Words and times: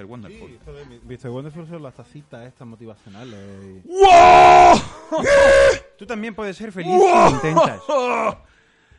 Mr. 0.00 0.06
Wonderful. 0.06 0.58
Mr. 1.08 1.28
Wonderful 1.30 1.66
son 1.68 1.82
las 1.82 1.94
tacitas 1.94 2.46
estas 2.46 2.66
motivacionales. 2.66 3.82
¡Wow! 3.84 4.80
Tú 5.98 6.06
también 6.06 6.34
puedes 6.34 6.56
ser 6.56 6.72
feliz 6.72 6.92
si 6.92 7.34
intentas. 7.34 7.80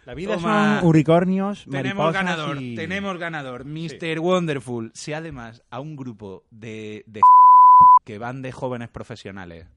La 0.06 0.16
vida 0.16 0.34
Toma. 0.36 0.80
son 0.80 0.90
unicornios, 0.90 1.66
Tenemos 1.70 2.12
ganador, 2.12 2.60
y- 2.62 2.76
tenemos 2.76 3.18
ganador. 3.20 3.66
Mr. 3.66 4.20
Wonderful. 4.20 4.92
Si 4.96 5.14
además 5.14 5.62
a 5.70 5.80
un 5.80 5.96
grupo 5.96 6.44
de, 6.50 7.04
de 7.06 7.22
que 8.06 8.18
van 8.18 8.42
de 8.42 8.52
jóvenes 8.52 8.90
profesionales, 8.90 9.68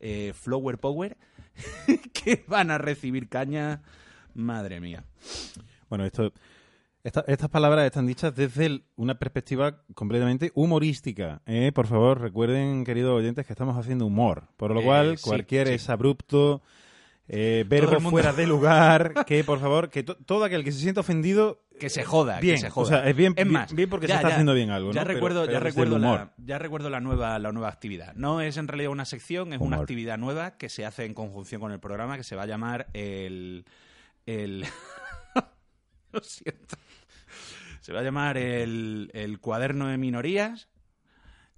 eh, 0.00 0.32
Flower 0.34 0.78
Power, 0.78 1.16
que 2.14 2.44
van 2.48 2.70
a 2.70 2.78
recibir 2.78 3.28
caña, 3.28 3.82
madre 4.34 4.80
mía. 4.80 5.04
Bueno, 5.90 6.06
esto, 6.06 6.32
esta- 7.04 7.24
estas 7.28 7.50
palabras 7.50 7.84
están 7.86 8.06
dichas 8.06 8.34
desde 8.34 8.66
el- 8.66 8.84
una 8.96 9.18
perspectiva 9.18 9.82
completamente 9.94 10.50
humorística. 10.54 11.42
¿eh? 11.46 11.70
Por 11.72 11.86
favor, 11.86 12.20
recuerden, 12.20 12.84
queridos 12.84 13.12
oyentes, 13.16 13.46
que 13.46 13.52
estamos 13.52 13.76
haciendo 13.76 14.06
humor. 14.06 14.48
Por 14.56 14.72
lo 14.72 14.80
Eh, 14.80 14.84
cual, 14.84 15.18
sí, 15.18 15.24
cualquier 15.28 15.68
sí. 15.68 15.74
es 15.74 15.88
abrupto, 15.90 16.62
eh, 17.28 17.64
verbo 17.68 18.00
fuera 18.10 18.32
de 18.32 18.46
lugar, 18.46 19.24
que 19.26 19.44
por 19.44 19.58
favor, 19.60 19.88
que 19.90 20.02
to- 20.02 20.16
todo 20.16 20.44
aquel 20.44 20.64
que 20.64 20.72
se 20.72 20.80
sienta 20.80 21.00
ofendido... 21.00 21.60
Que 21.80 21.88
se 21.90 22.04
joda, 22.04 22.38
bien, 22.40 22.54
que 22.56 22.60
se 22.60 22.70
joda. 22.70 22.84
o 22.84 22.88
sea, 22.88 23.08
es 23.08 23.16
bien, 23.16 23.32
Es 23.36 23.46
más, 23.46 23.72
bien 23.74 23.88
porque 23.90 24.06
ya, 24.06 24.14
se 24.14 24.16
está 24.18 24.28
ya, 24.28 24.34
haciendo 24.34 24.54
bien 24.54 24.70
algo, 24.70 24.92
Ya 24.92 25.04
recuerdo, 25.04 25.40
pero 25.40 25.52
ya 25.52 25.58
desde 25.58 25.70
recuerdo, 25.70 25.96
el 25.96 26.02
la, 26.02 26.08
humor. 26.08 26.30
ya 26.38 26.58
recuerdo 26.58 26.88
la 26.90 27.00
nueva, 27.00 27.38
la 27.38 27.50
nueva 27.52 27.68
actividad. 27.68 28.14
No 28.14 28.40
es 28.40 28.56
en 28.58 28.68
realidad 28.68 28.92
una 28.92 29.04
sección, 29.06 29.52
es 29.52 29.60
una 29.60 29.78
actividad 29.78 30.16
nueva 30.18 30.56
que 30.56 30.68
se 30.68 30.84
hace 30.86 31.04
en 31.04 31.14
conjunción 31.14 31.60
con 31.60 31.72
el 31.72 31.80
programa 31.80 32.16
que 32.16 32.22
se 32.24 32.36
va 32.36 32.42
a 32.42 32.46
llamar 32.46 32.86
el... 32.92 33.64
el 34.26 34.64
Lo 36.12 36.20
siento. 36.20 36.76
Se 37.84 37.92
va 37.92 38.00
a 38.00 38.02
llamar 38.02 38.38
el, 38.38 39.10
el 39.12 39.40
cuaderno 39.40 39.88
de 39.88 39.98
minorías. 39.98 40.70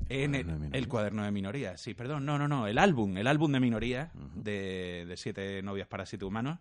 En 0.09 0.35
el, 0.35 0.43
Cuaderno 0.43 0.55
de 0.55 0.59
minorías. 0.59 0.83
el 0.83 0.89
cuaderno 0.89 1.25
de 1.25 1.31
minorías, 1.31 1.81
sí, 1.81 1.95
perdón, 1.95 2.27
no, 2.27 2.37
no, 2.37 2.49
no, 2.49 2.67
el 2.67 2.79
álbum, 2.79 3.17
el 3.17 3.29
álbum 3.29 3.53
de 3.53 3.61
minorías 3.61 4.11
de, 4.35 5.05
de 5.07 5.17
Siete 5.17 5.63
novias 5.63 5.87
para 5.87 6.05
siete 6.05 6.25
humanos, 6.25 6.59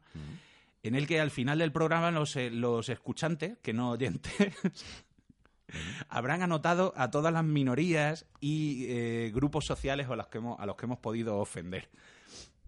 en 0.84 0.94
el 0.94 1.08
que 1.08 1.20
al 1.20 1.32
final 1.32 1.58
del 1.58 1.72
programa 1.72 2.12
los, 2.12 2.36
eh, 2.36 2.52
los 2.52 2.90
escuchantes, 2.90 3.58
que 3.64 3.74
no 3.74 3.90
oyentes, 3.90 4.32
habrán 6.10 6.44
anotado 6.44 6.94
a 6.96 7.10
todas 7.10 7.34
las 7.34 7.44
minorías 7.44 8.28
y 8.40 8.86
eh, 8.88 9.32
grupos 9.34 9.66
sociales 9.66 10.08
a 10.08 10.16
los, 10.16 10.28
que 10.28 10.38
hemos, 10.38 10.60
a 10.60 10.68
los 10.68 10.76
que 10.76 10.86
hemos 10.86 11.00
podido 11.00 11.40
ofender. 11.40 11.90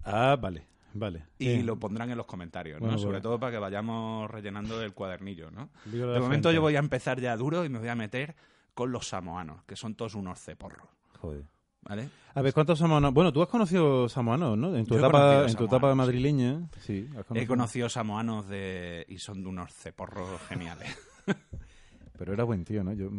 Ah, 0.04 0.36
vale, 0.36 0.66
vale. 0.98 1.26
Y 1.40 1.62
lo 1.64 1.78
pondrán 1.78 2.10
en 2.10 2.18
los 2.18 2.26
comentarios, 2.26 2.80
¿no? 2.80 2.88
Bueno, 2.88 2.98
Sobre 2.98 3.14
bueno. 3.18 3.24
todo 3.24 3.40
para 3.40 3.52
que 3.54 3.60
vayamos 3.60 4.30
rellenando 4.30 4.82
el 4.82 4.94
cuadernillo, 4.94 5.52
¿no? 5.52 5.70
De 5.86 6.06
momento 6.20 6.50
gente. 6.50 6.54
yo 6.54 6.62
voy 6.62 6.76
a 6.76 6.80
empezar 6.80 7.20
ya 7.20 7.36
duro 7.38 7.66
y 7.66 7.70
me 7.70 7.80
voy 7.80 7.88
a 7.90 7.96
meter 7.96 8.36
con 8.74 8.92
los 8.92 9.08
samoanos, 9.08 9.64
que 9.66 9.76
son 9.76 9.96
todos 9.96 10.16
unos 10.16 10.40
ceporros, 10.40 10.88
Joder. 11.20 11.44
¿vale? 11.82 12.10
A 12.36 12.42
ver, 12.42 12.54
¿cuántos 12.54 12.78
samoanos? 12.78 13.14
Bueno, 13.14 13.34
tú 13.34 13.42
has 13.42 13.48
conocido 13.50 14.08
samoanos, 14.08 14.58
¿no? 14.58 14.76
En 14.76 14.86
tu 14.86 14.94
Yo 14.94 15.00
etapa, 15.00 15.46
en 15.48 15.56
tu 15.56 15.66
etapa 15.66 15.96
madrileña. 15.96 16.70
Sí, 16.82 17.10
has 17.18 17.26
He 17.36 17.48
conocido 17.48 17.90
samoanos 17.90 18.48
de... 18.48 19.06
y 19.10 19.18
son 19.18 19.42
de 19.42 19.50
unos 19.50 19.74
ceporros 19.74 20.40
geniales. 20.42 20.96
Pero 22.18 22.34
era 22.34 22.44
buen 22.44 22.66
tío, 22.66 22.84
¿no? 22.84 22.94
Yo 22.94 23.10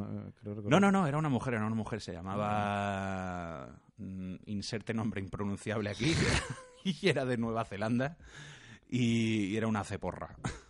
creo 0.43 0.63
No, 0.69 0.81
no, 0.81 0.91
no, 0.91 1.07
era 1.07 1.19
una 1.19 1.29
mujer, 1.29 1.55
era 1.55 1.67
una 1.67 1.75
mujer, 1.75 2.01
se 2.01 2.13
llamaba... 2.13 3.69
mm, 3.97 4.35
inserte 4.47 4.93
nombre 4.95 5.21
impronunciable 5.21 5.91
aquí, 5.91 6.15
y 7.03 7.09
era 7.09 7.25
de 7.25 7.37
Nueva 7.37 7.65
Zelanda, 7.65 8.17
y, 8.89 9.47
y 9.47 9.57
era 9.57 9.67
una 9.67 9.85
ceporra. 9.85 10.37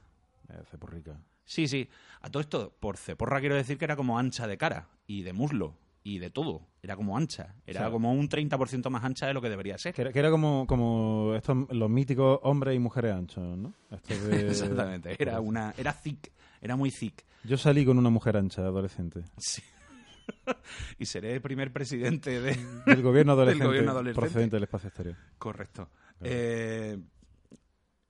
Eh, 0.50 0.62
ceporrica. 0.70 1.20
Sí, 1.44 1.68
sí, 1.68 1.90
a 2.22 2.30
todo 2.30 2.40
esto, 2.40 2.74
por 2.80 2.96
ceporra 2.96 3.38
quiero 3.38 3.54
decir 3.54 3.76
que 3.76 3.84
era 3.84 3.96
como 3.96 4.18
ancha 4.18 4.46
de 4.46 4.56
cara, 4.56 4.88
y 5.06 5.20
de 5.22 5.34
muslo, 5.34 5.76
y 6.02 6.20
de 6.20 6.30
todo, 6.30 6.66
era 6.82 6.96
como 6.96 7.18
ancha, 7.18 7.54
era 7.66 7.80
O 7.80 7.82
sea, 7.82 7.90
como 7.90 8.12
un 8.14 8.30
30% 8.30 8.88
más 8.88 9.04
ancha 9.04 9.26
de 9.26 9.34
lo 9.34 9.42
que 9.42 9.50
debería 9.50 9.76
ser. 9.76 9.92
Que 9.92 10.00
era, 10.00 10.10
que 10.10 10.18
era 10.18 10.30
como, 10.30 10.66
como 10.66 11.34
estos, 11.36 11.66
los 11.70 11.90
míticos 11.90 12.40
hombres 12.44 12.74
y 12.76 12.78
mujeres 12.78 13.12
anchos, 13.14 13.58
¿no? 13.58 13.74
De- 14.08 14.48
Exactamente, 14.48 15.16
era 15.22 15.38
una... 15.40 15.74
era 15.76 15.92
thick, 15.92 16.32
era 16.62 16.76
muy 16.76 16.90
thick. 16.90 17.26
Yo 17.44 17.58
salí 17.58 17.84
con 17.84 17.98
una 17.98 18.08
mujer 18.08 18.38
ancha, 18.38 18.62
adolescente. 18.62 19.24
Sí. 19.36 19.60
y 20.98 21.04
seré 21.04 21.34
el 21.34 21.42
primer 21.42 21.74
presidente 21.74 22.40
de... 22.40 22.56
Del 22.86 23.02
gobierno 23.02 23.36
Del 23.36 23.58
gobierno 23.58 23.90
adolescente. 23.90 24.18
procedente 24.20 24.56
del 24.56 24.62
espacio 24.64 24.88
exterior. 24.88 25.16
Correcto. 25.36 25.90
Eh, 26.22 26.98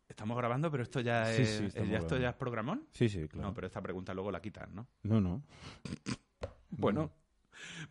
estamos 0.08 0.36
grabando, 0.36 0.70
pero 0.70 0.82
esto 0.82 1.00
ya 1.00 1.26
Sí, 1.32 1.42
es, 1.42 1.72
sí, 1.72 1.94
esto 1.94 2.16
ya 2.16 2.30
es 2.30 2.36
programón. 2.36 2.86
Sí, 2.92 3.08
sí, 3.08 3.28
claro. 3.28 3.48
No, 3.48 3.54
pero 3.54 3.66
esta 3.66 3.80
pregunta 3.80 4.14
luego 4.14 4.30
la 4.30 4.40
quitan, 4.40 4.74
¿no? 4.74 4.86
No, 5.02 5.20
no. 5.20 5.42
Bueno, 6.70 7.10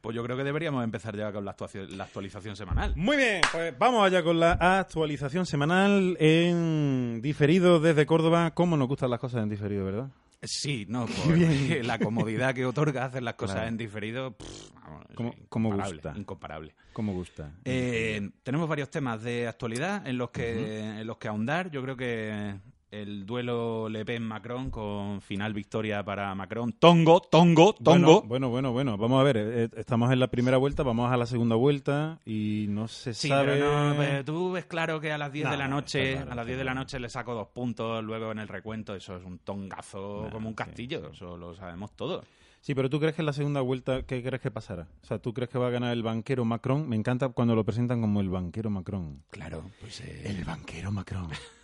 pues 0.01 0.15
yo 0.15 0.23
creo 0.23 0.37
que 0.37 0.43
deberíamos 0.43 0.83
empezar 0.83 1.15
ya 1.17 1.31
con 1.33 1.43
la, 1.43 1.55
la 1.89 2.03
actualización 2.03 2.55
semanal. 2.55 2.93
Muy 2.95 3.17
bien, 3.17 3.41
pues 3.51 3.77
vamos 3.77 4.05
allá 4.05 4.23
con 4.23 4.39
la 4.39 4.53
actualización 4.53 5.45
semanal 5.45 6.15
en 6.19 7.19
diferido 7.21 7.79
desde 7.79 8.05
Córdoba. 8.05 8.51
¿Cómo 8.51 8.77
nos 8.77 8.87
gustan 8.87 9.09
las 9.09 9.19
cosas 9.19 9.43
en 9.43 9.49
diferido, 9.49 9.83
verdad? 9.83 10.09
Sí, 10.41 10.85
no, 10.87 11.05
porque 11.25 11.81
la 11.83 11.99
comodidad 11.99 12.53
que 12.53 12.65
otorga 12.65 13.05
hacer 13.05 13.23
las 13.23 13.33
cosas 13.35 13.55
Claro. 13.57 13.69
en 13.69 13.77
diferido, 13.77 14.31
pff, 14.37 14.71
vamos, 14.83 15.05
es 15.09 15.15
¿Cómo- 15.15 15.33
cómo 15.49 15.67
incomparable, 15.69 15.95
gusta? 16.01 16.13
incomparable. 16.19 16.75
¿Cómo 16.93 17.13
gusta? 17.13 17.51
Eh, 17.65 18.29
tenemos 18.43 18.67
varios 18.69 18.89
temas 18.89 19.21
de 19.23 19.47
actualidad 19.47 20.05
en 20.07 20.17
los 20.17 20.29
que 20.31 20.79
en 21.01 21.07
los 21.07 21.17
que 21.17 21.27
ahondar. 21.27 21.69
Yo 21.71 21.81
creo 21.83 21.95
que 21.97 22.55
el 22.89 23.25
duelo 23.25 23.89
Le 23.89 24.05
Pen-Macron 24.05 24.71
con 24.71 25.21
final 25.21 25.53
victoria 25.53 26.03
para 26.03 26.33
Macron. 26.35 26.71
Tongo, 26.73 27.19
tongo, 27.21 27.73
tongo. 27.73 28.21
Bueno, 28.21 28.49
bueno, 28.49 28.49
bueno, 28.49 28.71
bueno. 28.71 28.97
Vamos 28.97 29.19
a 29.19 29.23
ver, 29.23 29.37
eh, 29.37 29.69
estamos 29.75 30.11
en 30.11 30.19
la 30.19 30.27
primera 30.27 30.57
vuelta, 30.57 30.83
vamos 30.83 31.11
a 31.11 31.17
la 31.17 31.25
segunda 31.25 31.55
vuelta 31.55 32.19
y 32.25 32.65
no 32.69 32.87
se 32.87 33.13
Sí, 33.13 33.27
sabe... 33.27 33.53
pero 33.53 33.89
no, 33.89 33.95
pero 33.97 34.23
tú 34.25 34.51
ves 34.51 34.65
claro 34.65 34.99
que 35.01 35.11
a 35.11 35.17
las 35.17 35.31
10 35.31 35.45
No, 35.45 35.51
de 35.51 35.57
la 35.57 35.67
no, 35.67 35.75
noche, 35.77 36.13
claro, 36.13 36.31
a 36.31 36.35
las 36.35 36.43
está 36.43 36.45
10 36.45 36.57
de 36.57 36.63
la 36.63 36.73
noche 36.73 36.99
le 36.99 37.09
saco 37.09 37.33
dos 37.33 37.47
puntos, 37.49 38.03
luego 38.03 38.31
en 38.31 38.39
el 38.39 38.47
recuento 38.47 38.95
eso 38.95 39.17
es 39.17 39.23
un 39.25 39.39
tongazo 39.39 40.27
como 40.31 40.47
un 40.47 40.53
sí. 40.53 40.57
castillo, 40.57 41.09
eso 41.11 41.35
lo 41.37 41.55
sabemos 41.55 41.91
todos. 41.95 42.25
Sí, 42.61 42.73
pero 42.75 42.89
tú 42.89 42.99
crees 42.99 43.15
que 43.15 43.21
en 43.21 43.27
la 43.27 43.33
segunda 43.33 43.61
vuelta, 43.61 44.03
¿qué 44.03 44.21
crees 44.23 44.41
que 44.41 44.51
pasará? 44.51 44.87
O 45.01 45.05
sea, 45.05 45.19
¿tú 45.19 45.33
crees 45.33 45.49
que 45.49 45.57
va 45.57 45.67
a 45.67 45.69
ganar 45.71 45.93
el 45.93 46.03
banquero 46.03 46.43
Macron? 46.43 46.89
Me 46.89 46.95
encanta 46.95 47.29
cuando 47.29 47.55
lo 47.55 47.63
presentan 47.63 48.01
como 48.01 48.19
el 48.19 48.29
banquero 48.29 48.69
Macron. 48.69 49.23
Claro, 49.29 49.63
pues 49.79 50.01
eh, 50.01 50.23
El 50.25 50.43
banquero 50.43 50.91
Macron. 50.91 51.27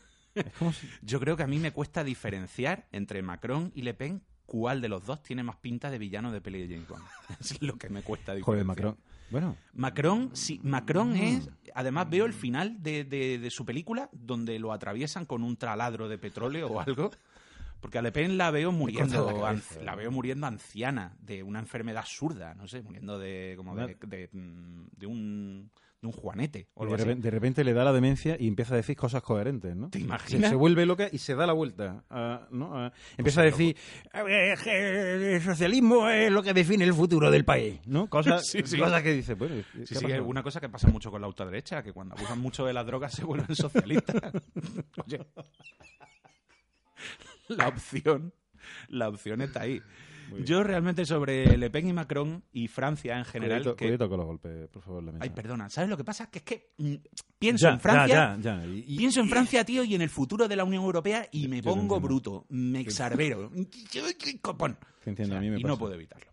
si... 0.74 0.90
yo 1.02 1.20
creo 1.20 1.36
que 1.38 1.44
a 1.44 1.48
mí 1.48 1.60
me 1.60 1.72
cuesta 1.72 2.04
diferenciar 2.04 2.88
entre 2.92 3.22
Macron 3.22 3.72
y 3.76 3.82
Le 3.84 3.94
Pen 3.94 4.22
cuál 4.46 4.82
de 4.82 4.90
los 4.90 5.06
dos 5.06 5.24
tiene 5.24 5.42
más 5.44 5.56
pinta 5.58 5.90
de 5.90 5.98
villano 5.98 6.32
de 6.32 6.42
peli 6.42 6.66
de 6.68 6.74
James 6.76 6.88
Bond. 6.90 7.04
es 7.40 7.62
lo 7.62 7.78
que 7.78 7.90
me 7.90 8.02
cuesta 8.02 8.34
diferenciar. 8.36 8.46
Joder, 8.46 8.66
Macron. 8.66 8.98
Bueno, 9.30 9.58
Macron, 9.74 10.30
sí, 10.34 10.60
Macron 10.64 11.16
es. 11.16 11.50
Además, 11.74 12.08
veo 12.10 12.26
el 12.26 12.34
final 12.34 12.84
de, 12.84 13.04
de- 13.04 13.40
de 13.40 13.50
su 13.50 13.66
película 13.66 14.10
donde 14.12 14.60
lo 14.60 14.72
atraviesan 14.74 15.26
con 15.26 15.44
un 15.44 15.56
taladro 15.58 16.08
de 16.08 16.18
petróleo 16.20 16.68
o 16.68 16.80
algo. 16.82 17.10
Porque 17.80 17.98
a 17.98 18.02
Le 18.02 18.12
Pen 18.12 18.38
la 18.38 18.52
veo 18.52 18.72
muriendo, 18.72 19.26
la 19.26 19.34
cabeza, 19.34 19.80
anci- 19.80 19.84
la 19.84 19.96
veo 19.96 20.12
muriendo 20.12 20.46
anciana 20.48 21.16
de 21.20 21.42
una 21.44 21.60
enfermedad 21.60 22.02
absurda, 22.02 22.54
no 22.54 22.68
sé, 22.68 22.82
muriendo 22.82 23.18
de 23.20 23.56
como 23.58 23.76
de, 23.76 24.30
mm, 24.32 24.84
de 24.98 25.06
un 25.08 25.72
de 26.04 26.08
un 26.08 26.14
juanete 26.14 26.68
o 26.74 26.86
de 26.86 26.98
repente, 26.98 27.22
de 27.24 27.32
repente 27.32 27.64
le 27.64 27.74
da 27.74 27.86
la 27.86 27.94
demencia 27.94 28.36
y 28.38 28.48
empieza 28.48 28.74
a 28.74 28.78
decir 28.78 28.96
cosas 28.98 29.24
coherentes, 29.24 29.74
¿no? 29.76 29.90
¿Te 29.90 30.00
Se, 30.00 30.04
imaginas? 30.04 30.50
se 30.50 30.56
vuelve 30.58 30.86
loca 30.86 31.08
y 31.10 31.18
se 31.18 31.34
da 31.34 31.48
la 31.48 31.54
vuelta. 31.54 32.04
¿no? 32.52 32.92
Empieza 33.18 33.40
a 33.42 33.44
Pues 33.46 33.58
decir, 33.58 33.78
"A 34.12 34.22
ver, 34.24 34.60
que 34.60 35.36
el 35.36 35.42
socialismo 35.42 36.10
es 36.10 36.30
lo 36.30 36.44
que 36.44 36.54
define 36.54 36.84
el 36.84 36.94
futuro 36.94 37.32
del 37.32 37.46
país, 37.46 37.80
¿no? 37.88 38.08
Cosas, 38.10 38.46
Sí, 38.52 38.62
sí. 38.66 38.78
cosas 38.78 39.02
que 39.02 39.14
dice, 39.14 39.34
bueno, 39.36 39.56
una 40.26 40.44
cosa 40.44 40.60
que 40.60 40.68
pasa 40.70 40.90
mucho 40.90 41.10
con 41.10 41.22
la 41.22 41.28
ultraderecha, 41.28 41.82
que 41.82 41.94
cuando 41.94 42.16
abusan 42.16 42.40
mucho 42.40 42.66
de 42.66 42.74
las 42.74 42.86
drogas 42.86 43.14
se 43.14 43.24
vuelven 43.24 43.56
socialistas. 43.56 44.18
Oye, 45.06 45.20
la 47.48 47.68
opción, 47.70 48.34
la 48.90 49.08
opción 49.10 49.42
está 49.42 49.62
ahí. 49.62 49.82
Yo 50.46 50.64
realmente 50.64 51.06
sobre 51.06 51.58
Le 51.58 51.70
Pen 51.70 51.88
y 51.88 51.94
Macron 51.94 52.44
y 52.52 52.68
Francia 52.68 53.18
en 53.18 53.26
general, 53.26 53.60
Cuidado, 53.62 53.76
que- 53.76 53.86
cuidado 53.86 54.10
con 54.10 54.18
los 54.18 54.26
golpes, 54.26 54.68
por 54.70 54.82
favor, 54.82 55.04
la 55.04 55.12
mesa. 55.12 55.24
ay, 55.24 55.30
perdona, 55.30 55.70
¿sabes 55.70 55.90
lo 55.90 55.98
que 55.98 56.04
pasa? 56.04 56.30
Que 56.30 56.40
es 56.40 56.44
que 56.44 56.72
mm, 56.78 56.94
pienso 57.38 57.68
Ya, 57.68 57.74
en 57.74 57.80
Francia, 57.80 58.16
ya, 58.16 58.38
ya, 58.42 58.66
ya. 58.66 58.66
Y- 58.68 58.98
pienso 58.98 59.20
en 59.22 59.30
Francia, 59.30 59.64
tío, 59.64 59.84
y 59.84 59.96
en 59.96 60.02
el 60.02 60.10
futuro 60.10 60.48
de 60.48 60.56
la 60.56 60.64
Unión 60.64 60.84
Europea 60.84 61.28
y 61.32 61.48
me 61.48 61.62
pongo 61.62 62.00
bruto, 62.00 62.46
me 62.50 62.82
exarbero, 62.82 63.52
copón. 64.42 64.78
O 65.06 65.16
sea, 65.16 65.44
y 65.44 65.64
no 65.64 65.78
puedo 65.78 65.94
evitarlo. 65.94 66.33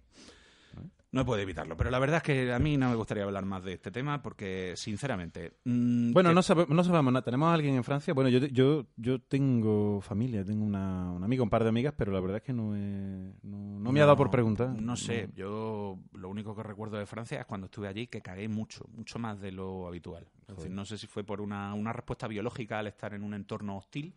No 1.13 1.27
puedo 1.27 1.41
evitarlo, 1.41 1.77
pero 1.77 1.91
la 1.91 1.99
verdad 1.99 2.19
es 2.19 2.23
que 2.23 2.53
a 2.53 2.59
mí 2.61 2.77
no 2.77 2.89
me 2.89 2.95
gustaría 2.95 3.25
hablar 3.25 3.45
más 3.45 3.65
de 3.65 3.73
este 3.73 3.91
tema 3.91 4.23
porque, 4.23 4.75
sinceramente... 4.77 5.55
mm, 5.65 6.13
Bueno, 6.13 6.29
que- 6.31 6.35
no, 6.37 6.43
sabe- 6.43 6.67
no 6.69 6.85
sabemos 6.85 7.13
nada. 7.13 7.25
¿Tenemos 7.25 7.49
a 7.49 7.55
alguien 7.55 7.75
en 7.75 7.83
Francia? 7.83 8.15
Bueno, 8.15 8.31
yo, 8.31 8.39
yo, 8.47 8.87
yo 8.97 9.21
tengo 9.21 10.01
familia, 10.01 10.45
tengo 10.45 10.65
una, 10.65 11.11
una 11.11 11.25
amiga, 11.27 11.43
un 11.43 11.51
par 11.51 11.65
de 11.65 11.71
amigas, 11.71 11.95
pero 11.97 12.13
la 12.13 12.21
verdad 12.21 12.37
es 12.37 12.43
que 12.45 12.53
no, 12.53 12.77
he- 12.77 13.35
no, 13.43 13.81
no 13.81 13.91
me 13.93 14.01
ha 14.01 14.05
dado 14.05 14.17
por 14.17 14.31
preguntar. 14.31 14.69
No 14.71 14.97
sé, 14.97 15.29
yo 15.35 15.99
lo 16.13 16.29
único 16.29 16.55
que 16.55 16.63
recuerdo 16.63 16.97
de 16.97 17.07
Francia 17.07 17.41
es 17.41 17.47
cuando 17.47 17.65
estuve 17.65 17.89
allí 17.89 18.07
que 18.07 18.21
cagué 18.21 18.49
mucho, 18.49 18.85
mucho 18.95 19.19
más 19.19 19.41
de 19.41 19.51
lo 19.51 19.89
habitual. 19.89 20.29
Es 20.47 20.57
decir, 20.57 20.71
no 20.71 20.85
sé 20.85 20.97
si 20.97 21.09
fue 21.09 21.25
por 21.25 21.41
una, 21.41 21.75
una 21.75 21.93
respuesta 21.93 22.29
biológica 22.29 22.79
al 22.79 22.87
estar 22.87 23.15
en 23.15 23.25
un 23.25 23.35
entorno 23.35 23.77
hostil 23.79 24.13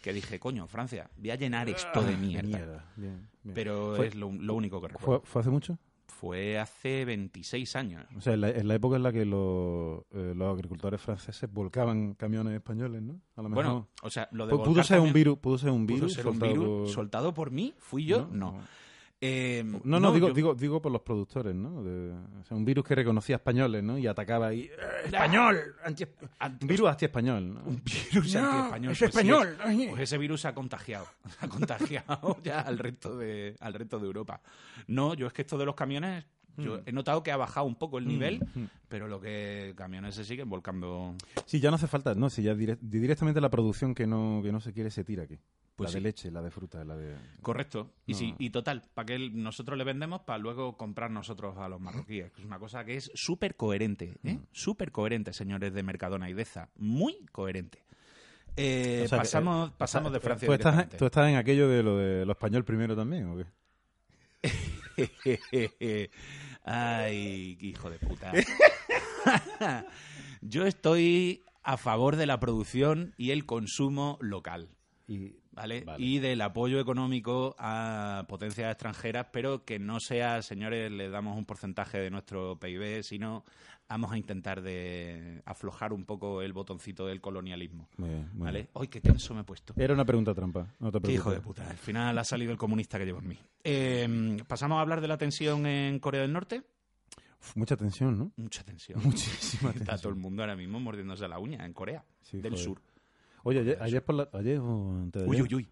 que 0.00 0.12
dije, 0.12 0.38
coño, 0.38 0.68
Francia, 0.68 1.10
voy 1.18 1.30
a 1.32 1.34
llenar 1.36 1.68
esto 1.68 2.02
de 2.04 2.14
Ah, 2.14 2.16
mierda. 2.16 2.84
Bien, 2.96 3.28
bien. 3.42 3.54
Pero 3.54 4.02
es 4.02 4.14
lo, 4.14 4.30
lo 4.32 4.54
único 4.54 4.80
que 4.80 4.88
recuerdo. 4.88 5.20
¿Fue, 5.22 5.28
fue 5.28 5.40
hace 5.40 5.50
mucho? 5.50 5.76
Fue 6.20 6.58
hace 6.58 7.04
26 7.06 7.76
años. 7.76 8.04
O 8.14 8.20
sea, 8.20 8.34
en 8.34 8.42
la, 8.42 8.50
en 8.50 8.68
la 8.68 8.74
época 8.74 8.96
en 8.96 9.02
la 9.02 9.10
que 9.12 9.24
los, 9.24 10.00
eh, 10.12 10.34
los 10.36 10.52
agricultores 10.52 11.00
franceses 11.00 11.50
volcaban 11.50 12.12
camiones 12.14 12.52
españoles, 12.54 13.00
¿no? 13.02 13.20
A 13.36 13.42
lo 13.42 13.48
mejor. 13.48 13.64
Bueno, 13.64 13.88
o 14.02 14.10
sea, 14.10 14.28
lo 14.32 14.46
de 14.46 14.52
Pu- 14.52 14.64
pudo 14.64 14.82
ser 14.84 15.00
un 15.00 15.12
virus, 15.14 15.38
pudo 15.38 15.56
ser 15.56 15.70
un 15.70 15.86
pudo 15.86 15.94
virus, 15.96 16.12
ser 16.12 16.26
un 16.26 16.32
soltado 16.34 16.52
virus 16.52 16.66
por- 16.68 16.88
soltado 16.94 17.34
por 17.34 17.50
mí, 17.50 17.74
fui 17.78 18.04
yo, 18.04 18.28
no. 18.30 18.58
Eh, 19.22 19.62
No, 19.84 20.00
no, 20.00 20.12
digo, 20.12 20.28
yo- 20.28 20.34
digo, 20.34 20.54
digo 20.54 20.80
por 20.80 20.90
los 20.90 21.02
productores, 21.02 21.54
¿no? 21.54 21.82
De- 21.82 22.10
o 22.40 22.44
sea, 22.44 22.56
un 22.56 22.64
virus 22.64 22.86
que 22.86 22.94
reconocía 22.94 23.36
españoles, 23.36 23.82
¿no? 23.82 23.98
Y 23.98 24.06
atacaba 24.06 24.46
ahí. 24.48 24.62
¡eh, 24.62 24.70
¡Español! 25.06 25.58
Anti- 25.84 26.06
un 26.62 26.66
virus 26.66 26.88
anti-español, 26.88 27.54
¿no? 27.54 27.60
un 27.64 27.82
virus 27.84 28.34
No, 28.34 28.50
antiespañol. 28.50 28.92
es 28.92 28.98
pues 28.98 29.10
sí, 29.12 29.18
español. 29.18 29.56
Pues 29.90 30.02
ese 30.02 30.16
virus 30.18 30.40
se 30.40 30.48
ha 30.48 30.54
contagiado. 30.54 31.06
Se 31.38 31.44
ha 31.44 31.48
contagiado 31.48 32.38
ya 32.42 32.60
al 32.60 32.78
resto 32.78 33.16
de, 33.18 33.56
al 33.60 33.74
resto 33.74 33.98
de 33.98 34.06
Europa. 34.06 34.40
No, 34.86 35.12
yo 35.14 35.26
es 35.26 35.32
que 35.34 35.42
esto 35.42 35.58
de 35.58 35.66
los 35.66 35.74
camiones, 35.74 36.24
yo 36.56 36.78
Mm. 36.78 36.82
he 36.86 36.92
notado 36.92 37.22
que 37.22 37.30
ha 37.30 37.36
bajado 37.36 37.66
un 37.66 37.76
poco 37.76 37.98
el 37.98 38.06
nivel, 38.08 38.40
mm. 38.54 38.64
pero 38.88 39.06
lo 39.06 39.20
que 39.20 39.74
camiones 39.76 40.14
se 40.14 40.24
siguen 40.24 40.48
volcando. 40.48 41.14
Sí, 41.46 41.60
ya 41.60 41.68
no 41.70 41.76
hace 41.76 41.86
falta, 41.86 42.14
no, 42.14 42.28
si 42.30 42.42
ya 42.42 42.54
dire- 42.54 42.78
directamente 42.80 43.40
la 43.40 43.50
producción 43.50 43.94
que 43.94 44.06
no, 44.06 44.40
que 44.42 44.50
no 44.50 44.60
se 44.60 44.72
quiere 44.72 44.90
se 44.90 45.04
tira 45.04 45.24
aquí. 45.24 45.38
Pues 45.80 45.90
la 45.90 45.94
de 45.94 46.00
sí. 46.00 46.04
leche, 46.04 46.30
la 46.30 46.42
de 46.42 46.50
fruta, 46.50 46.84
la 46.84 46.96
de... 46.96 47.16
Correcto. 47.42 47.90
Y 48.06 48.12
No. 48.12 48.18
sí, 48.18 48.34
y 48.38 48.50
total, 48.50 48.82
para 48.94 49.06
que 49.06 49.18
nosotros 49.30 49.76
le 49.78 49.84
vendemos 49.84 50.20
para 50.22 50.38
luego 50.38 50.76
comprar 50.76 51.10
nosotros 51.10 51.56
a 51.58 51.68
los 51.68 51.80
marroquíes. 51.80 52.32
Es 52.38 52.44
una 52.44 52.58
cosa 52.58 52.84
que 52.84 52.96
es 52.96 53.10
súper 53.14 53.56
coherente, 53.56 54.18
¿eh? 54.22 54.34
Mm. 54.34 54.46
Súper 54.52 54.92
coherente, 54.92 55.32
señores 55.32 55.72
de 55.72 55.82
Mercadona 55.82 56.28
y 56.28 56.34
Deza. 56.34 56.68
Muy 56.76 57.24
coherente. 57.32 57.82
Eh, 58.56 59.02
O 59.04 59.08
sea, 59.08 59.18
que, 59.18 59.22
pasamos 59.22 59.70
eh, 59.70 59.72
pasamos 59.78 60.12
de 60.12 60.20
Francia 60.20 60.46
¿tú 60.46 60.52
estás, 60.52 60.72
directamente. 60.72 60.96
¿Tú 60.98 61.06
estás 61.06 61.28
en 61.28 61.36
aquello 61.36 61.68
de 61.68 61.82
lo 61.82 61.96
de 61.96 62.26
lo 62.26 62.32
español 62.32 62.64
primero 62.64 62.96
también 62.96 63.28
o 63.28 63.36
qué? 63.36 63.46
Ay, 66.64 67.56
hijo 67.60 67.90
de 67.90 67.98
puta. 67.98 68.32
Yo 70.42 70.66
estoy 70.66 71.42
a 71.62 71.76
favor 71.76 72.16
de 72.16 72.26
la 72.26 72.40
producción 72.40 73.14
y 73.16 73.30
el 73.30 73.46
consumo 73.46 74.18
local. 74.20 74.68
Y, 75.06 75.39
¿Vale? 75.60 75.84
Vale. 75.84 76.02
Y 76.04 76.18
del 76.20 76.40
apoyo 76.40 76.80
económico 76.80 77.54
a 77.58 78.24
potencias 78.28 78.70
extranjeras, 78.72 79.26
pero 79.32 79.64
que 79.64 79.78
no 79.78 80.00
sea, 80.00 80.40
señores, 80.42 80.90
le 80.90 81.10
damos 81.10 81.36
un 81.36 81.44
porcentaje 81.44 81.98
de 81.98 82.10
nuestro 82.10 82.58
PIB, 82.58 83.02
sino 83.02 83.44
vamos 83.88 84.12
a 84.12 84.16
intentar 84.16 84.62
de 84.62 85.42
aflojar 85.44 85.92
un 85.92 86.04
poco 86.06 86.40
el 86.42 86.52
botoncito 86.52 87.06
del 87.06 87.20
colonialismo. 87.20 87.88
muy 87.98 88.08
bien, 88.08 88.30
muy 88.32 88.44
¿Vale? 88.46 88.58
bien. 88.60 88.70
¡Ay, 88.74 88.88
qué 88.88 89.00
tenso 89.00 89.34
me 89.34 89.40
he 89.42 89.44
puesto! 89.44 89.74
Era 89.76 89.92
una 89.92 90.04
pregunta 90.04 90.32
trampa, 90.32 90.72
no 90.78 90.90
te 90.90 91.00
Qué 91.00 91.12
hijo 91.12 91.30
de 91.30 91.40
puta. 91.40 91.68
Al 91.68 91.76
final 91.76 92.16
ha 92.16 92.24
salido 92.24 92.52
el 92.52 92.58
comunista 92.58 92.98
que 92.98 93.04
llevo 93.04 93.18
en 93.18 93.28
mí. 93.28 93.38
Eh, 93.64 94.38
Pasamos 94.46 94.78
a 94.78 94.80
hablar 94.80 95.00
de 95.00 95.08
la 95.08 95.18
tensión 95.18 95.66
en 95.66 95.98
Corea 95.98 96.22
del 96.22 96.32
Norte. 96.32 96.62
Uf, 97.42 97.56
mucha 97.56 97.76
tensión, 97.76 98.18
¿no? 98.18 98.32
Mucha 98.36 98.62
tensión. 98.64 99.00
Muchísima 99.04 99.70
Está 99.72 99.96
todo 99.98 100.10
el 100.10 100.16
mundo 100.18 100.42
ahora 100.42 100.56
mismo 100.56 100.78
mordiéndose 100.80 101.26
la 101.28 101.38
uña 101.38 101.64
en 101.66 101.72
Corea 101.72 102.04
Sí, 102.22 102.38
del 102.40 102.52
joder. 102.52 102.64
Sur. 102.64 102.82
Oye, 103.44 103.60
ayer, 103.60 103.78
ayer 103.80 104.04
por 104.04 104.14
la... 104.14 104.28
Ayer 104.32 104.58
antes 104.58 105.22
de 105.22 105.28
Uy, 105.28 105.42
uy, 105.42 105.54
uy. 105.54 105.68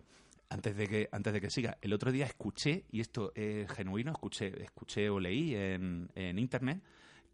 Antes 0.50 0.76
de 0.76 0.86
que 0.88 1.08
antes 1.12 1.32
de 1.32 1.40
que 1.42 1.50
siga, 1.50 1.76
el 1.82 1.92
otro 1.92 2.10
día 2.10 2.24
escuché 2.24 2.84
y 2.90 3.00
esto 3.00 3.32
es 3.34 3.70
genuino, 3.72 4.12
escuché 4.12 4.62
escuché 4.62 5.10
o 5.10 5.20
leí 5.20 5.54
en, 5.54 6.08
en 6.14 6.38
internet 6.38 6.80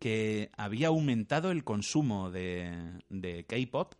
que 0.01 0.51
había 0.57 0.89
aumentado 0.89 1.53
el 1.53 1.63
consumo 1.63 2.31
de, 2.33 2.99
de 3.11 3.45
K-pop, 3.45 3.95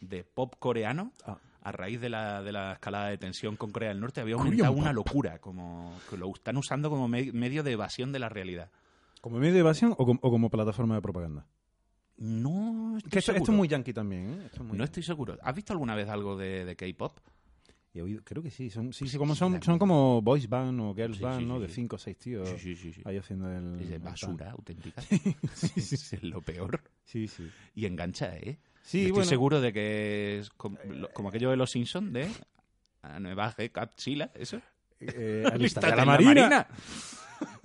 de 0.00 0.24
pop 0.24 0.54
coreano, 0.58 1.12
Ah. 1.24 1.38
a 1.62 1.70
raíz 1.72 2.00
de 2.00 2.08
la, 2.08 2.42
de 2.42 2.50
la 2.50 2.72
escalada 2.72 3.08
de 3.10 3.18
tensión 3.18 3.56
con 3.56 3.70
Corea 3.70 3.90
del 3.90 4.00
Norte. 4.00 4.20
Había 4.20 4.34
Korean 4.34 4.50
aumentado 4.52 4.72
pop. 4.74 4.82
una 4.82 4.92
locura, 4.92 5.38
como 5.38 5.96
que 6.10 6.16
lo 6.16 6.28
están 6.34 6.56
usando 6.56 6.90
como 6.90 7.06
me- 7.06 7.30
medio 7.32 7.62
de 7.62 7.72
evasión 7.72 8.10
de 8.10 8.18
la 8.18 8.28
realidad. 8.28 8.70
¿Como 9.20 9.38
medio 9.38 9.54
de 9.54 9.60
evasión 9.60 9.94
o 9.96 10.04
como 10.30 10.50
plataforma 10.50 10.96
de 10.96 11.02
propaganda? 11.02 11.46
No 12.18 12.96
estoy 12.96 13.10
Que 13.10 13.18
esto, 13.20 13.32
esto 13.32 13.44
seguro. 13.44 13.52
es 13.52 13.56
muy 13.56 13.68
yankee 13.68 13.92
también, 13.92 14.30
¿eh? 14.30 14.42
Esto 14.46 14.56
es 14.56 14.60
muy 14.60 14.68
No 14.76 14.84
yankee. 14.84 14.84
estoy 14.84 15.02
seguro. 15.04 15.38
¿Has 15.42 15.54
visto 15.54 15.72
alguna 15.72 15.94
vez 15.94 16.08
algo 16.08 16.36
de, 16.36 16.64
de 16.64 16.76
K-pop? 16.76 17.18
He 17.94 18.02
oído- 18.02 18.22
creo 18.24 18.42
que 18.42 18.50
sí, 18.50 18.70
son, 18.70 18.92
sí, 18.92 19.08
sí, 19.08 19.16
como 19.18 19.34
son, 19.34 19.54
la- 19.54 19.62
son 19.62 19.78
como 19.78 20.20
boys 20.20 20.48
band 20.48 20.78
o 20.80 20.94
girls 20.94 21.16
Sí, 21.16 21.22
band, 21.22 21.40
sí, 21.40 21.46
¿no? 21.46 21.58
De 21.58 21.68
cinco 21.68 21.96
o 21.96 21.98
seis 21.98 22.16
tíos 22.18 22.48
ahí 23.04 23.16
haciendo 23.16 23.50
el... 23.50 23.80
Es 23.80 23.88
de 23.88 23.94
el 23.96 24.00
basura 24.02 24.50
auténtica. 24.50 25.00
sí, 25.54 25.80
sí. 25.80 25.94
es 26.16 26.22
lo 26.22 26.42
peor. 26.42 26.80
Sí, 27.04 27.26
sí. 27.28 27.48
Y 27.74 27.86
engancha, 27.86 28.36
¿eh? 28.36 28.58
Sí, 28.82 28.98
Estoy 29.00 29.12
bueno. 29.12 29.28
seguro 29.28 29.60
de 29.60 29.72
que 29.72 30.38
es 30.40 30.50
como, 30.50 30.76
lo- 30.88 31.08
como 31.10 31.28
aquello 31.30 31.50
de 31.50 31.56
los 31.56 31.70
Simpsons 31.70 32.12
de 32.12 32.28
a 33.02 33.18
nueva 33.20 33.54
G 33.54 33.70
Capsila, 33.72 34.30
¿eso? 34.34 34.60
Eh, 35.00 35.44
Alistate 35.52 35.54
alistate 35.54 35.86
a 35.86 35.90
en 35.90 35.96
la 35.96 36.04
marina. 36.04 36.66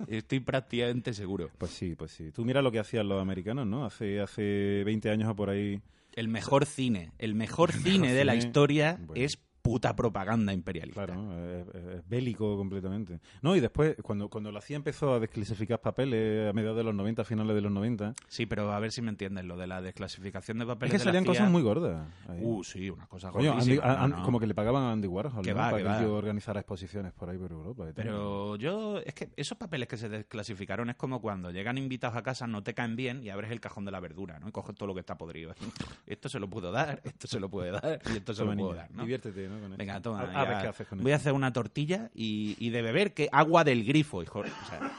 Estoy 0.08 0.40
prácticamente 0.40 1.12
seguro. 1.12 1.50
Pues 1.58 1.72
sí, 1.72 1.94
pues 1.94 2.12
sí. 2.12 2.30
Tú 2.30 2.44
mira 2.44 2.62
lo 2.62 2.70
que 2.70 2.78
hacían 2.78 3.08
los 3.08 3.20
americanos, 3.20 3.66
¿no? 3.66 3.84
Hace, 3.84 4.20
hace 4.20 4.82
20 4.84 5.10
años 5.10 5.28
o 5.30 5.36
por 5.36 5.50
ahí. 5.50 5.80
El 6.14 6.28
mejor 6.28 6.66
cine, 6.66 7.10
el 7.18 7.34
mejor 7.34 7.72
cine 7.72 8.12
de 8.12 8.24
la 8.24 8.36
historia 8.36 8.98
bueno. 9.00 9.22
es 9.22 9.38
puta 9.64 9.96
propaganda 9.96 10.52
imperialista. 10.52 11.06
Claro, 11.06 11.32
es, 11.42 11.66
es- 11.74 11.84
es 11.96 12.08
bélico 12.08 12.54
completamente. 12.58 13.18
No, 13.40 13.56
y 13.56 13.60
después, 13.60 13.96
cuando, 14.02 14.28
cuando 14.28 14.52
la 14.52 14.60
CIA 14.60 14.76
empezó 14.76 15.14
a 15.14 15.20
desclasificar 15.20 15.80
papeles 15.80 16.50
a 16.50 16.52
mediados 16.52 16.76
de 16.76 16.84
los 16.84 16.94
90, 16.94 17.24
finales 17.24 17.54
de 17.56 17.62
los 17.62 17.72
90, 17.72 18.14
Sí, 18.28 18.44
pero 18.44 18.70
a 18.72 18.78
ver 18.78 18.92
si 18.92 19.00
me 19.00 19.08
entiendes 19.08 19.46
lo 19.46 19.56
de 19.56 19.66
la 19.66 19.80
desclasificación 19.80 20.58
de 20.58 20.64
es 20.64 20.68
papeles 20.68 20.92
que 20.92 20.98
de 20.98 21.04
la 21.06 21.08
salían 21.08 21.24
CIA. 21.24 21.32
cosas 21.32 21.50
muy 21.50 21.62
gordas. 21.62 22.06
ahí. 22.28 22.40
Uh, 22.42 22.62
sí, 22.62 22.90
una 22.90 23.06
cosa 23.06 23.30
Coño, 23.30 23.52
gordísima, 23.54 23.82
Andy- 23.82 23.88
a- 23.90 23.96
no, 23.96 24.04
an- 24.04 24.10
no. 24.10 24.22
como 24.22 24.38
que 24.38 24.46
le 24.46 24.54
pagaban 24.54 24.82
a 24.82 24.92
Andy 24.92 25.08
Warhol 25.08 25.42
Que 25.42 25.52
¿no? 25.52 25.56
va, 25.56 25.70
para 25.70 25.82
que 25.82 25.88
que 25.88 26.04
tío 26.04 26.14
organizara 26.14 26.60
exposiciones 26.60 27.12
por 27.14 27.30
ahí 27.30 27.38
por 27.38 27.50
Europa. 27.50 27.84
y 27.88 27.92
tal. 27.94 28.04
Pero 28.04 28.56
yo, 28.56 28.98
es 28.98 29.14
que 29.14 29.30
esos 29.34 29.56
papeles 29.56 29.88
que 29.88 29.96
se 29.96 30.10
desclasificaron 30.10 30.90
es 30.90 30.96
como 30.96 31.22
cuando 31.22 31.50
llegan 31.50 31.78
invitados 31.78 32.16
a 32.18 32.22
casa, 32.22 32.46
no 32.46 32.62
te 32.62 32.74
caen 32.74 32.96
bien 32.96 33.22
y 33.22 33.30
abres 33.30 33.50
el 33.50 33.60
cajón 33.60 33.86
de 33.86 33.92
la 33.92 34.00
verdura, 34.00 34.38
¿no? 34.40 34.48
Y 34.48 34.52
coges 34.52 34.74
todo 34.74 34.88
lo 34.88 34.92
que 34.94 35.00
está 35.00 35.16
podrido. 35.16 35.54
Esto 36.06 36.28
se 36.28 36.38
lo 36.38 36.50
puedo 36.50 36.70
dar, 36.70 37.00
esto 37.04 37.26
se 37.26 37.40
lo 37.40 37.48
puede 37.48 37.70
dar 37.70 37.98
y 38.12 38.16
esto 38.18 38.34
se 38.34 38.44
lo 38.44 38.54
puedo 38.54 38.74
dar, 38.74 38.90
¿no? 38.90 39.02
Diviértete, 39.02 39.48
¿no? 39.48 39.53
Con 39.60 39.72
esto. 39.72 39.76
Venga, 39.78 40.00
toma. 40.00 40.20
A, 40.20 40.24
a 40.24 40.32
ya. 40.32 40.44
ver 40.44 40.62
qué 40.62 40.68
haces 40.68 40.86
con 40.88 41.02
Voy 41.02 41.12
a 41.12 41.16
hacer 41.16 41.32
una 41.32 41.52
tortilla 41.52 42.10
y, 42.14 42.56
y 42.58 42.70
de 42.70 42.82
beber 42.82 43.14
que 43.14 43.28
agua 43.32 43.64
del 43.64 43.84
grifo, 43.84 44.22
hijo. 44.22 44.40
O 44.40 44.44
sea, 44.68 44.92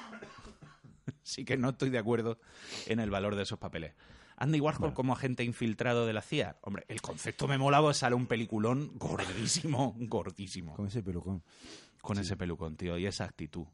sí 1.24 1.46
que 1.46 1.58
no 1.58 1.70
estoy 1.70 1.90
de 1.90 1.98
acuerdo 2.00 2.38
en 2.88 3.00
el 3.00 3.10
valor 3.10 3.36
de 3.36 3.44
esos 3.44 3.60
papeles. 3.60 3.94
Andy 4.38 4.60
Warhol 4.60 4.94
como 4.94 5.14
agente 5.14 5.44
infiltrado 5.46 6.06
de 6.06 6.12
la 6.12 6.22
CIA. 6.22 6.58
Hombre, 6.62 6.84
el 6.90 7.02
concepto 7.02 7.48
me 7.48 7.58
molaba, 7.58 7.94
sale 7.94 8.16
un 8.16 8.28
peliculón 8.28 8.92
gordísimo, 8.98 9.96
gordísimo. 9.98 10.76
Con 10.76 10.88
ese 10.88 11.02
pelucón. 11.02 11.42
Con 12.02 12.18
ese 12.20 12.36
pelucón, 12.36 12.76
tío, 12.76 12.98
y 12.98 13.06
esa 13.06 13.24
actitud. 13.24 13.66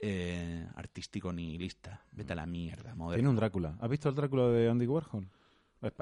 Eh, 0.00 0.66
artístico 0.74 1.32
nihilista. 1.32 2.02
Vete 2.10 2.32
a 2.32 2.36
la 2.36 2.44
mierda, 2.44 2.82
Tiene 2.82 2.96
moderno. 2.96 3.30
un 3.30 3.36
Drácula. 3.36 3.76
¿Has 3.80 3.88
visto 3.88 4.08
el 4.08 4.16
Drácula 4.16 4.48
de 4.48 4.68
Andy 4.68 4.86
Warhol? 4.86 5.28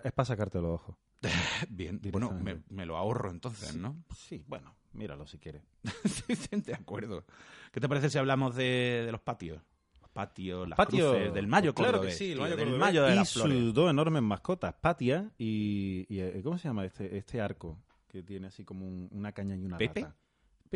Es, 0.05 0.13
para 0.13 0.25
sacarte 0.27 0.61
los 0.61 0.71
ojos. 0.81 0.97
Bien, 1.69 2.01
bueno, 2.11 2.33
me, 2.69 2.87
lo 2.87 2.97
ahorro 2.97 3.31
entonces, 3.31 3.77
¿no? 3.77 3.97
Sí, 4.17 4.45
bueno, 4.47 4.75
míralo 4.93 5.27
si 5.27 5.39
quieres. 5.39 5.63
de 6.65 6.75
acuerdo. 6.75 7.25
¿Qué 7.71 7.81
te 7.81 7.89
parece 7.89 8.11
si 8.11 8.19
hablamos 8.19 8.55
de, 8.55 9.03
de 9.07 9.13
los 9.13 9.21
patios? 9.21 9.61
Los 10.01 10.11
patios, 10.11 10.69
las 10.69 10.77
Patio. 10.77 11.11
cruces, 11.13 11.35
del 11.35 11.47
mayo 11.47 11.75
Claro 11.75 12.01
que 12.01 12.11
sí, 12.11 12.33
el 12.33 12.41
mayo 12.41 12.57
del 12.57 12.77
mayo 12.77 13.05
de 13.05 13.17
y 13.21 13.25
sus 13.25 13.73
dos 13.75 13.91
enormes 13.91 14.23
mascotas, 14.23 14.75
Patia 14.75 15.31
y, 15.39 16.07
y, 16.09 16.21
eh, 16.21 16.41
¿cómo 16.43 16.59
se 16.59 16.69
llama 16.69 16.85
este 16.85 17.17
este 17.17 17.41
arco 17.41 17.79
que 18.09 18.23
tiene 18.23 18.49
así 18.49 18.65
como 18.65 18.87
un- 18.87 19.09
una 19.13 19.33
caña 19.33 19.57
y 19.57 19.65
una 19.65 19.79
¿Pepe? 19.79 20.03
rata? 20.03 20.17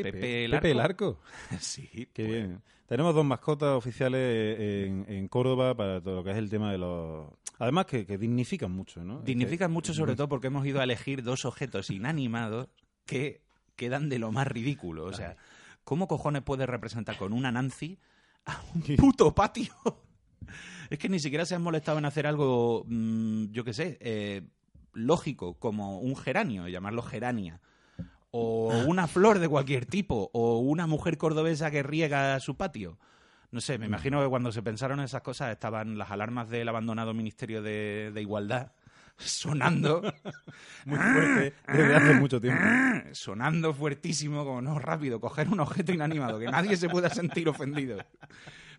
Pepe, 0.02 0.12
Pepe 0.12 0.44
el 0.44 0.50
Pepe 0.52 0.70
el 0.70 0.80
arco. 0.80 1.18
arco. 1.48 1.58
sí, 1.60 1.88
Qué 2.12 2.24
pues, 2.24 2.28
bien. 2.28 2.62
Tenemos 2.86 3.14
dos 3.14 3.24
mascotas 3.24 3.76
oficiales 3.76 4.60
en, 4.60 5.04
en 5.08 5.26
Córdoba 5.26 5.76
para 5.76 6.00
todo 6.00 6.16
lo 6.16 6.24
que 6.24 6.30
es 6.30 6.36
el 6.36 6.48
tema 6.48 6.70
de 6.70 6.78
los... 6.78 7.28
Además 7.58 7.86
que, 7.86 8.06
que 8.06 8.16
dignifican 8.16 8.70
mucho, 8.70 9.02
¿no? 9.02 9.22
Dignifican 9.22 9.72
mucho, 9.72 9.92
sobre 9.92 10.14
todo 10.14 10.28
porque 10.28 10.46
hemos 10.46 10.64
ido 10.64 10.80
a 10.80 10.84
elegir 10.84 11.24
dos 11.24 11.44
objetos 11.44 11.90
inanimados 11.90 12.68
que 13.04 13.40
quedan 13.76 14.08
de 14.08 14.18
lo 14.18 14.30
más 14.30 14.46
ridículo. 14.46 15.04
O 15.04 15.12
sea, 15.12 15.36
¿cómo 15.84 16.06
cojones 16.06 16.42
puedes 16.42 16.68
representar 16.68 17.16
con 17.16 17.32
una 17.32 17.50
Nancy 17.50 17.98
a 18.44 18.62
un 18.74 18.82
puto 18.96 19.34
patio? 19.34 19.72
es 20.90 20.98
que 20.98 21.08
ni 21.08 21.18
siquiera 21.18 21.44
se 21.44 21.54
han 21.54 21.62
molestado 21.62 21.98
en 21.98 22.04
hacer 22.04 22.26
algo, 22.26 22.84
mm, 22.86 23.46
yo 23.50 23.64
qué 23.64 23.72
sé, 23.72 23.98
eh, 24.00 24.42
lógico, 24.92 25.54
como 25.54 26.00
un 26.00 26.16
geranio, 26.16 26.68
llamarlo 26.68 27.02
gerania. 27.02 27.60
O 28.38 28.85
una 28.87 29.07
flor 29.07 29.38
de 29.38 29.49
cualquier 29.49 29.87
tipo, 29.87 30.31
o 30.33 30.59
una 30.59 30.87
mujer 30.87 31.16
cordobesa 31.16 31.71
que 31.71 31.83
riega 31.83 32.38
su 32.40 32.57
patio. 32.57 32.99
No 33.50 33.61
sé, 33.61 33.78
me 33.78 33.87
imagino 33.87 34.23
que 34.23 34.28
cuando 34.28 34.52
se 34.52 34.62
pensaron 34.62 35.00
esas 35.00 35.23
cosas 35.23 35.52
estaban 35.52 35.97
las 35.97 36.11
alarmas 36.11 36.49
del 36.50 36.69
abandonado 36.69 37.14
Ministerio 37.14 37.62
de, 37.62 38.11
de 38.12 38.21
Igualdad 38.21 38.73
sonando, 39.16 40.02
Muy 40.85 40.99
fuerte 40.99 41.55
desde 41.66 41.97
hace 41.97 42.14
mucho 42.14 42.40
tiempo. 42.40 42.62
sonando 43.12 43.73
fuertísimo, 43.73 44.45
como 44.45 44.62
no, 44.62 44.78
rápido, 44.78 45.21
coger 45.21 45.49
un 45.49 45.61
objeto 45.61 45.93
inanimado, 45.93 46.38
que 46.38 46.47
nadie 46.47 46.76
se 46.76 46.88
pueda 46.88 47.09
sentir 47.11 47.49
ofendido, 47.49 47.99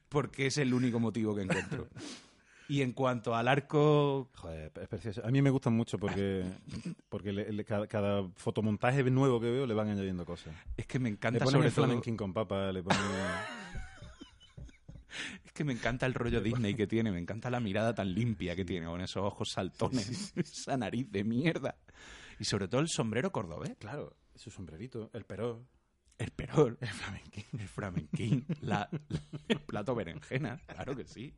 porque 0.10 0.48
es 0.48 0.58
el 0.58 0.74
único 0.74 1.00
motivo 1.00 1.36
que 1.36 1.42
encuentro. 1.42 1.88
Y 2.70 2.82
en 2.82 2.92
cuanto 2.92 3.34
al 3.36 3.48
arco, 3.48 4.30
Joder, 4.36 4.72
es 4.82 4.88
precioso. 4.90 5.26
A 5.26 5.32
mí 5.32 5.42
me 5.42 5.50
gustan 5.50 5.74
mucho 5.74 5.98
porque, 5.98 6.44
porque 7.10 7.32
le- 7.32 7.52
le- 7.54 7.66
cada, 7.66 7.88
cada 7.88 8.28
fotomontaje 8.36 9.04
nuevo 9.10 9.40
que 9.40 9.50
veo 9.50 9.66
le 9.66 9.74
van 9.74 9.90
añadiendo 9.90 10.26
cosas. 10.26 10.54
es 10.76 10.86
que 10.86 11.00
me 11.00 11.10
Le 11.10 11.16
encanta 11.16 11.40
ponen 11.46 11.54
sobre 11.54 11.68
el 11.70 11.74
todo... 11.74 11.86
flamenquín 11.86 12.18
con 12.18 12.34
papa, 12.34 12.72
le 12.72 12.84
ponen... 12.84 13.02
que 15.54 15.64
me 15.64 15.74
encanta 15.74 16.06
el 16.06 16.14
rollo 16.14 16.42
Disney 16.42 16.76
que 16.76 16.86
tiene, 16.86 17.12
me 17.12 17.18
encanta 17.20 17.50
la 17.50 17.60
mirada 17.60 17.96
tan 17.96 18.14
limpia 18.14 18.56
que 18.56 18.64
tiene, 18.64 18.86
con 18.86 19.02
esos 19.02 19.24
ojos 19.24 19.50
saltones, 19.52 20.32
esa 20.36 20.78
nariz 20.78 21.10
de 21.12 21.24
mierda. 21.24 21.76
Y 22.40 22.44
sobre 22.46 22.68
todo 22.68 22.82
el 22.82 22.90
sombrero 22.90 23.32
cordobés. 23.32 23.76
Claro, 23.80 24.16
su 24.36 24.52
sombrerito, 24.52 25.10
el 25.14 25.26
peró. 25.26 25.66
El 26.20 26.32
perol, 26.32 26.78
el 26.82 26.88
flamenquín, 26.88 27.46
el 27.60 27.68
flamenquín, 27.68 28.46
la, 28.62 28.90
el 29.48 29.60
plato 29.62 29.96
berenjena, 29.96 30.60
claro 30.68 30.96
que 30.96 31.06
sí. 31.06 31.34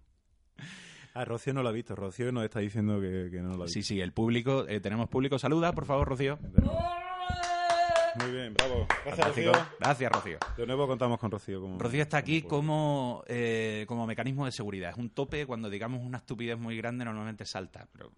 Ah, 1.14 1.26
Rocío 1.26 1.54
no 1.54 1.64
lo 1.64 1.70
ha 1.70 1.72
visto. 1.72 1.96
Rocío 1.96 2.32
nos 2.32 2.44
está 2.44 2.60
diciendo 2.60 3.00
que, 3.02 3.30
que 3.32 3.42
no 3.42 3.50
lo 3.50 3.64
ha 3.64 3.66
visto. 3.66 3.74
Sí, 3.74 3.84
sí, 3.84 4.02
el 4.02 4.14
público, 4.14 4.66
eh, 4.68 4.80
tenemos 4.80 5.10
público. 5.10 5.40
Saluda, 5.40 5.74
por 5.74 5.86
favor, 5.86 6.08
Rocío. 6.08 6.38
Muy 8.20 8.32
bien, 8.32 8.54
bravo. 8.54 8.88
Gracias. 9.06 9.28
Rocío. 9.28 9.52
Gracias, 9.80 10.12
Rocío. 10.12 10.38
De 10.58 10.66
nuevo 10.66 10.88
contamos 10.88 11.20
con 11.20 11.32
Rocío. 11.32 11.62
Como, 11.62 11.80
Rocío 11.80 12.02
está 12.02 12.18
aquí 12.18 12.42
como 12.42 13.24
eh, 13.28 13.86
como 13.88 14.06
mecanismo 14.06 14.46
de 14.46 14.52
seguridad. 14.52 14.92
Es 14.92 14.98
un 14.98 15.10
tope 15.10 15.46
cuando 15.46 15.70
digamos 15.70 16.04
una 16.04 16.18
estupidez 16.18 16.58
muy 16.58 16.76
grande, 16.78 17.06
normalmente 17.06 17.46
salta, 17.46 17.88
pero 17.92 18.12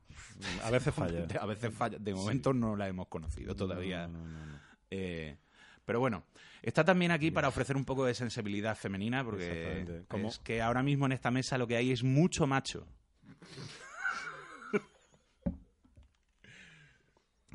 A 0.64 0.72
veces 0.72 0.94
falla. 0.94 1.28
a 1.42 1.46
veces 1.46 1.74
falla. 1.74 1.98
De 2.00 2.14
momento 2.14 2.54
no 2.54 2.76
la 2.76 2.88
hemos 2.88 3.08
conocido 3.08 3.56
todavía. 3.56 4.08
No, 4.08 4.20
no, 4.20 4.28
no, 4.28 4.46
no. 4.46 4.60
Eh, 4.90 5.38
pero 5.86 6.00
bueno, 6.00 6.24
está 6.62 6.84
también 6.84 7.12
aquí 7.12 7.32
para 7.32 7.48
ofrecer 7.48 7.76
un 7.76 7.86
poco 7.86 8.06
de 8.06 8.14
sensibilidad 8.14 8.76
femenina, 8.78 9.24
porque 9.24 9.86
es 10.24 10.40
que 10.40 10.62
ahora 10.62 10.84
mismo 10.84 11.06
en 11.06 11.12
esta 11.14 11.32
mesa 11.32 11.58
lo 11.58 11.68
que 11.68 11.76
hay 11.76 11.92
es 11.92 12.04
mucho 12.04 12.48
macho. 12.48 12.88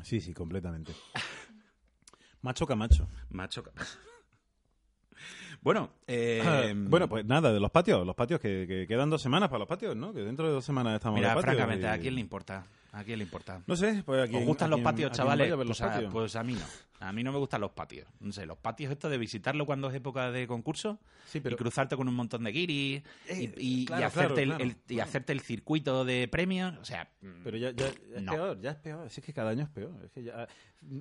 Sí, 0.02 0.20
sí, 0.20 0.32
completamente. 0.34 0.92
Macho 2.42 2.66
Camacho. 2.66 3.08
Macho. 3.30 3.64
bueno, 5.62 5.90
eh, 6.06 6.72
bueno, 6.76 7.08
pues 7.08 7.24
nada, 7.24 7.52
de 7.52 7.58
los 7.58 7.72
patios. 7.72 8.06
Los 8.06 8.14
patios 8.14 8.38
que, 8.38 8.66
que 8.68 8.86
quedan 8.86 9.10
dos 9.10 9.20
semanas 9.20 9.48
para 9.48 9.58
los 9.60 9.68
patios, 9.68 9.96
¿no? 9.96 10.12
Que 10.12 10.20
dentro 10.20 10.46
de 10.46 10.52
dos 10.52 10.64
semanas 10.64 10.94
estamos 10.94 11.16
mira, 11.16 11.30
en 11.30 11.34
los 11.34 11.42
patios 11.44 11.56
francamente, 11.56 11.86
y- 11.86 11.90
¿a 11.90 11.98
quién 11.98 12.14
le 12.14 12.20
importa? 12.20 12.66
¿A 12.92 13.04
quién 13.04 13.18
le 13.18 13.24
importa? 13.24 13.62
No 13.66 13.76
sé, 13.76 14.02
pues 14.04 14.22
aquí. 14.28 14.36
¿Os 14.36 14.44
gustan 14.44 14.70
los 14.70 14.80
patios, 14.80 15.12
chavales? 15.12 15.52
Pues, 15.54 15.80
a, 15.82 16.00
pues 16.10 16.36
a 16.36 16.42
mí 16.42 16.54
no. 16.54 16.64
A 16.98 17.12
mí 17.12 17.22
no 17.22 17.30
me 17.30 17.38
gustan 17.38 17.60
los 17.60 17.72
patios. 17.72 18.08
No 18.20 18.32
sé, 18.32 18.46
los 18.46 18.56
patios 18.56 18.90
esto 18.90 19.10
de 19.10 19.18
visitarlo 19.18 19.66
cuando 19.66 19.90
es 19.90 19.94
época 19.96 20.30
de 20.30 20.46
concurso 20.46 20.98
Sí, 21.26 21.40
pero- 21.40 21.54
y 21.54 21.58
cruzarte 21.58 21.94
con 21.94 22.08
un 22.08 22.14
montón 22.14 22.42
de 22.44 22.52
guiris 22.52 23.02
y, 23.28 23.32
Eh, 23.32 23.54
y- 23.58 23.82
y 23.82 23.84
claro, 23.84 24.06
hacerte, 24.06 24.34
claro, 24.34 24.40
el- 24.42 24.48
claro, 24.48 24.64
el, 24.64 24.70
y 24.70 24.94
claro. 24.94 25.08
hacerte 25.10 25.32
el 25.34 25.40
circuito 25.40 26.04
de 26.06 26.26
premios. 26.28 26.74
O 26.78 26.84
sea, 26.86 27.06
Pero 27.44 27.58
ya, 27.58 27.70
ya, 27.72 27.90
ya 27.90 28.16
es 28.16 28.24
peor, 28.24 28.60
ya 28.62 28.70
es 28.70 28.76
peor. 28.76 29.06
Es 29.08 29.20
que 29.20 29.32
cada 29.34 29.50
año 29.50 29.64
es 29.64 29.68
peor. 29.68 29.92
Es 30.04 30.10
que 30.12 30.22
ya, 30.22 30.48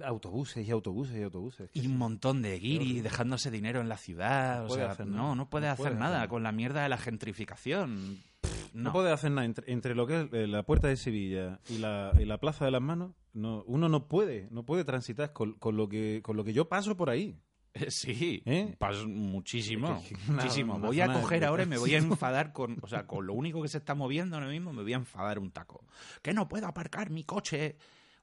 autobuses 0.04 0.68
y 0.68 0.72
autobuses 0.72 1.16
y 1.16 1.22
autobuses. 1.24 1.62
Es 1.68 1.72
que 1.72 1.80
y 1.80 1.88
un 1.88 1.98
montón 1.98 2.42
de 2.42 2.60
guiris 2.60 3.02
dejándose 3.04 3.50
dinero 3.50 3.80
en 3.80 3.88
la 3.88 3.98
ciudad. 3.98 4.64
No 4.64 4.66
o 4.66 4.76
sea, 4.76 4.96
no, 5.06 5.34
no 5.36 5.50
puede 5.50 5.68
No 5.68 5.72
hacer 5.74 5.84
puede 5.84 5.90
hacer 5.92 6.00
nada 6.00 6.16
nada. 6.16 6.28
con 6.28 6.44
la 6.44 6.52
mierda 6.52 6.84
de 6.84 6.90
la 6.90 6.98
gentrificación. 6.98 8.20
Pff, 8.46 8.74
no. 8.76 8.84
no. 8.84 8.94
puede 8.94 9.12
hacer 9.12 9.32
nada 9.32 9.46
entre, 9.46 9.72
entre 9.72 9.96
lo 9.96 10.08
que 10.08 10.22
es 10.22 10.34
eh, 10.34 10.48
la 10.48 10.64
puerta 10.64 10.88
de 10.88 10.98
Sevilla 10.98 11.60
y 11.70 11.78
la, 11.78 12.12
y 12.20 12.26
la 12.26 12.38
plaza 12.40 12.66
de 12.66 12.72
las 12.72 12.82
manos. 12.82 13.12
No, 13.34 13.64
uno 13.68 13.90
no 13.90 14.08
puede, 14.08 14.48
no 14.52 14.64
puede 14.64 14.84
transitar 14.86 15.34
con, 15.34 15.54
con 15.54 15.76
lo 15.78 15.90
que 15.90 16.22
con 16.24 16.38
lo 16.38 16.44
que 16.44 16.54
yo 16.54 16.70
paso 16.70 16.96
por 16.96 17.10
ahí. 17.10 17.38
Sí, 17.90 18.42
¿Eh? 18.46 18.74
muchísimo, 19.06 19.98
Es 20.02 20.08
que- 20.08 20.32
muchísimo. 20.32 20.80
voy 20.80 21.02
a 21.02 21.12
coger 21.12 21.44
ahora 21.44 21.64
y 21.64 21.66
me 21.66 21.78
voy 21.78 21.94
a 21.94 21.98
enfadar 22.00 22.54
con, 22.54 22.78
o 22.82 22.88
sea, 22.88 23.06
con 23.06 23.26
lo 23.28 23.34
único 23.34 23.62
que 23.62 23.68
se 23.68 23.78
está 23.80 23.96
moviendo 23.96 24.38
ahora 24.38 24.48
mismo, 24.48 24.72
me 24.72 24.82
voy 24.82 24.94
a 24.94 24.98
enfadar 24.98 25.40
un 25.40 25.52
taco. 25.52 25.84
Que 26.22 26.34
no 26.34 26.48
puedo 26.48 26.68
aparcar 26.68 27.10
mi 27.10 27.26
coche. 27.26 27.76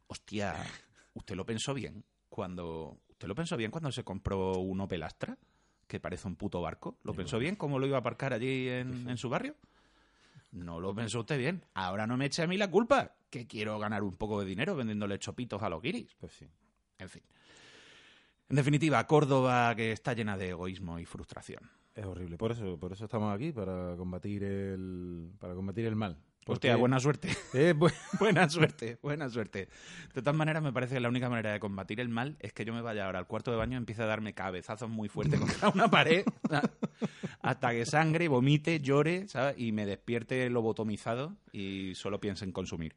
Hostia, 0.06 0.54
¿usted 1.14 1.34
lo 1.36 1.44
pensó 1.44 1.74
bien 1.74 2.02
cuando, 2.30 2.98
usted 3.10 3.28
lo 3.28 3.34
pensó 3.34 3.56
bien 3.58 3.70
cuando 3.70 3.92
se 3.92 4.04
compró 4.04 4.58
un 4.58 4.80
Opel 4.80 5.02
Astra? 5.02 5.36
Que 5.86 6.00
parece 6.00 6.26
un 6.28 6.36
puto 6.36 6.62
barco. 6.62 6.96
¿Lo 7.02 7.12
pensó 7.12 7.38
bien 7.38 7.54
cómo 7.56 7.78
lo 7.78 7.86
iba 7.86 7.98
a 7.98 8.00
aparcar 8.00 8.32
allí 8.32 8.68
en, 8.70 9.06
en 9.10 9.18
su 9.18 9.28
barrio? 9.28 9.54
No 10.52 10.80
lo 10.80 10.94
pensó 10.94 11.20
usted 11.20 11.38
bien. 11.38 11.64
Ahora 11.74 12.06
no 12.06 12.16
me 12.16 12.26
eche 12.26 12.42
a 12.42 12.46
mí 12.46 12.56
la 12.56 12.70
culpa, 12.70 13.16
que 13.30 13.46
quiero 13.46 13.78
ganar 13.78 14.02
un 14.02 14.14
poco 14.14 14.40
de 14.40 14.46
dinero 14.46 14.76
vendiéndole 14.76 15.18
chopitos 15.18 15.62
a 15.62 15.68
los 15.68 15.82
guiris. 15.82 16.14
Pues 16.20 16.32
sí. 16.32 16.46
En 16.98 17.08
fin. 17.08 17.22
En 18.50 18.56
definitiva, 18.56 19.06
Córdoba 19.06 19.74
que 19.74 19.92
está 19.92 20.12
llena 20.12 20.36
de 20.36 20.50
egoísmo 20.50 20.98
y 20.98 21.06
frustración. 21.06 21.70
Es 21.94 22.04
horrible. 22.04 22.36
Por 22.36 22.52
eso, 22.52 22.78
por 22.78 22.92
eso 22.92 23.04
estamos 23.04 23.34
aquí, 23.34 23.52
para 23.52 23.96
combatir 23.96 24.44
el, 24.44 25.32
para 25.38 25.54
combatir 25.54 25.86
el 25.86 25.96
mal. 25.96 26.18
Porque- 26.44 26.68
Hostia, 26.68 26.76
buena 26.76 26.98
suerte. 27.00 27.28
Eh, 27.54 27.74
bu- 27.76 27.92
buena 28.18 28.48
suerte, 28.48 28.98
buena 29.02 29.28
suerte. 29.30 29.68
De 30.14 30.22
todas 30.22 30.34
maneras, 30.34 30.62
me 30.62 30.72
parece 30.72 30.94
que 30.94 31.00
la 31.00 31.08
única 31.08 31.28
manera 31.28 31.52
de 31.52 31.60
combatir 31.60 32.00
el 32.00 32.08
mal 32.08 32.36
es 32.40 32.52
que 32.52 32.64
yo 32.64 32.72
me 32.74 32.80
vaya 32.82 33.06
ahora 33.06 33.20
al 33.20 33.26
cuarto 33.26 33.50
de 33.50 33.56
baño 33.56 33.74
y 33.74 33.76
empiece 33.78 34.02
a 34.02 34.06
darme 34.06 34.34
cabezazos 34.34 34.88
muy 34.90 35.08
fuertes 35.08 35.38
contra 35.40 35.68
una 35.68 35.88
pared 35.88 36.24
hasta 37.42 37.70
que 37.72 37.84
sangre, 37.86 38.28
vomite, 38.28 38.80
llore 38.80 39.28
¿sabes? 39.28 39.54
y 39.58 39.72
me 39.72 39.86
despierte 39.86 40.48
lobotomizado 40.50 41.34
y 41.52 41.94
solo 41.94 42.20
piense 42.20 42.44
en 42.44 42.52
consumir. 42.52 42.94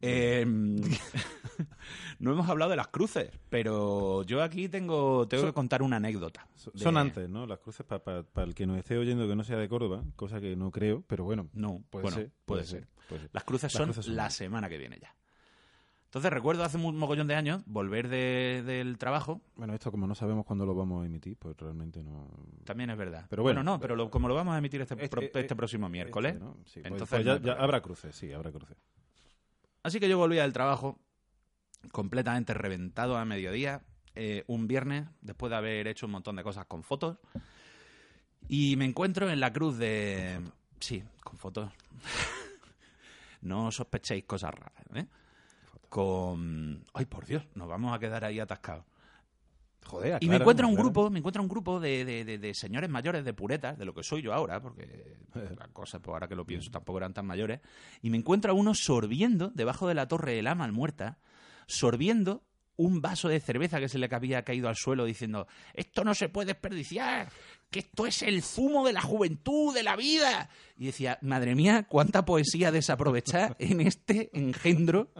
Eh, 0.00 0.44
no 2.18 2.32
hemos 2.32 2.48
hablado 2.48 2.70
de 2.70 2.76
las 2.76 2.88
cruces, 2.88 3.30
pero 3.48 4.22
yo 4.24 4.42
aquí 4.42 4.68
tengo, 4.68 5.26
tengo 5.28 5.46
que 5.46 5.52
contar 5.52 5.82
una 5.82 5.96
anécdota. 5.96 6.46
son 6.54 6.72
de- 6.74 6.78
son 6.80 6.96
antes, 6.96 7.28
¿no? 7.28 7.46
Las 7.46 7.58
cruces 7.58 7.86
para 7.86 8.24
el 8.44 8.54
que 8.54 8.66
nos 8.66 8.78
esté 8.78 8.96
oyendo 8.98 9.26
que 9.28 9.36
no 9.36 9.44
sea 9.44 9.56
de 9.56 9.68
Córdoba, 9.68 10.02
cosa 10.16 10.40
que 10.40 10.56
no 10.56 10.70
creo, 10.70 11.02
pero 11.06 11.24
bueno. 11.24 11.48
No, 11.52 11.82
Puede 11.90 12.02
bueno, 12.02 12.16
ser, 12.16 12.30
puede, 12.44 12.62
puede 12.62 12.64
ser. 12.64 12.80
ser, 12.80 12.88
puede 13.08 13.20
ser. 13.22 13.30
Las 13.32 13.44
cruces 13.44 13.72
Las 13.72 13.78
son 13.78 13.86
cruces 13.86 14.04
son- 14.06 14.16
la 14.16 14.30
semana 14.30 14.68
que 14.68 14.78
viene 14.78 14.98
ya. 15.00 15.14
Entonces 16.06 16.32
recuerdo 16.32 16.62
hace 16.62 16.76
un 16.76 16.96
mogollón 16.96 17.26
de 17.26 17.34
años 17.34 17.62
volver 17.66 18.06
de- 18.08 18.62
del 18.64 18.98
trabajo. 18.98 19.40
Bueno, 19.56 19.74
esto 19.74 19.90
como 19.90 20.06
no 20.06 20.14
sabemos 20.14 20.44
cuándo 20.46 20.64
lo 20.64 20.72
vamos 20.72 21.02
a 21.02 21.06
emitir, 21.06 21.36
pues 21.36 21.56
realmente 21.56 22.04
no... 22.04 22.28
También 22.64 22.90
es 22.90 22.96
verdad. 22.96 23.26
Pero 23.28 23.42
bueno. 23.42 23.64
no, 23.64 23.80
pero 23.80 23.96
lo- 23.96 24.10
como 24.10 24.28
lo 24.28 24.34
vamos 24.36 24.54
a 24.54 24.58
emitir 24.58 24.80
este, 24.80 24.94
Este- 24.94 25.08
pro- 25.08 25.22
este 25.22 25.56
próximo 25.56 25.88
miércoles. 25.88 26.34
Este, 26.34 26.44
¿no? 26.44 26.56
Sí, 26.66 26.80
entonces 26.84 27.08
pues 27.08 27.24
ya, 27.24 27.40
ya 27.40 27.52
habrá 27.54 27.80
cruces, 27.80 28.14
sí, 28.14 28.32
habrá 28.32 28.52
cruces. 28.52 28.76
Así 29.84 30.00
que 30.00 30.08
yo 30.08 30.16
volví 30.16 30.36
del 30.36 30.54
trabajo 30.54 30.98
completamente 31.92 32.54
reventado 32.54 33.18
a 33.18 33.24
mediodía, 33.26 33.82
eh, 34.14 34.42
un 34.46 34.66
viernes, 34.66 35.06
después 35.20 35.50
de 35.50 35.56
haber 35.56 35.86
hecho 35.86 36.06
un 36.06 36.12
montón 36.12 36.36
de 36.36 36.42
cosas 36.42 36.64
con 36.64 36.82
fotos. 36.82 37.18
Y 38.48 38.76
me 38.76 38.86
encuentro 38.86 39.30
en 39.30 39.40
la 39.40 39.52
cruz 39.52 39.76
de... 39.76 40.40
Sí, 40.80 41.04
con 41.22 41.36
fotos. 41.36 41.70
no 43.42 43.70
sospechéis 43.70 44.24
cosas 44.24 44.54
raras, 44.54 44.86
¿eh? 44.94 45.06
Con... 45.90 46.82
Ay, 46.94 47.04
por 47.04 47.26
Dios, 47.26 47.46
nos 47.54 47.68
vamos 47.68 47.94
a 47.94 47.98
quedar 47.98 48.24
ahí 48.24 48.40
atascados. 48.40 48.86
Joder, 49.86 50.18
Y 50.20 50.28
me 50.28 50.36
encuentro 50.36 50.66
un 50.66 50.74
grupo, 50.74 51.10
me 51.10 51.18
encuentro 51.18 51.42
un 51.42 51.48
grupo 51.48 51.78
de, 51.78 52.04
de- 52.04 52.24
de- 52.24 52.38
de 52.38 52.54
señores 52.54 52.88
mayores, 52.90 53.24
de 53.24 53.32
puretas, 53.34 53.78
de 53.78 53.84
lo 53.84 53.94
que 53.94 54.02
soy 54.02 54.22
yo 54.22 54.32
ahora, 54.34 54.60
porque 54.60 55.16
las 55.58 55.68
cosas, 55.68 56.00
pues 56.02 56.12
ahora 56.14 56.26
que 56.28 56.34
lo 56.34 56.44
pienso, 56.46 56.70
tampoco 56.70 56.98
eran 56.98 57.12
tan 57.14 57.26
mayores. 57.26 57.60
Y 58.02 58.10
me 58.10 58.16
encuentro 58.16 58.50
a 58.52 58.54
uno 58.54 58.74
sorbiendo 58.74 59.50
debajo 59.54 59.86
de 59.86 59.94
la 59.94 60.08
torre 60.08 60.32
de 60.34 60.42
la 60.42 60.54
Malmuerta, 60.54 61.18
sorbiendo 61.66 62.42
un 62.76 63.00
vaso 63.00 63.28
de 63.28 63.38
cerveza 63.38 63.78
que 63.78 63.88
se 63.88 63.98
le 63.98 64.08
había 64.10 64.42
caído 64.42 64.68
al 64.68 64.74
suelo 64.74 65.04
diciendo, 65.04 65.46
esto 65.74 66.02
no 66.02 66.12
se 66.12 66.28
puede 66.28 66.48
desperdiciar, 66.48 67.28
que 67.70 67.78
esto 67.80 68.04
es 68.04 68.22
el 68.22 68.42
zumo 68.42 68.84
de 68.84 68.92
la 68.92 69.00
juventud, 69.00 69.72
de 69.72 69.84
la 69.84 69.94
vida. 69.94 70.48
Y 70.76 70.86
decía, 70.86 71.18
madre 71.22 71.54
mía, 71.54 71.86
cuánta 71.88 72.24
poesía 72.24 72.72
desaprovechada 72.72 73.54
en 73.60 73.80
este 73.80 74.30
engendro 74.36 75.12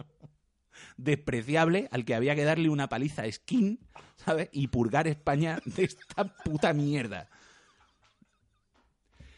despreciable 0.97 1.87
al 1.91 2.05
que 2.05 2.15
había 2.15 2.35
que 2.35 2.43
darle 2.43 2.69
una 2.69 2.89
paliza 2.89 3.23
a 3.23 3.31
Skin, 3.31 3.79
¿sabes? 4.15 4.49
Y 4.51 4.67
purgar 4.67 5.07
España 5.07 5.59
de 5.65 5.83
esta 5.83 6.23
puta 6.23 6.73
mierda. 6.73 7.29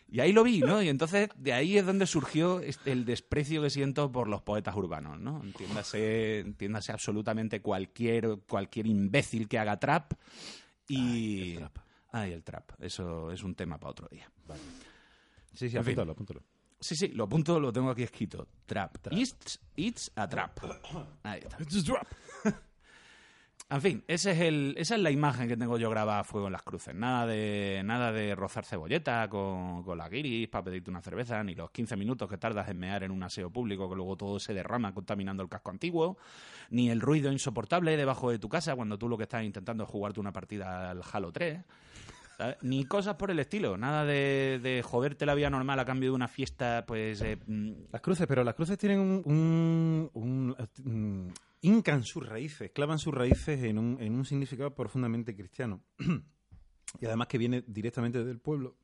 Y 0.09 0.21
ahí 0.21 0.31
lo 0.31 0.43
vi, 0.43 0.61
¿no? 0.61 0.81
Y 0.81 0.87
entonces 0.87 1.29
de 1.35 1.51
ahí 1.51 1.77
es 1.77 1.85
donde 1.85 2.07
surgió 2.07 2.61
el 2.85 3.05
desprecio 3.05 3.61
que 3.61 3.69
siento 3.69 4.09
por 4.11 4.29
los 4.29 4.41
poetas 4.41 4.75
urbanos, 4.75 5.19
¿no? 5.19 5.43
Entiéndase, 5.43 6.39
entiéndase 6.39 6.93
absolutamente 6.93 7.61
cualquier, 7.61 8.39
cualquier 8.47 8.87
imbécil 8.87 9.49
que 9.49 9.59
haga 9.59 9.79
trap 9.79 10.13
y... 10.87 11.51
el 11.51 11.57
trap. 11.57 11.77
Ay, 12.13 12.31
el 12.31 12.43
trap. 12.43 12.71
Eso 12.79 13.31
es 13.31 13.43
un 13.43 13.53
tema 13.53 13.77
para 13.77 13.91
otro 13.91 14.07
día. 14.07 14.31
Sí, 15.53 15.69
sí, 15.69 15.77
apúntalo, 15.77 16.13
apúntalo. 16.13 16.41
Sí, 16.79 16.95
sí, 16.95 17.07
lo 17.09 17.23
apunto, 17.23 17.59
lo 17.59 17.73
tengo 17.73 17.89
aquí 17.89 18.03
escrito. 18.03 18.47
Trap. 18.65 19.07
It's, 19.11 19.59
it's 19.75 20.11
a 20.15 20.27
trap. 20.27 20.59
Ahí 21.23 21.41
está. 21.41 21.57
En 23.69 23.81
fin, 23.81 24.03
ese 24.07 24.31
es 24.31 24.39
el, 24.39 24.75
esa 24.77 24.95
es 24.95 25.01
la 25.01 25.11
imagen 25.11 25.49
que 25.49 25.57
tengo 25.57 25.77
yo 25.77 25.89
grabada 25.89 26.21
a 26.21 26.23
fuego 26.23 26.47
en 26.47 26.53
las 26.53 26.61
cruces. 26.61 26.95
Nada 26.95 27.27
de, 27.27 27.81
nada 27.83 28.13
de 28.13 28.33
rozar 28.33 28.63
cebolleta 28.63 29.27
con, 29.27 29.83
con 29.83 29.97
la 29.97 30.07
guiris 30.07 30.47
para 30.47 30.63
pedirte 30.63 30.89
una 30.89 31.01
cerveza, 31.01 31.43
ni 31.43 31.53
los 31.53 31.69
15 31.71 31.97
minutos 31.97 32.29
que 32.29 32.37
tardas 32.37 32.69
en 32.69 32.79
mear 32.79 33.03
en 33.03 33.11
un 33.11 33.21
aseo 33.23 33.49
público 33.49 33.89
que 33.89 33.95
luego 33.97 34.15
todo 34.15 34.39
se 34.39 34.53
derrama 34.53 34.93
contaminando 34.93 35.43
el 35.43 35.49
casco 35.49 35.69
antiguo, 35.69 36.17
ni 36.69 36.89
el 36.89 37.01
ruido 37.01 37.29
insoportable 37.29 37.97
debajo 37.97 38.31
de 38.31 38.39
tu 38.39 38.47
casa 38.47 38.73
cuando 38.73 38.97
tú 38.97 39.09
lo 39.09 39.17
que 39.17 39.23
estás 39.23 39.43
intentando 39.43 39.83
es 39.83 39.89
jugarte 39.89 40.21
una 40.21 40.31
partida 40.31 40.91
al 40.91 41.01
Halo 41.11 41.33
3. 41.33 41.59
¿Sabes? 42.37 42.57
Ni 42.61 42.85
cosas 42.85 43.15
por 43.15 43.31
el 43.31 43.39
estilo, 43.39 43.77
nada 43.77 44.05
de, 44.05 44.59
de 44.61 44.81
joderte 44.83 45.25
la 45.25 45.33
vida 45.35 45.49
normal 45.49 45.79
a 45.79 45.85
cambio 45.85 46.09
de 46.11 46.15
una 46.15 46.27
fiesta, 46.27 46.85
pues... 46.87 47.21
eh, 47.21 47.37
mm, 47.45 47.71
Las 47.91 48.01
cruces, 48.01 48.27
pero 48.27 48.43
las 48.43 48.55
cruces 48.55 48.77
tienen 48.77 48.99
un... 48.99 49.21
un, 49.25 50.11
un- 50.13 51.25
mm, 51.27 51.33
hincan 51.61 52.03
sus 52.03 52.25
raíces, 52.27 52.71
clavan 52.71 52.99
sus 52.99 53.13
raíces 53.13 53.63
en 53.63 53.77
un, 53.79 53.97
en 53.99 54.13
un 54.13 54.25
significado 54.25 54.73
profundamente 54.75 55.35
cristiano. 55.35 55.81
y 57.01 57.05
además 57.05 57.27
que 57.27 57.37
viene 57.37 57.63
directamente 57.67 58.23
del 58.23 58.39
pueblo. 58.39 58.77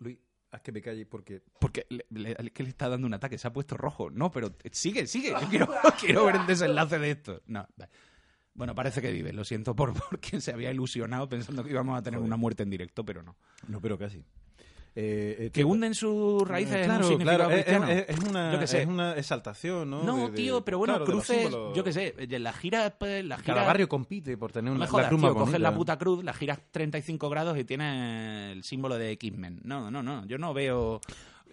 Luis, 0.00 0.18
Haz 0.50 0.62
que 0.62 0.72
me 0.72 0.80
calle 0.80 1.04
porque... 1.04 1.42
Porque 1.60 1.86
le, 1.90 2.06
le- 2.10 2.32
es 2.32 2.50
que 2.52 2.62
le 2.62 2.70
está 2.70 2.88
dando 2.88 3.06
un 3.06 3.12
ataque, 3.12 3.36
se 3.36 3.46
ha 3.46 3.52
puesto 3.52 3.76
rojo. 3.76 4.08
No, 4.10 4.30
pero 4.30 4.50
sigue, 4.72 5.06
sigue. 5.06 5.30
Yo 5.30 5.48
quiero, 5.50 5.68
quiero 6.00 6.24
ver 6.24 6.36
el 6.36 6.46
desenlace 6.46 6.98
de 6.98 7.10
esto. 7.10 7.42
No, 7.46 7.68
vale. 7.76 7.92
Bueno, 8.58 8.74
parece 8.74 9.00
que 9.00 9.12
vive. 9.12 9.32
Lo 9.32 9.44
siento 9.44 9.74
por 9.76 9.94
porque 10.10 10.40
se 10.40 10.52
había 10.52 10.72
ilusionado 10.72 11.28
pensando 11.28 11.62
que 11.62 11.70
íbamos 11.70 11.96
a 11.96 12.02
tener 12.02 12.18
Joder. 12.18 12.26
una 12.26 12.36
muerte 12.36 12.64
en 12.64 12.70
directo, 12.70 13.04
pero 13.04 13.22
no. 13.22 13.36
No, 13.68 13.80
pero 13.80 13.96
casi. 13.96 14.18
Eh, 14.96 15.36
eh, 15.38 15.50
Que 15.52 15.62
hunden 15.62 15.94
sus 15.94 16.42
raíces 16.48 16.74
en 16.74 16.90
un 16.90 17.18
claro, 17.20 17.50
es, 17.50 18.18
una, 18.18 19.12
es 19.12 19.18
exaltación, 19.18 19.88
¿no? 19.88 20.02
No, 20.02 20.16
De- 20.16 20.22
de- 20.30 20.36
tío, 20.36 20.64
pero 20.64 20.78
bueno, 20.78 20.94
claro, 20.96 21.04
cruces, 21.04 21.48
yo 21.72 21.84
qué 21.84 21.92
sé, 21.92 22.12
de 22.26 22.38
la 22.40 22.52
gira, 22.52 22.98
pues, 22.98 23.24
la 23.24 23.38
gira... 23.38 23.54
Cada 23.54 23.66
barrio 23.66 23.88
compite 23.88 24.36
por 24.36 24.50
tener 24.50 24.72
No 24.72 24.76
una 24.76 24.86
me 24.86 24.90
jodas, 24.90 25.12
la 25.12 25.16
tío, 25.16 25.34
coges 25.36 25.60
la 25.60 25.72
puta 25.72 25.96
cruz, 25.98 26.24
la 26.24 26.32
giras 26.32 26.58
35 26.72 27.30
grados 27.30 27.56
y 27.58 27.62
tienes 27.64 28.56
el 28.56 28.64
símbolo 28.64 28.98
de 28.98 29.12
X-Men. 29.12 29.60
No, 29.62 29.88
no, 29.88 30.02
no, 30.02 30.26
yo 30.26 30.36
no 30.36 30.52
veo... 30.52 31.00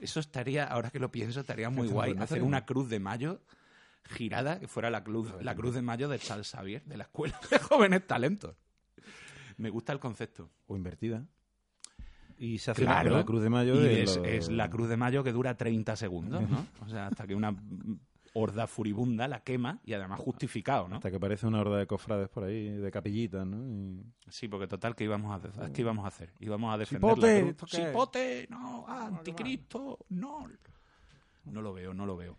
Eso 0.01 0.19
estaría, 0.19 0.63
ahora 0.63 0.89
que 0.89 0.99
lo 0.99 1.11
pienso, 1.11 1.39
estaría 1.41 1.69
muy 1.69 1.87
guay. 1.87 2.15
no 2.15 2.23
Hacer 2.23 2.41
una 2.41 2.65
cruz 2.65 2.89
de 2.89 2.99
mayo 2.99 3.41
girada, 4.09 4.59
que 4.59 4.67
fuera 4.67 4.89
la 4.89 5.03
cruz, 5.03 5.33
la 5.41 5.55
cruz 5.55 5.73
de 5.75 5.81
mayo 5.81 6.07
de 6.09 6.19
Charles 6.19 6.49
Xavier, 6.51 6.83
de 6.85 6.97
la 6.97 7.03
Escuela 7.03 7.39
de 7.49 7.59
Jóvenes 7.59 8.05
Talentos. 8.07 8.55
Me 9.57 9.69
gusta 9.69 9.93
el 9.93 9.99
concepto. 9.99 10.49
O 10.67 10.75
invertida. 10.75 11.25
Y 12.37 12.57
se 12.57 12.71
hace 12.71 12.81
Claro. 12.83 13.15
la 13.15 13.23
cruz 13.23 13.41
de 13.41 13.49
mayo. 13.49 13.75
Y 13.75 13.79
de 13.79 14.03
es, 14.03 14.49
la 14.49 14.69
cruz 14.69 14.89
de 14.89 14.97
mayo 14.97 15.23
que 15.23 15.31
dura 15.31 15.55
30 15.55 15.95
segundos, 15.95 16.47
¿no? 16.49 16.67
O 16.81 16.89
sea, 16.89 17.07
hasta 17.07 17.25
que 17.25 17.33
una 17.33 17.55
horda 18.33 18.67
furibunda 18.67 19.29
la 19.29 19.39
quema 19.39 19.79
y 19.85 19.93
además 19.93 20.19
justificado, 20.19 20.89
¿no? 20.89 20.95
Hasta 20.97 21.09
que 21.09 21.15
aparece 21.15 21.47
una 21.47 21.61
horda 21.61 21.77
de 21.77 21.87
cofrades 21.87 22.27
por 22.27 22.43
ahí, 22.43 22.67
de 22.67 22.91
capillitas, 22.91 23.47
¿no? 23.47 23.65
Y- 23.65 24.05
Sí, 24.27 24.49
porque 24.49 24.67
total, 24.67 24.93
¿qué 24.93 25.05
íbamos 25.05 25.31
a 25.31 25.35
hacer? 25.35 25.71
¿Qué 25.71 25.81
íbamos 25.81 26.03
a 26.03 26.09
hacer? 26.09 26.33
Íbamos 26.41 26.73
a 26.73 26.77
defender 26.77 27.09
Cipote, 27.11 27.33
la 27.33 27.39
cruz. 27.39 27.51
¿esto 27.51 27.65
qué 27.67 27.77
es? 27.83 27.87
¡Cipote! 27.87 28.47
¡No! 28.49 28.85
¡Anticristo! 28.89 29.99
¡No! 30.09 30.45
No 31.45 31.61
lo 31.61 31.73
veo, 31.73 31.93
no 31.93 32.05
lo 32.05 32.17
veo. 32.17 32.37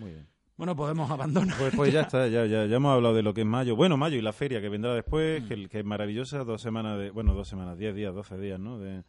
Muy 0.00 0.10
bien. 0.10 0.26
Bueno, 0.60 0.76
podemos 0.76 1.10
abandonar. 1.10 1.56
Pues, 1.58 1.74
pues 1.74 1.90
ya 1.90 2.02
está, 2.02 2.28
ya, 2.28 2.44
ya, 2.44 2.66
ya 2.66 2.76
hemos 2.76 2.92
hablado 2.94 3.14
de 3.14 3.22
lo 3.22 3.32
que 3.32 3.40
es 3.40 3.46
mayo. 3.46 3.76
Bueno, 3.76 3.96
mayo 3.96 4.18
y 4.18 4.20
la 4.20 4.34
feria 4.34 4.60
que 4.60 4.68
vendrá 4.68 4.92
después, 4.94 5.42
que, 5.44 5.68
que 5.70 5.78
es 5.78 5.84
maravillosa, 5.86 6.44
dos 6.44 6.60
semanas 6.60 6.98
de, 6.98 7.10
bueno, 7.10 7.32
dos 7.32 7.48
semanas, 7.48 7.78
diez 7.78 7.94
días, 7.94 8.14
doce 8.14 8.36
días, 8.36 8.60
¿no? 8.60 8.78
De, 8.78 9.02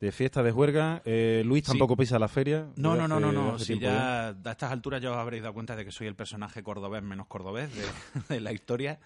de 0.00 0.12
fiesta 0.12 0.42
de 0.42 0.50
juerga. 0.50 1.02
Eh, 1.04 1.42
Luis 1.44 1.64
Sí. 1.66 1.72
tampoco 1.72 1.94
pisa 1.94 2.18
la 2.18 2.28
feria. 2.28 2.68
No, 2.76 2.96
no, 2.96 3.06
no, 3.06 3.20
no, 3.20 3.32
no. 3.32 3.58
Si 3.58 3.78
ya 3.78 4.28
a 4.28 4.50
estas 4.50 4.72
alturas 4.72 5.02
ya 5.02 5.10
os 5.10 5.18
habréis 5.18 5.42
dado 5.42 5.52
cuenta 5.52 5.76
de 5.76 5.84
que 5.84 5.90
soy 5.92 6.06
el 6.06 6.14
personaje 6.14 6.62
cordobés 6.62 7.02
menos 7.02 7.26
cordobés 7.26 7.68
de, 7.74 7.82
de 8.34 8.40
la 8.40 8.52
historia. 8.54 8.98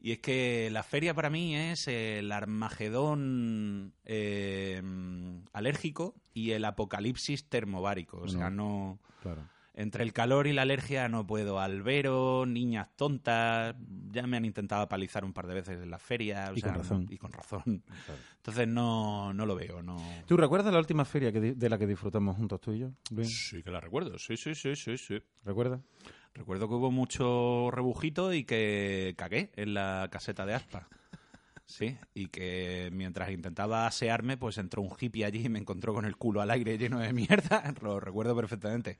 Y 0.00 0.12
es 0.12 0.20
que 0.20 0.70
la 0.72 0.82
feria 0.82 1.12
para 1.12 1.28
mí 1.28 1.54
es 1.56 1.88
el 1.88 2.32
Armagedón 2.32 3.92
eh, 4.06 4.80
alérgico 5.52 6.14
y 6.32 6.52
el 6.52 6.64
apocalipsis 6.64 7.44
termobárico. 7.50 8.18
O 8.18 8.28
sea, 8.28 8.42
Bueno. 8.44 8.56
no... 8.56 8.98
Claro. 9.22 9.42
Entre 9.80 10.02
el 10.02 10.12
calor 10.12 10.48
y 10.48 10.52
la 10.52 10.62
alergia 10.62 11.08
no 11.08 11.24
puedo. 11.24 11.60
Albero, 11.60 12.44
niñas 12.46 12.88
tontas, 12.96 13.76
ya 14.10 14.26
me 14.26 14.36
han 14.36 14.44
intentado 14.44 14.88
palizar 14.88 15.24
un 15.24 15.32
par 15.32 15.46
de 15.46 15.54
veces 15.54 15.80
en 15.80 15.88
la 15.88 16.00
feria. 16.00 16.50
o 16.50 16.56
Y 16.56 16.60
sea, 16.60 16.72
con 16.72 16.78
razón. 16.82 17.06
Y 17.08 17.16
con 17.16 17.30
razón. 17.30 17.62
Entonces 18.38 18.66
no, 18.66 19.32
no 19.32 19.46
lo 19.46 19.54
veo, 19.54 19.80
no... 19.80 19.96
¿Tú 20.26 20.36
recuerdas 20.36 20.72
la 20.72 20.80
última 20.80 21.04
feria 21.04 21.30
que 21.30 21.40
de 21.54 21.68
la 21.68 21.78
que 21.78 21.86
disfrutamos 21.86 22.36
juntos 22.36 22.60
tú 22.60 22.72
y 22.72 22.80
yo? 22.80 22.90
Sí 23.22 23.62
que 23.62 23.70
la 23.70 23.80
recuerdo, 23.80 24.18
sí, 24.18 24.36
sí, 24.36 24.56
sí, 24.56 24.74
sí, 24.74 24.98
sí. 24.98 25.22
¿Recuerdas? 25.44 25.80
Recuerdo 26.34 26.66
que 26.68 26.74
hubo 26.74 26.90
mucho 26.90 27.70
rebujito 27.70 28.32
y 28.32 28.42
que 28.42 29.14
cagué 29.16 29.52
en 29.54 29.74
la 29.74 30.08
caseta 30.10 30.44
de 30.44 30.54
aspa. 30.54 30.88
Sí, 31.70 31.98
y 32.14 32.28
que 32.28 32.88
mientras 32.94 33.30
intentaba 33.30 33.86
asearme, 33.86 34.38
pues 34.38 34.56
entró 34.56 34.80
un 34.80 34.90
hippie 34.98 35.26
allí 35.26 35.44
y 35.44 35.48
me 35.50 35.58
encontró 35.58 35.92
con 35.92 36.06
el 36.06 36.16
culo 36.16 36.40
al 36.40 36.50
aire 36.50 36.78
lleno 36.78 36.98
de 36.98 37.12
mierda. 37.12 37.62
Lo 37.82 38.00
recuerdo 38.00 38.34
perfectamente. 38.34 38.98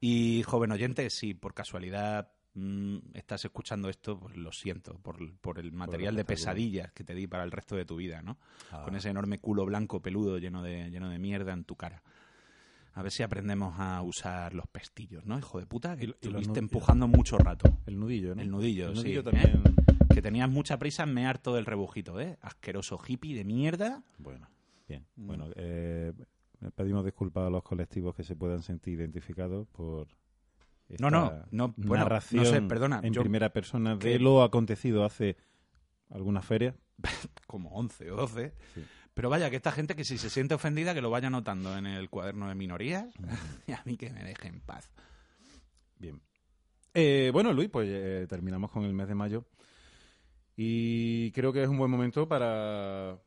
Y 0.00 0.42
joven 0.44 0.72
oyente, 0.72 1.10
si 1.10 1.34
por 1.34 1.52
casualidad 1.52 2.32
mm, 2.54 2.96
estás 3.12 3.44
escuchando 3.44 3.90
esto, 3.90 4.18
pues 4.18 4.36
lo 4.36 4.50
siento 4.50 4.98
por, 4.98 5.18
por 5.38 5.58
el 5.58 5.72
material 5.72 6.16
de 6.16 6.24
pesadillas 6.24 6.92
que 6.92 7.04
te 7.04 7.14
di 7.14 7.26
para 7.26 7.44
el 7.44 7.50
resto 7.50 7.76
de 7.76 7.84
tu 7.84 7.96
vida, 7.96 8.22
¿no? 8.22 8.38
Con 8.84 8.96
ese 8.96 9.10
enorme 9.10 9.38
culo 9.38 9.66
blanco 9.66 10.00
peludo 10.00 10.38
lleno 10.38 10.62
de, 10.62 10.90
lleno 10.90 11.10
de 11.10 11.18
mierda 11.18 11.52
en 11.52 11.64
tu 11.64 11.76
cara. 11.76 12.02
A 12.94 13.02
ver 13.02 13.12
si 13.12 13.22
aprendemos 13.22 13.78
a 13.78 14.02
usar 14.02 14.52
los 14.54 14.66
pestillos, 14.66 15.24
¿no, 15.24 15.38
hijo 15.38 15.60
de 15.60 15.66
puta? 15.66 15.96
Que 15.96 16.06
estuviste 16.06 16.58
empujando 16.58 17.06
mucho 17.06 17.38
rato. 17.38 17.78
El 17.86 18.00
nudillo, 18.00 18.34
¿no? 18.34 18.42
El 18.42 18.50
nudillo, 18.50 18.88
El 18.88 18.96
sí, 18.96 19.02
nudillo 19.02 19.20
¿eh? 19.20 19.24
también. 19.24 19.62
Que 20.12 20.22
tenías 20.22 20.50
mucha 20.50 20.76
prisa 20.78 21.04
en 21.04 21.14
mear 21.14 21.38
todo 21.38 21.58
el 21.58 21.66
rebujito, 21.66 22.20
¿eh? 22.20 22.36
Asqueroso 22.40 22.98
hippie 23.06 23.36
de 23.36 23.44
mierda. 23.44 24.02
Bueno, 24.18 24.48
bien. 24.88 25.06
Bueno, 25.14 25.46
eh, 25.54 26.12
pedimos 26.74 27.04
disculpas 27.04 27.46
a 27.46 27.50
los 27.50 27.62
colectivos 27.62 28.14
que 28.14 28.22
se 28.24 28.36
puedan 28.36 28.62
sentir 28.62 28.98
identificados 29.00 29.66
por 29.68 30.08
esta 30.88 31.08
No, 31.08 31.10
no, 31.10 31.44
no, 31.50 31.74
bueno, 31.76 32.04
narración 32.04 32.42
no 32.44 32.50
sé, 32.50 32.62
perdona, 32.62 33.00
en 33.02 33.12
yo- 33.12 33.20
primera 33.22 33.52
persona 33.52 33.92
de 33.96 33.98
que- 33.98 34.18
lo 34.18 34.42
acontecido 34.42 35.04
hace 35.04 35.36
algunas 36.10 36.44
ferias. 36.44 36.74
Como 37.46 37.70
11 37.70 38.10
o 38.10 38.16
12. 38.16 38.52
Sí. 38.74 38.84
Pero 39.14 39.28
vaya, 39.30 39.50
que 39.50 39.56
esta 39.56 39.72
gente 39.72 39.94
que 39.96 40.04
si 40.04 40.18
se 40.18 40.30
siente 40.30 40.54
ofendida 40.54 40.94
que 40.94 41.00
lo 41.02 41.10
vaya 41.10 41.28
anotando 41.28 41.76
en 41.76 41.86
el 41.86 42.10
cuaderno 42.10 42.48
de 42.48 42.54
minorías 42.54 43.06
y 43.66 43.72
a 43.72 43.82
mí 43.84 43.96
que 43.96 44.10
me 44.10 44.22
deje 44.24 44.48
en 44.48 44.60
paz. 44.60 44.90
Bien. 45.98 46.20
Eh, 46.94 47.30
bueno, 47.32 47.52
Luis, 47.52 47.68
pues 47.70 47.88
eh, 47.90 48.26
terminamos 48.28 48.70
con 48.70 48.84
el 48.84 48.92
mes 48.92 49.08
de 49.08 49.14
mayo. 49.14 49.44
Y 50.56 51.30
creo 51.32 51.52
que 51.52 51.62
es 51.62 51.68
un 51.68 51.78
buen 51.78 51.90
momento 51.90 52.28
para, 52.28 53.18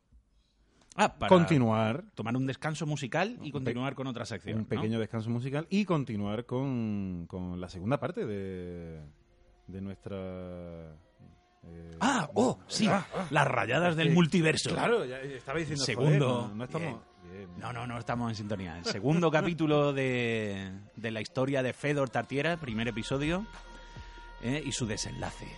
Ah, 0.96 1.12
para 1.18 1.28
continuar 1.28 2.04
tomar 2.14 2.36
un 2.36 2.46
descanso 2.46 2.86
musical 2.86 3.38
y 3.42 3.50
continuar 3.50 3.94
con 3.94 4.06
otra 4.06 4.24
sección. 4.24 4.56
un 4.58 4.62
¿no? 4.62 4.68
pequeño 4.68 4.98
descanso 5.00 5.28
musical 5.30 5.66
y 5.70 5.84
continuar 5.84 6.46
con, 6.46 7.26
con 7.28 7.60
la 7.60 7.68
segunda 7.68 7.98
parte 7.98 8.24
de, 8.24 9.00
de 9.66 9.80
nuestra... 9.80 10.16
eh, 11.64 11.96
Ah, 12.00 12.28
oh, 12.34 12.60
sí, 12.68 12.88
las 13.30 13.48
rayadas 13.48 13.96
del 13.96 14.08
que- 14.08 14.14
multiverso. 14.14 14.70
Claro, 14.70 15.04
ya 15.04 15.18
estaba 15.20 15.58
diciendo... 15.58 15.84
Segundo. 15.84 16.34
joder, 16.34 16.48
no, 16.50 16.54
no 16.54 16.64
estamos... 16.64 16.88
bien. 17.32 17.48
No, 17.58 17.72
no, 17.72 17.86
no 17.86 17.98
estamos 17.98 18.30
en 18.30 18.36
sintonía. 18.36 18.78
El 18.78 18.84
segundo 18.84 19.30
capítulo 19.32 19.92
de, 19.92 20.70
de 20.94 21.10
la 21.10 21.20
historia 21.20 21.62
de 21.64 21.72
Fedor 21.72 22.08
Tartiera, 22.10 22.56
primer 22.58 22.86
episodio, 22.86 23.44
¿eh? 24.42 24.62
y 24.64 24.70
su 24.70 24.86
desenlace. 24.86 25.48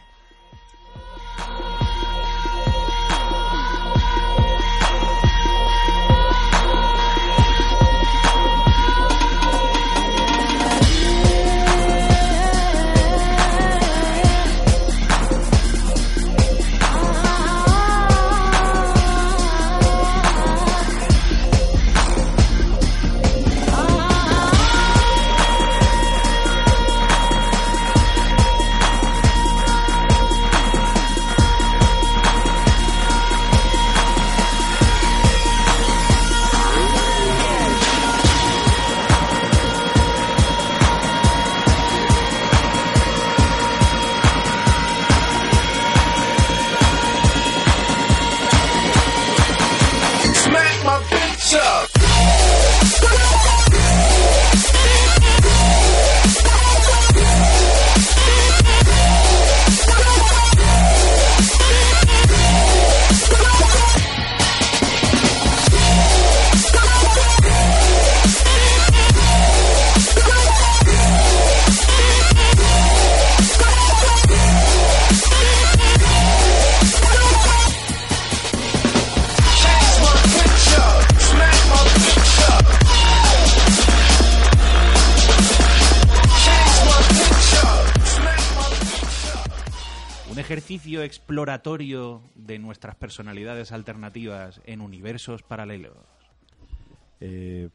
Exploratorio 91.06 92.22
de 92.34 92.58
nuestras 92.58 92.94
personalidades 92.96 93.72
alternativas 93.72 94.60
en 94.64 94.80
universos 94.80 95.42
paralelos. 95.42 95.96
Eh, 97.20 97.68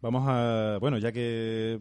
Vamos 0.00 0.24
a. 0.28 0.78
Bueno, 0.80 0.98
ya 0.98 1.10
que. 1.12 1.80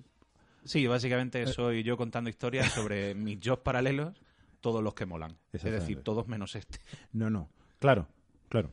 Sí, 0.63 0.83
Eh. 0.83 0.87
básicamente 0.87 1.45
soy 1.47 1.83
yo 1.83 1.97
contando 1.97 2.29
historias 2.29 2.71
sobre 2.73 3.13
mis 3.15 3.37
jobs 3.43 3.61
paralelos, 3.61 4.19
todos 4.59 4.83
los 4.83 4.95
que 4.95 5.05
molan. 5.05 5.37
Es 5.53 5.63
decir, 5.63 6.01
todos 6.01 6.27
menos 6.27 6.55
este. 6.55 6.79
No, 7.13 7.29
no. 7.29 7.47
Claro, 7.79 8.07
claro. 8.49 8.71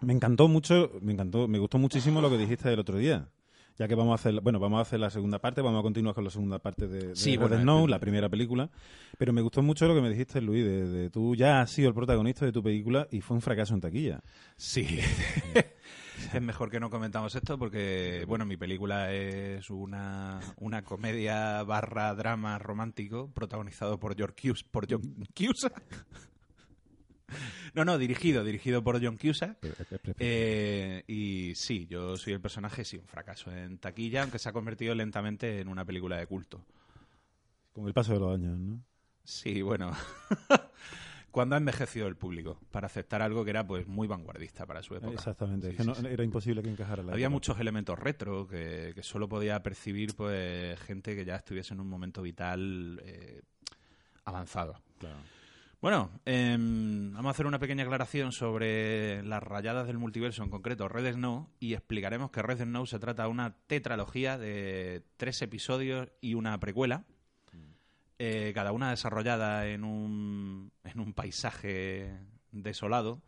Me 0.00 0.12
encantó 0.14 0.48
mucho, 0.48 0.90
me 1.02 1.12
encantó, 1.12 1.46
me 1.46 1.58
gustó 1.58 1.78
muchísimo 1.78 2.20
lo 2.22 2.30
que 2.30 2.38
dijiste 2.38 2.72
el 2.72 2.78
otro 2.80 2.96
día. 2.98 3.28
Ya 3.76 3.88
que 3.88 3.94
vamos 3.96 4.12
a 4.12 4.14
hacer, 4.14 4.40
bueno, 4.40 4.60
vamos 4.60 4.78
a 4.78 4.82
hacer 4.82 5.00
la 5.00 5.10
segunda 5.10 5.40
parte, 5.40 5.60
vamos 5.60 5.80
a 5.80 5.82
continuar 5.82 6.14
con 6.14 6.22
la 6.24 6.30
segunda 6.30 6.60
parte 6.60 6.86
de, 6.86 7.08
de 7.08 7.16
Sí, 7.16 7.36
bueno, 7.36 7.58
Snow, 7.58 7.84
el- 7.86 7.90
la 7.90 7.98
primera 7.98 8.28
película. 8.28 8.70
Pero 9.18 9.32
me 9.32 9.40
gustó 9.40 9.62
mucho 9.62 9.88
lo 9.88 9.94
que 9.96 10.00
me 10.00 10.10
dijiste, 10.10 10.40
Luis, 10.40 10.64
de, 10.64 10.86
de 10.88 11.10
tú 11.10 11.34
ya 11.34 11.60
has 11.60 11.70
sido 11.70 11.88
el 11.88 11.94
protagonista 11.94 12.44
de 12.44 12.52
tu 12.52 12.62
película 12.62 13.08
y 13.10 13.20
fue 13.20 13.34
un 13.36 13.40
fracaso 13.42 13.74
en 13.74 13.80
taquilla. 13.80 14.20
Sí. 14.56 14.86
es 16.32 16.40
mejor 16.42 16.70
que 16.70 16.78
no 16.78 16.88
comentamos 16.90 17.34
esto 17.34 17.58
porque, 17.58 18.24
bueno, 18.28 18.46
mi 18.46 18.56
película 18.56 19.12
es 19.12 19.68
una, 19.70 20.38
una 20.60 20.82
comedia 20.82 21.62
barra 21.64 22.14
drama 22.14 22.58
romántico 22.60 23.30
protagonizado 23.32 23.98
por 23.98 24.14
John 24.18 24.34
Cusack. 24.40 24.68
Por 24.70 24.86
John 24.88 25.02
Cusack. 25.36 25.82
No, 27.74 27.84
no, 27.84 27.98
dirigido, 27.98 28.44
dirigido 28.44 28.82
por 28.82 29.02
John 29.04 29.16
Cusack. 29.16 29.58
Eh, 30.18 31.04
y 31.08 31.54
sí, 31.56 31.86
yo 31.88 32.16
soy 32.16 32.32
el 32.34 32.40
personaje, 32.40 32.84
sí, 32.84 32.96
un 32.96 33.06
fracaso 33.06 33.50
en 33.50 33.78
taquilla, 33.78 34.22
aunque 34.22 34.38
se 34.38 34.48
ha 34.48 34.52
convertido 34.52 34.94
lentamente 34.94 35.60
en 35.60 35.68
una 35.68 35.84
película 35.84 36.16
de 36.18 36.26
culto. 36.26 36.64
Con 37.72 37.86
el 37.88 37.94
paso 37.94 38.12
de 38.14 38.20
los 38.20 38.34
años, 38.34 38.58
¿no? 38.58 38.80
Sí, 39.24 39.62
bueno. 39.62 39.90
Cuando 41.30 41.56
ha 41.56 41.58
envejecido 41.58 42.06
el 42.06 42.14
público 42.14 42.60
para 42.70 42.86
aceptar 42.86 43.20
algo 43.20 43.42
que 43.42 43.50
era 43.50 43.66
pues 43.66 43.88
muy 43.88 44.06
vanguardista 44.06 44.66
para 44.66 44.84
su 44.84 44.94
época. 44.94 45.14
Exactamente, 45.14 45.66
Sí, 45.66 45.72
es 45.72 45.76
que 45.78 45.82
sí, 45.82 45.88
no- 45.88 45.94
sí. 45.96 46.06
era 46.06 46.22
imposible 46.22 46.62
que 46.62 46.68
encajara 46.70 47.02
la 47.02 47.12
Había 47.12 47.26
época. 47.26 47.34
muchos 47.34 47.58
elementos 47.58 47.98
retro 47.98 48.46
que, 48.46 48.92
que 48.94 49.02
solo 49.02 49.28
podía 49.28 49.60
percibir 49.60 50.14
pues 50.14 50.78
gente 50.82 51.16
que 51.16 51.24
ya 51.24 51.34
estuviese 51.34 51.74
en 51.74 51.80
un 51.80 51.88
momento 51.88 52.22
vital 52.22 53.00
eh, 53.04 53.42
avanzado. 54.24 54.80
Claro. 55.00 55.16
Bueno, 55.84 56.10
em, 56.24 57.12
vamos 57.12 57.28
a 57.28 57.30
hacer 57.32 57.44
una 57.44 57.58
pequeña 57.58 57.84
aclaración 57.84 58.32
sobre 58.32 59.22
las 59.22 59.42
rayadas 59.42 59.86
del 59.86 59.98
multiverso, 59.98 60.42
en 60.42 60.48
concreto 60.48 60.88
Red 60.88 61.12
Snow, 61.12 61.50
y 61.60 61.74
explicaremos 61.74 62.30
que 62.30 62.40
Red 62.40 62.62
Snow 62.62 62.86
se 62.86 62.98
trata 62.98 63.24
de 63.24 63.28
una 63.28 63.58
tetralogía 63.66 64.38
de 64.38 65.02
tres 65.18 65.42
episodios 65.42 66.08
y 66.22 66.36
una 66.36 66.58
precuela, 66.58 67.04
eh, 68.18 68.52
cada 68.54 68.72
una 68.72 68.88
desarrollada 68.88 69.66
en 69.66 69.84
un, 69.84 70.72
en 70.84 71.00
un 71.00 71.12
paisaje 71.12 72.18
desolado, 72.50 73.20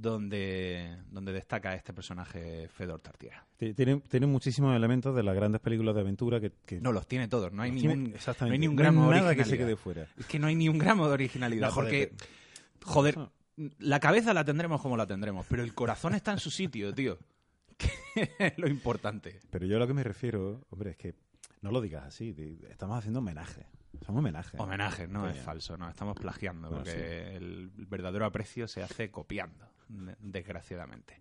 donde, 0.00 0.96
donde 1.10 1.32
destaca 1.32 1.74
este 1.74 1.92
personaje 1.92 2.68
Fedor 2.68 3.00
Tartiera. 3.00 3.44
Ti- 3.56 3.74
Tiene, 3.74 4.00
tiene 4.08 4.26
muchísimos 4.26 4.74
elementos 4.76 5.14
de 5.14 5.22
las 5.22 5.34
grandes 5.34 5.60
películas 5.60 5.94
de 5.94 6.00
aventura 6.02 6.40
que... 6.40 6.52
que 6.66 6.80
No, 6.80 6.92
los 6.92 7.06
tiene 7.06 7.28
todos, 7.28 7.52
no 7.52 7.62
hay, 7.62 7.70
ningún, 7.72 8.14
no 8.40 8.46
hay 8.46 8.58
ni 8.58 8.68
un 8.68 8.76
No 8.76 8.80
hay 8.82 8.84
gramo 8.84 9.10
de 9.10 9.16
nada 9.16 9.34
que 9.34 9.44
se 9.44 9.50
originalidad. 9.50 9.66
quede 9.66 9.76
fuera. 9.76 10.06
Es 10.18 10.26
que 10.26 10.38
no 10.38 10.46
hay 10.46 10.54
ni 10.54 10.68
un 10.68 10.78
gramo 10.78 11.06
de 11.08 11.12
originalidad, 11.14 11.68
No, 11.68 11.72
joder, 11.74 12.10
porque, 12.10 12.24
joder, 12.84 13.14
Eso- 13.14 13.32
la 13.78 13.98
cabeza 14.00 14.32
la 14.34 14.44
tendremos 14.44 14.80
como 14.80 14.96
la 14.96 15.06
tendremos, 15.06 15.44
pero 15.48 15.62
el 15.62 15.74
corazón 15.74 16.14
está 16.14 16.32
en 16.32 16.38
su 16.38 16.50
sitio, 16.50 16.92
tío. 16.94 17.18
Que 17.78 18.30
es 18.38 18.58
lo 18.58 18.68
importante. 18.68 19.38
Pero 19.50 19.66
yo 19.66 19.76
a 19.76 19.78
lo 19.78 19.86
que 19.86 19.94
me 19.94 20.02
refiero, 20.02 20.64
hombre, 20.70 20.90
es 20.90 20.96
que 20.96 21.14
no 21.62 21.70
lo 21.70 21.80
digas 21.80 22.04
así. 22.06 22.34
Estamos 22.68 22.98
haciendo 22.98 23.20
homenaje. 23.20 23.66
Son 24.04 24.16
homenajes. 24.16 24.58
Homenaje, 24.60 25.06
no 25.08 25.20
Coño. 25.22 25.32
es 25.32 25.40
falso, 25.40 25.76
no, 25.76 25.88
estamos 25.88 26.16
plagiando, 26.18 26.68
Bueno, 26.68 26.84
porque 26.84 26.98
sí. 27.30 27.36
el 27.36 27.70
verdadero 27.88 28.26
aprecio 28.26 28.66
se 28.68 28.82
hace 28.82 29.10
copiando, 29.10 29.66
desgraciadamente. 29.88 31.20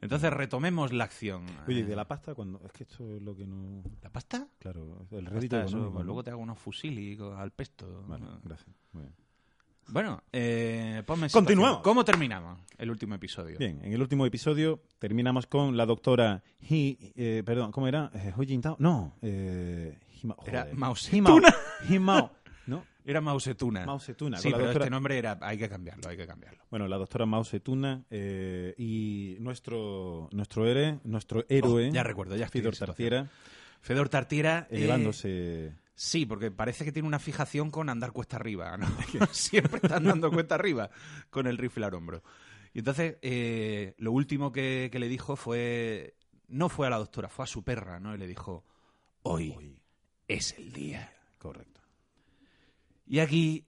Entonces 0.00 0.32
retomemos 0.32 0.92
la 0.92 1.04
acción. 1.04 1.44
Oye, 1.68 1.80
¿y 1.80 1.82
de 1.82 1.94
la 1.94 2.08
pasta 2.08 2.34
cuando 2.34 2.60
Es 2.64 2.72
que 2.72 2.84
esto 2.84 3.16
es 3.16 3.20
lo 3.20 3.36
que 3.36 3.46
no... 3.46 3.82
¿La 4.02 4.08
pasta? 4.10 4.48
Claro, 4.58 5.06
el 5.10 5.24
Pasta, 5.24 5.30
rédito 5.30 5.60
eso, 5.60 5.92
pues 5.92 6.06
luego 6.06 6.24
te 6.24 6.30
hago 6.30 6.40
unos 6.40 6.58
fusilis 6.58 7.20
al 7.20 7.50
pesto. 7.50 8.04
Vale, 8.08 8.24
¿no? 8.24 8.40
gracias. 8.42 8.74
Muy 8.92 9.02
bien. 9.02 9.14
Bueno, 9.88 10.22
eh, 10.32 11.02
ponme 11.04 11.28
Continuamos. 11.28 11.82
¿Cómo 11.82 12.04
terminamos 12.04 12.60
el 12.78 12.90
último 12.90 13.14
episodio? 13.16 13.58
Bien, 13.58 13.80
en 13.82 13.92
el 13.92 14.00
último 14.00 14.24
episodio 14.24 14.80
terminamos 14.98 15.46
con 15.46 15.76
la 15.76 15.84
doctora 15.84 16.42
He, 16.60 16.96
eh, 17.16 17.42
perdón, 17.44 17.72
¿cómo 17.72 17.88
era? 17.88 18.10
Eh, 18.14 18.32
Jintao. 18.46 18.76
No, 18.78 19.16
eh, 19.20 19.98
Hima- 20.22 20.36
Era. 20.46 20.68
Mao 20.74 20.94
Himao. 21.10 21.40
Himao. 21.88 22.30
Era. 23.04 23.20
Mao 23.20 23.38
Zedong, 23.40 24.36
Sí, 24.36 24.50
pero 24.50 24.64
doctora- 24.64 24.84
este 24.84 24.90
nombre 24.90 25.18
era, 25.18 25.38
hay 25.40 25.58
que 25.58 25.68
cambiarlo, 25.68 26.08
hay 26.08 26.16
que 26.16 26.26
cambiarlo. 26.26 26.64
Bueno, 26.70 26.86
la 26.88 26.96
doctora 26.96 27.26
Zedong 27.44 28.04
eh, 28.10 28.74
y 28.78 29.36
nuestro 29.40 30.28
nuestro 30.32 30.66
héroe, 30.66 31.00
nuestro 31.04 31.44
héroe, 31.48 31.88
Oh, 31.88 31.92
ya 31.92 32.02
recuerdo, 32.02 32.36
ya 32.36 32.48
situación. 32.48 32.86
Tartiera, 32.88 33.30
Fedor 33.80 34.08
Tartiera. 34.08 34.66
eh, 34.70 34.78
elevándose. 34.78 35.72
sí, 35.94 36.26
porque 36.26 36.50
parece 36.50 36.84
que 36.84 36.92
tiene 36.92 37.08
una 37.08 37.18
fijación 37.18 37.70
con 37.70 37.88
andar 37.88 38.12
cuesta 38.12 38.36
arriba, 38.36 38.76
¿no? 38.76 38.86
Siempre 39.32 39.80
está 39.82 39.96
andando 39.96 40.30
cuesta 40.30 40.54
arriba 40.54 40.90
con 41.30 41.46
el 41.46 41.58
rifle 41.58 41.86
al 41.86 41.94
hombro. 41.94 42.22
Y 42.72 42.78
entonces, 42.80 43.16
eh, 43.22 43.94
lo 43.98 44.12
último 44.12 44.52
que, 44.52 44.88
que 44.92 44.98
le 44.98 45.08
dijo 45.08 45.36
fue. 45.36 46.14
No 46.46 46.68
fue 46.68 46.86
a 46.86 46.90
la 46.90 46.98
doctora, 46.98 47.28
fue 47.28 47.44
a 47.44 47.46
su 47.46 47.62
perra, 47.62 47.98
¿no? 48.00 48.14
Y 48.14 48.18
le 48.18 48.26
dijo: 48.26 48.64
Hoy 49.22 49.76
es 50.28 50.56
el 50.58 50.72
día. 50.72 51.12
Correcto. 51.38 51.79
Y 53.10 53.18
aquí 53.18 53.66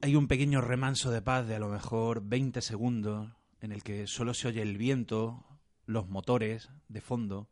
hay 0.00 0.16
un 0.16 0.26
pequeño 0.26 0.60
remanso 0.60 1.12
de 1.12 1.22
paz 1.22 1.46
de 1.46 1.54
a 1.54 1.60
lo 1.60 1.68
mejor 1.68 2.20
20 2.24 2.60
segundos 2.60 3.30
en 3.60 3.70
el 3.70 3.84
que 3.84 4.08
solo 4.08 4.34
se 4.34 4.48
oye 4.48 4.60
el 4.60 4.76
viento, 4.76 5.46
los 5.86 6.08
motores 6.08 6.68
de 6.88 7.00
fondo 7.00 7.48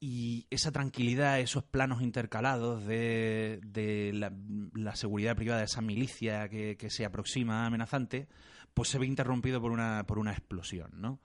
y 0.00 0.48
esa 0.50 0.72
tranquilidad, 0.72 1.38
esos 1.38 1.62
planos 1.62 2.02
intercalados 2.02 2.84
de, 2.84 3.60
de 3.62 4.10
la, 4.12 4.96
seguridad 4.96 5.36
privada 5.36 5.60
de 5.60 5.66
esa 5.66 5.82
milicia 5.82 6.48
que, 6.48 6.76
que 6.76 6.90
se 6.90 7.04
aproxima 7.04 7.64
amenazante, 7.64 8.26
pues 8.74 8.88
se 8.88 8.98
ve 8.98 9.06
interrumpido 9.06 9.60
por 9.60 9.70
una, 9.70 10.04
por 10.04 10.18
una 10.18 10.32
explosión, 10.32 11.00
¿no? 11.00 11.20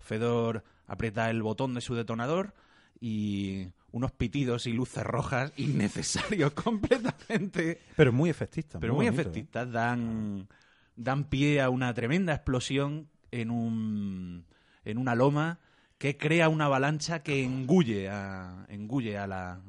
Fedor 0.00 0.64
aprieta 0.88 1.30
el 1.30 1.42
botón 1.42 1.74
de 1.74 1.80
su 1.80 1.94
detonador 1.94 2.54
y 3.00 3.68
unos 3.92 4.12
pitidos 4.12 4.66
y 4.66 4.72
luces 4.72 5.02
rojas 5.02 5.52
innecesarios 5.56 6.52
completamente 6.52 7.80
Pero 7.96 8.12
muy 8.12 8.30
efectista. 8.30 8.78
pero 8.78 8.94
muy, 8.94 9.06
¿eh? 9.06 9.08
efectistas, 9.08 9.70
dan, 9.72 10.48
dan 10.96 11.24
pie 11.24 11.60
a 11.60 11.70
una 11.70 11.92
tremenda 11.94 12.34
explosión 12.34 13.08
en, 13.30 13.50
un, 13.50 14.44
en 14.84 14.98
una 14.98 15.14
loma 15.14 15.58
que 15.98 16.16
crea 16.16 16.48
una 16.48 16.66
avalancha 16.66 17.22
que 17.22 17.42
engulle 17.44 18.08
a, 18.08 18.64
engulle 18.68 19.18
a, 19.18 19.26
la, 19.26 19.60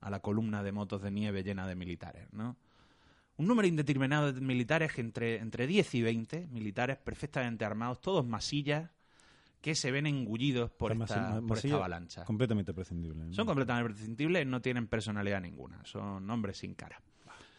a 0.00 0.10
la 0.10 0.20
columna 0.20 0.62
de 0.62 0.72
motos 0.72 1.02
de 1.02 1.10
nieve 1.10 1.42
llena 1.42 1.66
de 1.66 1.74
militares. 1.74 2.26
¿no? 2.32 2.56
Un 3.36 3.46
número 3.46 3.68
indeterminado 3.68 4.32
de 4.32 4.40
militares, 4.40 4.98
entre, 4.98 5.36
entre 5.38 5.66
10 5.66 5.94
y 5.94 6.02
20 6.02 6.46
militares 6.48 6.98
perfectamente 6.98 7.64
armados, 7.64 8.00
todos 8.00 8.26
masillas, 8.26 8.90
que 9.60 9.74
se 9.74 9.90
ven 9.90 10.06
engullidos 10.06 10.70
por, 10.70 10.92
esta, 10.92 11.40
por 11.46 11.58
esta 11.58 11.74
avalancha. 11.74 12.24
Completamente 12.24 12.72
prescindible. 12.72 13.24
¿no? 13.24 13.32
Son 13.32 13.46
completamente 13.46 13.92
prescindibles, 13.92 14.46
no 14.46 14.60
tienen 14.60 14.86
personalidad 14.86 15.40
ninguna, 15.40 15.84
son 15.84 16.28
hombres 16.30 16.58
sin 16.58 16.74
cara. 16.74 17.00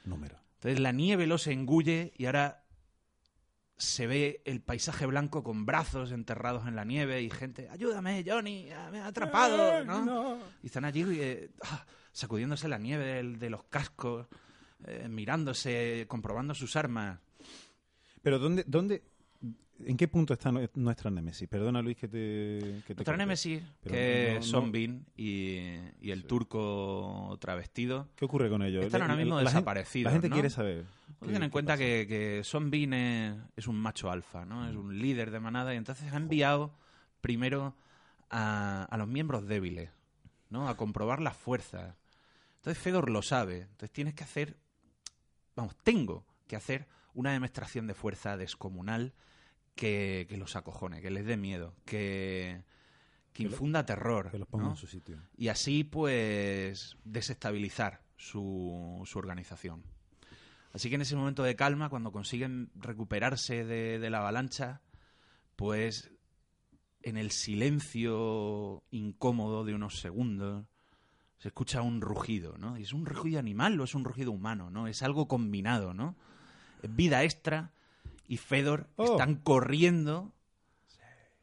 Número. 0.05 0.37
Entonces 0.55 0.79
la 0.79 0.91
nieve 0.91 1.27
los 1.27 1.47
engulle 1.47 2.13
y 2.17 2.25
ahora 2.25 2.63
se 3.77 4.07
ve 4.07 4.41
el 4.43 4.61
paisaje 4.61 5.05
blanco 5.05 5.41
con 5.41 5.65
brazos 5.65 6.11
enterrados 6.11 6.67
en 6.67 6.75
la 6.75 6.83
nieve 6.83 7.21
y 7.21 7.29
gente, 7.29 7.69
ayúdame, 7.69 8.25
Johnny, 8.27 8.67
me 8.91 8.99
ha 8.99 9.07
atrapado, 9.07 9.85
¿no? 9.85 10.37
Y 10.61 10.67
están 10.67 10.83
allí 10.83 11.05
eh, 11.11 11.49
ah, 11.63 11.85
sacudiéndose 12.11 12.67
la 12.67 12.77
nieve 12.77 13.23
de 13.23 13.49
los 13.49 13.63
cascos, 13.65 14.27
eh, 14.85 15.07
mirándose, 15.09 16.05
comprobando 16.09 16.53
sus 16.53 16.75
armas. 16.75 17.19
Pero 18.21 18.37
¿dónde, 18.37 18.65
dónde, 18.67 19.01
¿en 19.85 19.97
qué 19.97 20.07
punto 20.07 20.33
está 20.33 20.51
nue- 20.51 20.69
nuestra 20.75 21.09
Némesis? 21.11 21.47
Perdona, 21.47 21.81
Luis, 21.81 21.97
que 21.97 22.07
te... 22.07 22.81
Que 22.85 22.93
te 22.93 22.95
Nuestra. 22.95 23.17
Némesis, 23.17 23.61
que 23.83 23.89
no- 23.89 23.95
es 23.95 24.35
no- 24.37 24.41
Son 24.43 24.71
Bean 24.71 25.05
y, 25.15 25.57
y 26.01 26.11
el 26.11 26.25
turco 26.25 27.37
travestido, 27.39 28.07
¿Qué 28.15 28.25
ocurre 28.25 28.49
con 28.49 28.61
ellos? 28.63 28.85
Están 28.85 29.01
ahora 29.03 29.15
mismo 29.15 29.37
desaparecidos, 29.39 30.05
La 30.11 30.13
gente 30.13 30.29
¿no? 30.29 30.35
quiere 30.35 30.49
saber. 30.49 30.85
Ten 31.19 31.29
qué- 31.37 31.43
en 31.43 31.49
cuenta 31.49 31.73
pasa. 31.73 31.83
que, 31.83 32.05
que 32.07 32.41
Son 32.43 32.69
Bean 32.69 32.93
es, 32.93 33.35
es 33.55 33.67
un 33.67 33.77
macho 33.79 34.11
alfa, 34.11 34.45
¿no? 34.45 34.67
Es 34.69 34.75
un 34.75 34.97
líder 34.99 35.31
de 35.31 35.39
manada 35.39 35.73
y 35.73 35.77
entonces 35.77 36.11
ha 36.13 36.17
enviado 36.17 36.73
primero 37.21 37.75
a, 38.29 38.83
a 38.89 38.97
los 38.97 39.07
miembros 39.07 39.47
débiles, 39.47 39.89
¿no? 40.49 40.69
A 40.69 40.77
comprobar 40.77 41.21
las 41.21 41.35
fuerzas. 41.35 41.95
Entonces 42.57 42.81
Fedor 42.81 43.09
lo 43.09 43.21
sabe. 43.21 43.61
Entonces 43.61 43.91
tienes 43.91 44.13
que 44.13 44.23
hacer, 44.23 44.57
vamos, 45.55 45.75
tengo 45.83 46.25
que 46.47 46.55
hacer 46.55 46.87
una 47.13 47.31
demostración 47.31 47.87
de 47.87 47.93
fuerza 47.93 48.37
descomunal 48.37 49.13
que, 49.79 50.25
que 50.27 50.35
los 50.35 50.57
acojone, 50.57 51.01
que 51.01 51.09
les 51.09 51.25
dé 51.25 51.37
miedo, 51.37 51.73
que, 51.85 52.65
que 53.31 53.43
infunda 53.43 53.85
terror. 53.85 54.29
Que 54.29 54.37
los 54.37 54.47
ponga 54.49 54.65
¿no? 54.65 54.71
en 54.71 54.75
su 54.75 54.87
sitio. 54.87 55.21
y 55.37 55.47
así 55.47 55.85
pues 55.85 56.97
desestabilizar 57.05 58.01
su, 58.17 59.01
su 59.05 59.17
organización. 59.17 59.85
Así 60.73 60.89
que 60.89 60.95
en 60.95 61.01
ese 61.01 61.15
momento 61.15 61.43
de 61.43 61.55
calma, 61.55 61.87
cuando 61.87 62.11
consiguen 62.11 62.71
recuperarse 62.75 63.63
de, 63.63 63.99
de 63.99 64.09
la 64.09 64.17
avalancha, 64.17 64.81
pues 65.55 66.11
en 67.01 67.15
el 67.15 67.31
silencio 67.31 68.83
incómodo 68.91 69.63
de 69.63 69.75
unos 69.75 70.01
segundos, 70.01 70.65
se 71.37 71.47
escucha 71.47 71.81
un 71.81 72.01
rugido, 72.01 72.57
¿no? 72.57 72.75
¿Es 72.75 72.91
un 72.91 73.05
rugido 73.05 73.39
animal 73.39 73.79
o 73.79 73.85
es 73.85 73.95
un 73.95 74.03
rugido 74.03 74.33
humano, 74.33 74.69
no? 74.69 74.87
Es 74.87 75.03
algo 75.03 75.29
combinado, 75.29 75.93
¿no? 75.93 76.17
Es 76.83 76.93
vida 76.93 77.23
extra 77.23 77.71
y 78.29 78.37
Fedor 78.37 78.87
Oh. 78.95 79.11
están 79.11 79.35
corriendo 79.35 80.31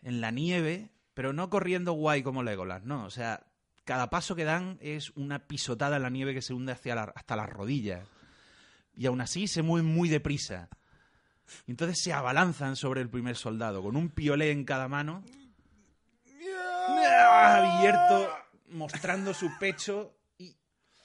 en 0.02 0.22
la 0.22 0.30
nieve, 0.30 0.88
pero 1.12 1.34
no 1.34 1.50
corriendo 1.50 1.92
guay 1.92 2.22
como 2.22 2.42
Legolas, 2.42 2.84
no. 2.84 3.04
O 3.04 3.10
sea, 3.10 3.44
cada 3.84 4.08
paso 4.08 4.34
que 4.36 4.44
dan 4.44 4.78
es 4.80 5.10
una 5.16 5.46
pisotada 5.46 5.96
en 5.96 6.02
la 6.02 6.10
nieve 6.10 6.32
que 6.32 6.40
se 6.42 6.54
hunde 6.54 6.72
hacia 6.72 6.94
la- 6.94 7.12
hasta 7.14 7.36
las 7.36 7.50
rodillas. 7.50 8.06
Y 8.96 9.04
aún 9.06 9.20
así 9.20 9.46
se 9.48 9.60
mueven 9.62 9.92
muy 9.92 10.08
deprisa. 10.08 10.68
Y 11.66 11.72
entonces 11.72 12.00
se 12.02 12.12
abalanzan 12.12 12.76
sobre 12.76 13.00
el 13.02 13.10
primer 13.10 13.36
soldado, 13.36 13.82
con 13.82 13.94
un 13.96 14.08
piolé 14.08 14.50
en 14.52 14.64
cada 14.64 14.88
mano, 14.88 15.22
abierto, 16.98 18.28
mostrando 18.70 19.34
su 19.34 19.50
pecho, 19.58 20.14
y, 20.38 20.56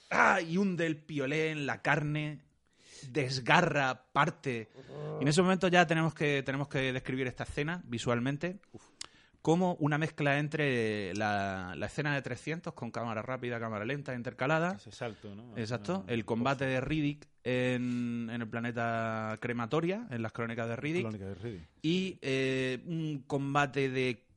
¡ah! 0.09 0.41
y 0.41 0.57
hunde 0.57 0.85
el 0.85 0.97
piolé 0.97 1.51
en 1.51 1.65
la 1.65 1.81
carne, 1.81 2.41
desgarra, 3.09 4.05
parte. 4.11 4.69
Y 5.19 5.23
en 5.23 5.27
ese 5.27 5.41
momento 5.41 5.67
ya 5.67 5.85
tenemos 5.87 6.13
que, 6.13 6.43
tenemos 6.43 6.67
que 6.67 6.93
describir 6.93 7.27
esta 7.27 7.43
escena 7.43 7.81
visualmente 7.85 8.59
como 9.41 9.73
una 9.75 9.97
mezcla 9.97 10.37
entre 10.37 11.15
la, 11.15 11.73
la 11.75 11.85
escena 11.87 12.13
de 12.13 12.21
300 12.21 12.73
con 12.73 12.91
cámara 12.91 13.21
rápida, 13.21 13.59
cámara 13.59 13.85
lenta, 13.85 14.13
intercalada. 14.13 14.75
Ese 14.75 14.91
salto, 14.91 15.33
¿no? 15.33 15.57
Exacto, 15.57 16.03
el 16.07 16.25
combate 16.25 16.65
de 16.65 16.79
Riddick 16.79 17.27
en, 17.43 18.29
en 18.31 18.41
el 18.41 18.47
planeta 18.47 19.35
Crematoria, 19.39 20.07
en 20.11 20.21
las 20.21 20.31
crónicas 20.31 20.67
de 20.67 20.75
Riddick, 20.75 21.01
Crónica 21.01 21.25
de 21.25 21.35
Riddick. 21.35 21.67
y 21.81 22.19
eh, 22.21 22.83
un 22.85 23.23
combate 23.25 23.89
de 23.89 24.27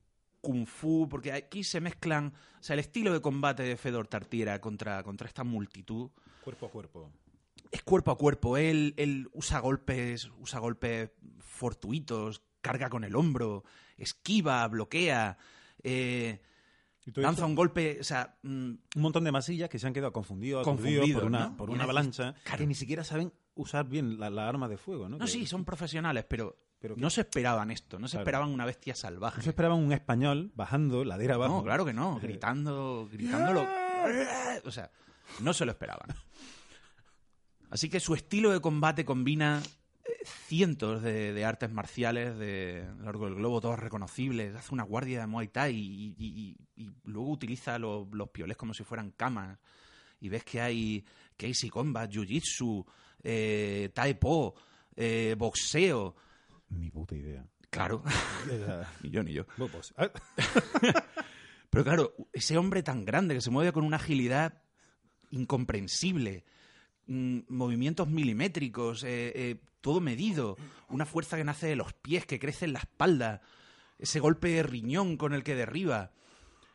Kung 0.41 0.67
Fu, 0.67 1.07
porque 1.09 1.33
aquí 1.33 1.65
se 1.65 1.81
mezclan, 1.81 2.33
o 2.59 2.63
sea, 2.63 2.75
el 2.75 2.81
estilo 2.81 3.13
de 3.13 3.21
combate 3.21 3.63
de 3.63 3.77
Fedor 3.77 4.07
Tartiera 4.07 4.59
contra, 4.61 5.03
contra 5.03 5.27
esta 5.27 5.45
multitud 5.45 6.11
Cuerpo 6.43 6.67
a 6.67 6.71
cuerpo. 6.71 7.11
Es 7.75 7.83
cuerpo 7.83 8.11
a 8.13 8.17
cuerpo. 8.19 8.57
Él, 8.57 8.95
él 8.97 9.29
usa 9.33 9.59
golpes, 9.59 10.31
usa 10.39 10.61
golpes 10.61 11.11
fortuitos, 11.41 12.43
carga 12.61 12.89
con 12.89 13.05
el 13.05 13.17
hombro, 13.17 13.65
esquiva, 13.97 14.67
bloquea, 14.69 15.37
eh, 15.83 16.41
lanza 17.17 17.45
un 17.47 17.55
golpe, 17.55 17.99
o 18.01 18.05
sea, 18.05 18.39
mm, 18.43 18.49
un 18.49 19.03
montón 19.03 19.25
de 19.25 19.33
masillas 19.33 19.69
que 19.69 19.79
se 19.79 19.87
han 19.87 19.93
quedado 19.93 20.13
confundidos, 20.13 20.65
Confundidos, 20.65 21.11
por 21.11 21.25
una, 21.25 21.49
¿no? 21.49 21.57
por 21.57 21.71
una 21.71 21.85
avalancha 21.85 22.35
claro. 22.45 22.59
que 22.59 22.67
ni 22.67 22.75
siquiera 22.75 23.05
saben 23.05 23.33
usar 23.55 23.87
bien 23.87 24.19
la, 24.19 24.31
la 24.31 24.49
arma 24.49 24.69
de 24.69 24.77
fuego, 24.79 25.09
¿no? 25.09 25.19
no, 25.19 25.25
Que- 25.25 25.31
sí, 25.31 25.47
son 25.47 25.65
profesionales, 25.65 26.25
pero, 26.29 26.57
no 26.97 27.09
se 27.11 27.23
esperaban 27.23 27.71
esto, 27.71 27.99
no 27.99 28.09
se 28.09 28.13
Claro. 28.13 28.23
esperaban 28.25 28.51
una 28.51 28.67
bestia 28.67 28.95
salvaje. 28.95 29.39
No 29.39 29.43
se 29.43 29.51
esperaban 29.51 29.79
un 29.79 29.93
español 29.93 30.53
bajando 30.55 31.05
ladera 31.05 31.35
abajo. 31.37 31.57
No, 31.59 31.63
claro 31.65 31.85
que 31.85 31.93
no, 31.95 32.19
gritando, 32.21 33.09
gritándolo. 33.11 33.67
O 34.67 34.71
sea, 34.71 34.91
no 35.41 35.53
se 35.55 35.65
lo 35.65 35.73
esperaban. 35.73 36.09
Así 37.71 37.89
que 37.89 38.01
su 38.01 38.15
estilo 38.15 38.51
de 38.53 38.61
combate 38.61 39.05
combina 39.05 39.63
eh, 40.05 40.11
cientos 40.25 41.03
de, 41.03 41.33
de 41.33 41.45
artes 41.45 41.71
marciales 41.73 42.39
de, 42.39 42.87
largo 43.03 43.25
del 43.27 43.35
globo, 43.35 43.61
todos 43.61 43.79
reconocibles. 43.79 44.55
Hace 44.55 44.73
una 44.75 44.85
guardia 44.85 45.21
de 45.21 45.27
Muay 45.27 45.49
Thai 45.49 45.75
y, 45.77 46.15
y- 46.17 46.57
y- 46.77 46.85
y 46.85 46.91
luego 47.05 47.31
utiliza 47.31 47.79
los, 47.79 48.07
los 48.13 48.29
pioles 48.31 48.57
como 48.57 48.75
si 48.75 48.85
fueran 48.85 49.11
camas. 49.13 49.59
Y 50.21 50.29
ves 50.29 50.45
que 50.45 50.61
hay, 50.61 51.05
hay 51.39 51.69
combat, 51.69 52.11
jiu-jitsu, 52.11 52.85
eh, 53.23 53.91
po, 54.15 54.55
eh, 54.97 55.35
boxeo. 55.37 56.15
Ni 56.71 56.91
puta 56.91 57.15
idea. 57.17 57.45
Claro, 57.71 58.03
ni 59.03 59.11
yo 59.11 59.23
ni 59.25 59.33
yo. 59.33 59.45
ah, 59.97 60.09
Pero 61.71 61.83
claro, 61.85 62.15
ese 62.33 62.57
hombre 62.57 62.85
tan 62.85 63.05
grande 63.05 63.35
que 63.35 63.41
se 63.41 63.51
mueve 63.51 63.73
con 63.73 63.85
una 63.85 63.97
agilidad 63.97 64.63
incomprensible, 65.31 66.45
mm, 67.07 67.41
movimientos 67.49 68.09
milimétricos, 68.09 69.05
eh, 69.05 69.33
eh, 69.35 69.57
todo 69.81 70.01
medido, 70.01 70.57
una 70.89 71.07
fuerza 71.07 71.37
que 71.37 71.45
nace 71.45 71.67
de 71.67 71.77
los 71.77 71.93
pies, 71.93 72.27
que 72.27 72.39
crece 72.39 72.65
en 72.65 72.73
la 72.73 72.81
espalda, 72.81 73.43
ese 73.99 74.21
golpe 74.21 74.49
de 74.49 74.63
riñón 74.63 75.17
con 75.17 75.35
el 75.35 75.43
que 75.43 75.55
derriba, 75.55 76.13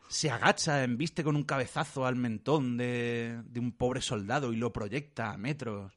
se 0.07 0.31
agacha, 0.31 0.83
embiste 0.83 1.23
con 1.23 1.35
un 1.35 1.43
cabezazo 1.43 2.05
al 2.05 2.15
mentón 2.15 2.77
de, 2.77 3.41
un 3.55 3.71
pobre 3.71 4.01
soldado 4.01 4.51
y 4.51 4.55
lo 4.55 4.73
proyecta 4.73 5.31
a 5.31 5.37
metros. 5.37 5.93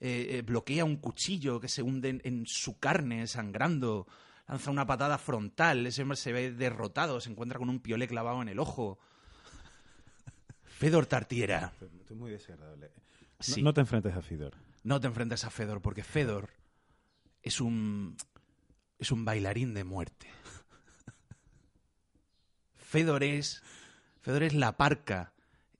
Eh, 0.00 0.42
bloquea 0.44 0.84
un 0.84 0.96
cuchillo 0.96 1.60
que 1.60 1.68
se 1.68 1.82
hunde 1.82 2.08
en, 2.08 2.20
en 2.24 2.46
su 2.46 2.78
carne, 2.78 3.26
sangrando. 3.26 4.06
Lanza 4.48 4.70
una 4.70 4.86
patada 4.86 5.18
frontal. 5.18 5.86
Ese 5.86 6.02
hombre 6.02 6.16
se 6.16 6.32
ve 6.32 6.52
derrotado, 6.52 7.20
se 7.20 7.30
encuentra 7.30 7.58
con 7.58 7.70
un 7.70 7.80
piolé 7.80 8.06
clavado 8.06 8.42
en 8.42 8.48
el 8.48 8.58
ojo. 8.58 8.98
Fedor 10.64 11.06
Tartiera. 11.06 11.72
esto 11.80 12.14
es 12.14 12.18
muy 12.18 12.30
desagradable. 12.30 12.90
No, 13.48 13.54
Sí. 13.54 13.62
no 13.62 13.74
te 13.74 13.80
enfrentes 13.80 14.14
a 14.14 14.22
Fidor. 14.22 14.54
No 14.82 15.00
te 15.00 15.06
enfrentes 15.06 15.44
a 15.44 15.50
Fedor, 15.50 15.80
porque 15.82 16.04
Fedor 16.04 16.50
es 17.42 17.60
un. 17.60 18.16
es 18.98 19.10
un 19.10 19.24
bailarín 19.24 19.74
de 19.74 19.84
muerte. 19.84 20.28
Fedor 22.76 23.22
es. 23.24 23.62
Fedor 24.20 24.42
es 24.42 24.54
la 24.54 24.76
parca, 24.76 25.32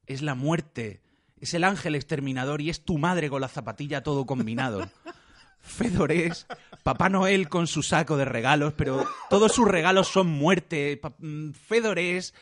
es 0.06 0.20
la 0.20 0.34
muerte, 0.34 1.00
es 1.40 1.54
el 1.54 1.64
ángel 1.64 1.94
exterminador 1.94 2.60
y 2.60 2.68
es 2.70 2.84
tu 2.84 2.98
madre 2.98 3.30
con 3.30 3.40
la 3.40 3.48
zapatilla 3.48 4.02
todo 4.02 4.26
combinado. 4.26 4.88
Fedor 5.60 6.12
es 6.12 6.46
Papá 6.82 7.08
Noel 7.08 7.48
con 7.48 7.66
su 7.66 7.82
saco 7.82 8.18
de 8.18 8.26
regalos, 8.26 8.74
pero 8.74 9.06
todos 9.30 9.52
sus 9.52 9.66
regalos 9.66 10.08
son 10.08 10.26
muerte. 10.26 11.00
Mm, 11.18 11.52
Fedor 11.52 11.98
es 11.98 12.34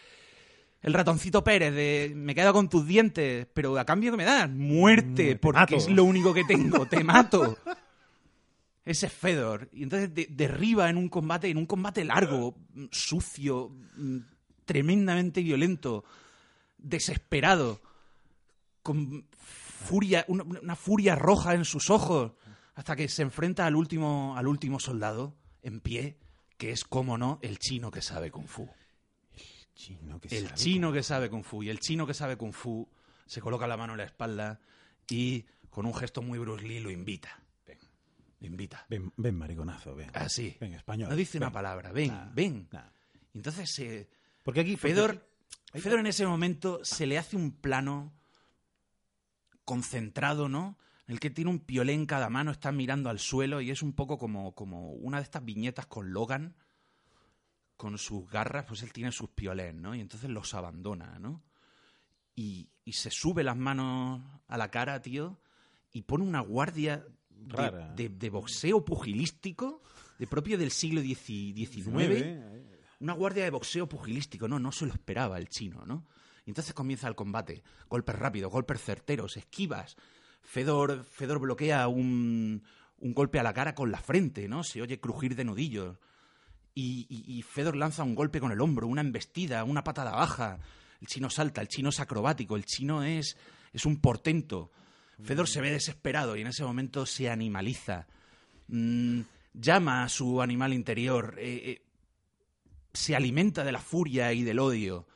el 0.82 0.92
ratoncito 0.94 1.42
Pérez 1.44 1.72
de 1.74 2.12
me 2.14 2.34
quedo 2.34 2.52
con 2.52 2.68
tus 2.68 2.86
dientes, 2.86 3.46
pero 3.54 3.78
a 3.78 3.84
cambio 3.84 4.10
que 4.10 4.16
me 4.16 4.24
das 4.24 4.50
muerte, 4.50 5.34
Mm, 5.36 5.38
porque 5.38 5.60
mato. 5.60 5.76
es 5.76 5.88
lo 5.88 6.04
único 6.04 6.34
que 6.34 6.44
tengo, 6.44 6.86
te 6.86 7.02
mato. 7.04 7.56
Ese 8.84 9.06
es 9.06 9.12
Fedor. 9.12 9.68
Y 9.72 9.84
entonces 9.84 10.12
de- 10.12 10.26
derriba 10.28 10.90
en 10.90 10.96
un 10.96 11.08
combate, 11.08 11.48
en 11.48 11.56
un 11.56 11.66
combate 11.66 12.04
largo, 12.04 12.56
sucio, 12.90 13.70
mm, 13.96 14.18
tremendamente 14.64 15.40
violento, 15.42 16.04
desesperado, 16.78 17.80
con 18.82 19.24
furia, 19.38 20.24
una, 20.28 20.42
una 20.42 20.74
furia 20.76 21.14
roja 21.14 21.54
en 21.54 21.64
sus 21.64 21.90
ojos, 21.90 22.32
hasta 22.74 22.96
que 22.96 23.06
se 23.08 23.22
enfrenta 23.22 23.66
al 23.66 23.76
último, 23.76 24.34
al 24.36 24.48
último 24.48 24.80
soldado 24.80 25.36
en 25.62 25.80
pie, 25.80 26.18
que 26.58 26.72
es, 26.72 26.84
como 26.84 27.16
no, 27.18 27.38
el 27.42 27.58
chino 27.58 27.90
que 27.92 28.02
sabe 28.02 28.30
kung 28.32 28.46
fu. 28.48 28.68
Chino 29.74 30.20
que 30.20 30.28
El 30.36 30.44
sabe 30.46 30.54
chino 30.56 30.92
que 30.92 31.02
sabe 31.02 31.30
kung 31.30 31.44
fu. 31.44 31.62
Y 31.62 31.70
el 31.70 31.78
chino 31.80 32.06
que 32.06 32.14
sabe 32.14 32.36
kung 32.36 32.52
fu 32.52 32.88
se 33.26 33.40
coloca 33.40 33.66
la 33.66 33.76
mano 33.76 33.94
en 33.94 33.98
la 33.98 34.04
espalda 34.04 34.60
y 35.08 35.44
con 35.70 35.86
un 35.86 35.94
gesto 35.94 36.22
muy 36.22 36.38
Bruce 36.38 36.64
Lee 36.66 36.80
lo 36.80 36.90
invita. 36.90 37.42
Ven, 37.66 37.78
lo 38.40 38.46
invita. 38.46 38.86
Ven, 38.90 39.12
ven, 39.16 39.34
mariconazo, 39.36 39.94
ven. 39.94 40.10
Así. 40.14 40.56
Ven, 40.60 40.74
español. 40.74 41.08
No 41.08 41.16
dice 41.16 41.38
una 41.38 41.50
palabra. 41.50 41.92
Ven, 41.92 42.08
Nah, 42.08 42.30
ven. 42.32 42.68
nah. 42.70 42.88
Y 43.32 43.38
Entonces 43.38 43.70
se... 43.72 44.08
Porque 44.42 44.60
aquí... 44.60 44.76
Fedor, 44.76 45.26
Fedor 45.72 46.00
en 46.00 46.06
ese 46.06 46.26
momento 46.26 46.80
se 46.84 47.06
le 47.06 47.16
hace 47.18 47.36
un 47.36 47.52
plano 47.52 48.12
concentrado, 49.64 50.48
¿no? 50.48 50.76
En 51.06 51.14
el 51.14 51.20
que 51.20 51.30
tiene 51.30 51.50
un 51.50 51.60
piolé 51.60 51.94
en 51.94 52.06
cada 52.06 52.28
mano, 52.30 52.50
está 52.50 52.72
mirando 52.72 53.10
al 53.10 53.18
suelo 53.18 53.60
y 53.60 53.70
es 53.70 53.82
un 53.82 53.92
poco 53.92 54.18
como, 54.18 54.54
como 54.54 54.92
una 54.92 55.18
de 55.18 55.24
estas 55.24 55.44
viñetas 55.44 55.86
con 55.86 56.12
Logan, 56.12 56.54
con 57.82 57.98
sus 57.98 58.30
garras, 58.30 58.64
pues 58.68 58.82
él 58.84 58.92
tiene 58.92 59.10
sus 59.10 59.30
piolés, 59.30 59.74
¿no? 59.74 59.92
Y 59.92 60.00
entonces 60.00 60.30
los 60.30 60.54
abandona, 60.54 61.18
¿no? 61.18 61.42
Y, 62.36 62.68
y 62.84 62.92
se 62.92 63.10
sube 63.10 63.42
las 63.42 63.56
manos 63.56 64.22
a 64.46 64.56
la 64.56 64.70
cara, 64.70 65.02
tío, 65.02 65.40
y 65.92 66.02
pone 66.02 66.22
una 66.24 66.38
guardia 66.40 67.04
de, 67.28 67.56
Rara. 67.56 67.92
de- 67.94 68.08
de 68.08 68.30
boxeo 68.30 68.84
pugilístico, 68.84 69.82
de 70.18 70.28
propio 70.28 70.56
del 70.58 70.70
siglo 70.70 71.00
XIX, 71.02 72.22
una 73.00 73.14
guardia 73.14 73.42
de 73.42 73.50
boxeo 73.50 73.88
pugilístico, 73.88 74.46
no, 74.46 74.60
no 74.60 74.70
se 74.70 74.86
lo 74.86 74.92
esperaba 74.92 75.38
el 75.38 75.48
chino, 75.48 75.84
¿no? 75.84 76.06
Y 76.46 76.50
entonces 76.50 76.74
comienza 76.74 77.08
el 77.08 77.16
combate. 77.16 77.64
Golpes 77.88 78.16
rápidos, 78.16 78.52
golpes 78.52 78.80
certeros, 78.80 79.36
esquivas. 79.36 79.96
Fedor, 80.40 81.04
Fedor 81.04 81.40
bloquea 81.40 81.88
un, 81.88 82.62
un 82.98 83.12
golpe 83.14 83.40
a 83.40 83.42
la 83.42 83.52
cara 83.52 83.74
con 83.74 83.90
la 83.90 83.98
frente, 83.98 84.46
¿no? 84.48 84.62
Se 84.62 84.80
oye 84.82 85.00
crujir 85.00 85.34
de 85.34 85.44
nudillos. 85.44 85.98
Y, 86.74 87.06
y- 87.10 87.42
Fedor 87.42 87.76
lanza 87.76 88.02
un 88.02 88.14
golpe 88.14 88.40
con 88.40 88.50
el 88.52 88.60
hombro, 88.60 88.86
una 88.86 89.02
embestida, 89.02 89.62
una 89.64 89.84
patada 89.84 90.12
baja. 90.12 90.58
El 91.00 91.06
chino 91.06 91.28
salta, 91.28 91.60
el 91.60 91.68
chino 91.68 91.90
es 91.90 92.00
acrobático, 92.00 92.56
el 92.56 92.64
chino 92.64 93.02
es, 93.02 93.36
es 93.72 93.84
un 93.84 94.00
portento. 94.00 94.70
Fedor 95.22 95.48
se 95.48 95.60
ve 95.60 95.70
desesperado 95.70 96.36
y 96.36 96.40
en 96.40 96.46
ese 96.46 96.64
momento 96.64 97.04
se 97.06 97.28
animaliza. 97.28 98.06
Mm, 98.68 99.20
llama 99.52 100.04
a 100.04 100.08
su 100.08 100.40
animal 100.40 100.72
interior. 100.72 101.34
eh, 101.38 101.62
eh, 101.64 101.82
se 102.94 103.16
alimenta 103.16 103.64
de 103.64 103.72
la 103.72 103.80
furia 103.80 104.32
y 104.32 104.42
del 104.42 104.58
odio. 104.58 105.06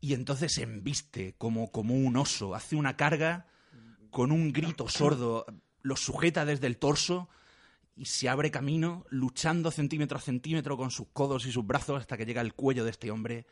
Y 0.00 0.14
entonces 0.14 0.52
se 0.54 0.62
embiste 0.62 1.34
como, 1.38 1.70
como 1.72 1.94
un 1.94 2.16
oso. 2.16 2.54
Hace 2.54 2.76
una 2.76 2.96
carga 2.96 3.46
con 4.10 4.30
un 4.32 4.52
grito 4.52 4.88
sordo. 4.88 5.44
Lo 5.82 5.96
sujeta 5.96 6.44
desde 6.44 6.66
el 6.66 6.78
torso 6.78 7.28
y 7.98 8.04
se 8.06 8.28
abre 8.28 8.50
camino 8.50 9.04
luchando 9.10 9.70
centímetro 9.70 10.18
a 10.18 10.20
centímetro 10.20 10.76
con 10.76 10.90
sus 10.90 11.08
codos 11.12 11.44
y 11.46 11.52
sus 11.52 11.66
brazos 11.66 12.00
hasta 12.00 12.16
que 12.16 12.24
llega 12.24 12.40
al 12.40 12.54
cuello 12.54 12.84
de 12.84 12.90
este 12.90 13.10
hombre 13.10 13.46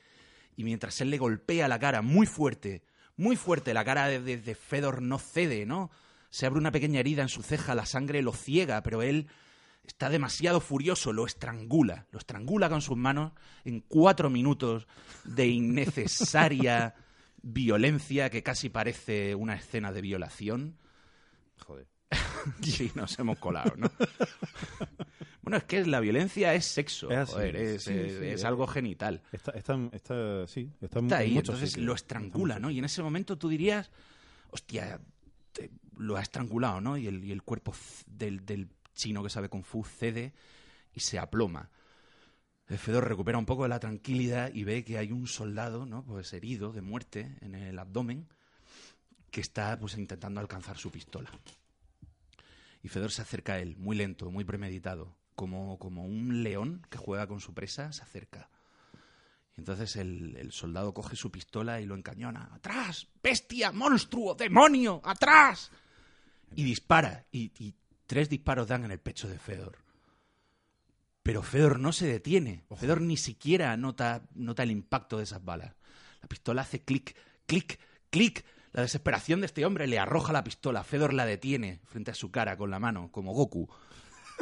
y 0.57 0.65
mientras 0.65 1.01
él 1.01 1.11
le 1.11 1.19
golpea 1.19 1.67
la 1.69 1.79
cara 1.79 2.01
muy 2.01 2.27
fuerte, 2.27 2.83
muy 3.17 3.37
fuerte, 3.37 3.75
la 3.75 3.85
cara 3.85 4.07
de, 4.09 4.21
de- 4.21 4.39
de 4.39 4.55
Fedor 4.55 5.03
no 5.03 5.19
cede, 5.19 5.67
¿no? 5.67 5.91
Se 6.31 6.47
abre 6.47 6.59
una 6.61 6.71
pequeña 6.73 7.01
herida 7.01 7.23
en 7.23 7.29
su 7.29 7.43
ceja, 7.43 7.75
la 7.75 7.87
sangre 7.87 8.23
lo 8.23 8.33
ciega, 8.33 8.83
pero 8.83 9.03
él 9.03 9.27
está 9.87 10.09
demasiado 10.11 10.61
furioso, 10.61 11.13
lo 11.13 11.27
estrangula, 11.27 12.07
lo 12.11 12.19
estrangula 12.19 12.69
con 12.69 12.83
sus 12.83 12.97
manos 12.97 13.33
en 13.65 13.81
cuatro 13.81 14.31
minutos 14.31 14.87
de 15.25 15.47
innecesaria 15.47 16.95
violencia 17.43 18.31
que 18.31 18.43
casi 18.43 18.69
parece 18.69 19.35
una 19.35 19.55
escena 19.55 19.93
de 19.93 20.01
violación. 20.01 20.79
Joder. 21.59 21.87
Sí, 22.63 22.93
nos 22.95 23.19
hemos 23.19 23.39
colado, 23.39 23.73
¿no? 23.77 23.91
bueno, 25.43 25.57
es 25.59 25.65
que 25.65 25.85
la 25.85 26.01
violencia 26.01 26.55
es 26.55 26.65
sexo, 26.65 27.11
Es 27.11 27.19
así, 27.19 27.33
joder, 27.33 27.57
es, 27.57 27.83
sí, 27.83 27.91
es- 27.93 28.13
sí, 28.13 28.25
es 28.25 28.35
es- 28.41 28.45
algo 28.45 28.67
genital. 28.67 29.23
Está, 29.33 29.51
está, 29.53 29.75
está, 29.93 30.47
sí, 30.47 30.71
está, 30.81 30.87
Está 30.87 30.99
en 31.01 31.13
ahí, 31.13 31.39
entonces 31.39 31.71
sitios. 31.71 31.87
lo 31.87 31.95
estrangula, 31.95 32.59
¿no? 32.59 32.71
Y 32.71 32.79
en 32.79 32.85
ese 32.85 33.03
momento 33.03 33.37
tú 33.37 33.49
dirías, 33.49 33.91
hostia, 34.51 35.01
te- 35.53 35.71
lo 35.97 36.17
ha 36.17 36.23
estrangulado, 36.23 36.81
¿no? 36.81 36.97
Y 36.97 37.07
el, 37.09 37.25
y 37.25 37.33
el 37.33 37.43
cuerpo 37.43 37.75
del, 38.07 38.45
del 38.47 38.69
chino 38.95 39.23
que 39.23 39.31
sabe 39.31 39.49
Kung 39.49 39.65
Fu 39.65 39.85
cede 39.85 40.33
y 40.95 41.01
se 41.01 41.19
aploma. 41.19 41.71
El 42.69 42.79
Fedor 42.79 43.07
recupera 43.09 43.39
un 43.39 43.47
poco 43.47 43.63
de 43.65 43.69
la 43.69 43.79
tranquilidad 43.81 44.53
y 44.53 44.65
ve 44.65 44.85
que 44.85 44.99
hay 44.99 45.13
un 45.13 45.27
soldado, 45.29 45.87
¿no? 45.87 46.05
Pues 46.05 46.33
herido 46.33 46.73
de 46.73 46.81
muerte 46.83 47.37
en 47.41 47.55
el 47.55 47.79
abdomen 47.79 48.27
que 49.31 49.41
está 49.41 49.79
pues 49.79 49.97
intentando 49.97 50.41
alcanzar 50.41 50.77
su 50.79 50.91
pistola. 50.91 51.31
Y 52.87 52.89
Fedor 52.89 53.11
se 53.11 53.23
acerca 53.23 53.55
a 53.55 53.59
él, 53.59 53.75
muy 53.79 53.97
lento, 53.97 54.31
muy 54.31 54.45
premeditado, 54.45 55.19
como, 55.35 55.77
como 55.77 56.05
un 56.05 56.45
león 56.45 56.87
que 56.89 56.99
juega 56.99 57.27
con 57.27 57.41
su 57.41 57.53
presa, 57.53 57.91
se 57.91 58.05
acerca. 58.05 58.49
Y 59.57 59.61
entonces 59.63 59.97
el, 59.97 60.37
el 60.37 60.53
soldado 60.53 60.95
coge 60.95 61.17
su 61.17 61.33
pistola 61.33 61.81
y 61.81 61.85
lo 61.85 61.97
encañona. 61.97 62.49
¡Atrás! 62.55 63.09
¡Bestia! 63.21 63.73
¡Monstruo! 63.73 64.37
¡Demonio! 64.37 65.01
¡Atrás! 65.03 65.73
Y 66.55 66.63
dispara. 66.63 67.27
Y, 67.33 67.51
y 67.59 67.75
tres 68.07 68.29
disparos 68.29 68.69
dan 68.69 68.85
en 68.85 68.93
el 68.93 69.01
pecho 69.01 69.27
de 69.27 69.41
Fedor. 69.41 69.79
Pero 71.25 71.43
Fedor 71.43 71.81
no 71.81 71.91
se 71.91 72.07
detiene. 72.07 72.63
Fedor 72.77 73.01
ni 73.01 73.17
siquiera 73.17 73.77
nota, 73.77 74.29
nota 74.37 74.63
el 74.63 74.71
impacto 74.71 75.17
de 75.17 75.25
esas 75.25 75.45
balas. 75.45 75.75
La 76.23 76.29
pistola 76.29 76.63
hace 76.63 76.85
clic, 76.85 77.17
clic, 77.47 77.81
clic. 78.11 78.45
La 78.77 78.83
desesperación 78.83 79.41
de 79.41 79.47
este 79.47 79.65
hombre 79.65 79.87
le 79.87 79.99
arroja 79.99 80.33
la 80.33 80.45
pistola. 80.45 80.85
Fedor 80.85 81.13
la 81.15 81.25
detiene 81.27 81.81
frente 81.87 82.11
a 82.11 82.15
su 82.15 82.31
cara 82.31 82.57
con 82.57 82.71
la 82.71 82.79
mano, 82.79 83.11
como 83.11 83.33
Goku. 83.33 83.69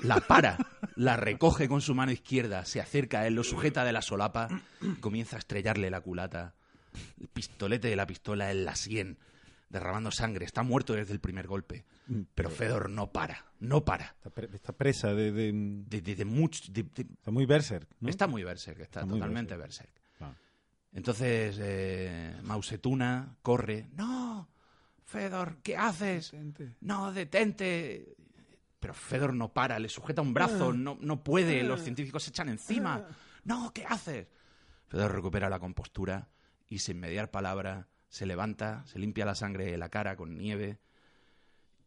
La 0.03 0.17
para, 0.21 0.59
la 0.97 1.17
recoge 1.17 1.69
con 1.69 1.81
su 1.81 1.95
mano 1.95 2.11
izquierda, 2.11 2.65
se 2.65 2.81
acerca 2.81 3.21
a 3.21 3.27
él, 3.29 3.35
lo 3.35 3.45
sujeta 3.45 3.85
de 3.85 3.93
la 3.93 4.03
solapa 4.03 4.49
y 4.83 4.95
comienza 4.97 5.37
a 5.37 5.39
estrellarle 5.39 5.89
la 5.89 6.01
culata. 6.01 6.53
El 7.21 7.29
pistolete 7.29 7.87
de 7.89 7.95
la 7.97 8.07
pistola 8.07 8.51
en 8.51 8.65
la 8.65 8.75
sien, 8.75 9.19
derramando 9.69 10.11
sangre. 10.11 10.45
Está 10.47 10.65
muerto 10.65 10.95
desde 10.95 11.13
el 11.13 11.21
primer 11.21 11.47
golpe. 11.47 11.85
Pero 12.35 12.51
Fedor 12.51 12.91
no 12.91 13.13
para, 13.13 13.47
no 13.61 13.85
para. 13.85 14.07
Está, 14.17 14.31
pre- 14.31 14.51
está 14.53 14.73
presa 14.73 15.15
de, 15.15 15.31
de- 15.31 15.53
De, 16.03 16.27
much- 16.27 16.71
Está 17.17 17.31
muy 17.31 17.47
berserk, 17.47 17.89
¿no? 18.01 18.09
Está 18.11 18.27
muy 18.27 18.43
berserk, 18.43 18.81
está, 18.81 19.01
Está 19.03 19.13
totalmente 19.13 19.57
berserk. 19.57 19.91
Entonces, 20.95 21.59
eh, 21.61 22.41
Mausetuna 22.45 23.37
corre. 23.43 23.89
¡No! 23.97 24.49
Fedor, 25.05 25.59
¿qué 25.63 25.77
haces? 25.77 26.33
No, 26.81 27.13
detente. 27.13 28.17
Pero 28.81 28.95
Fedor 28.95 29.35
no 29.35 29.53
para, 29.53 29.79
le 29.79 29.89
sujeta 29.89 30.23
un 30.23 30.33
brazo, 30.33 30.73
no, 30.73 30.97
no 31.01 31.23
puede, 31.23 31.63
los 31.63 31.83
científicos 31.83 32.23
se 32.23 32.31
echan 32.31 32.49
encima. 32.49 33.07
No, 33.45 33.73
¿qué 33.73 33.85
haces? 33.85 34.27
Fedor 34.89 35.15
recupera 35.15 35.49
la 35.49 35.59
compostura 35.59 36.29
y 36.69 36.79
sin 36.79 37.01
mediar 37.01 37.31
palabra 37.31 37.89
se 38.09 38.27
levanta, 38.27 38.85
se 38.87 38.99
limpia 38.99 39.25
la 39.25 39.35
sangre 39.35 39.67
de 39.67 39.79
la 39.79 39.89
cara 39.89 40.17
con 40.17 40.37
nieve 40.37 40.79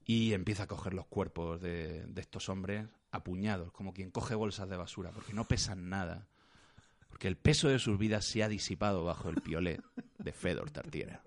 y 0.05 0.33
empieza 0.33 0.63
a 0.63 0.67
coger 0.67 0.93
los 0.93 1.05
cuerpos 1.05 1.61
de, 1.61 2.05
de 2.05 2.21
estos 2.21 2.49
hombres 2.49 2.85
a 3.11 3.23
puñados, 3.23 3.71
como 3.71 3.93
quien 3.93 4.11
coge 4.11 4.35
bolsas 4.35 4.69
de 4.69 4.77
basura, 4.77 5.11
porque 5.11 5.33
no 5.33 5.47
pesan 5.47 5.89
nada. 5.89 6.27
Porque 7.09 7.27
el 7.27 7.37
peso 7.37 7.67
de 7.69 7.79
sus 7.79 7.97
vidas 7.97 8.25
se 8.25 8.43
ha 8.43 8.47
disipado 8.49 9.03
bajo 9.03 9.29
el 9.29 9.41
piolet 9.41 9.81
de 10.19 10.31
Fedor 10.31 10.69
Tartiera. 10.71 11.21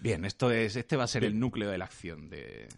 Bien, 0.00 0.24
esto 0.24 0.50
es, 0.50 0.74
este 0.76 0.96
va 0.96 1.04
a 1.04 1.08
ser 1.08 1.24
el 1.24 1.38
núcleo 1.38 1.70
de 1.70 1.78
la 1.78 1.84
acción 1.84 2.28
de... 2.28 2.68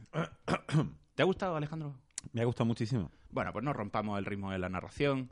¿Te 1.15 1.23
ha 1.23 1.25
gustado, 1.25 1.57
Alejandro? 1.57 1.95
Me 2.33 2.43
ha 2.43 2.45
gustado 2.45 2.67
muchísimo. 2.67 3.11
Bueno, 3.31 3.53
pues 3.53 3.65
no 3.65 3.73
rompamos 3.73 4.19
el 4.19 4.25
ritmo 4.27 4.51
de 4.53 4.59
la 4.59 4.69
narración 4.69 5.31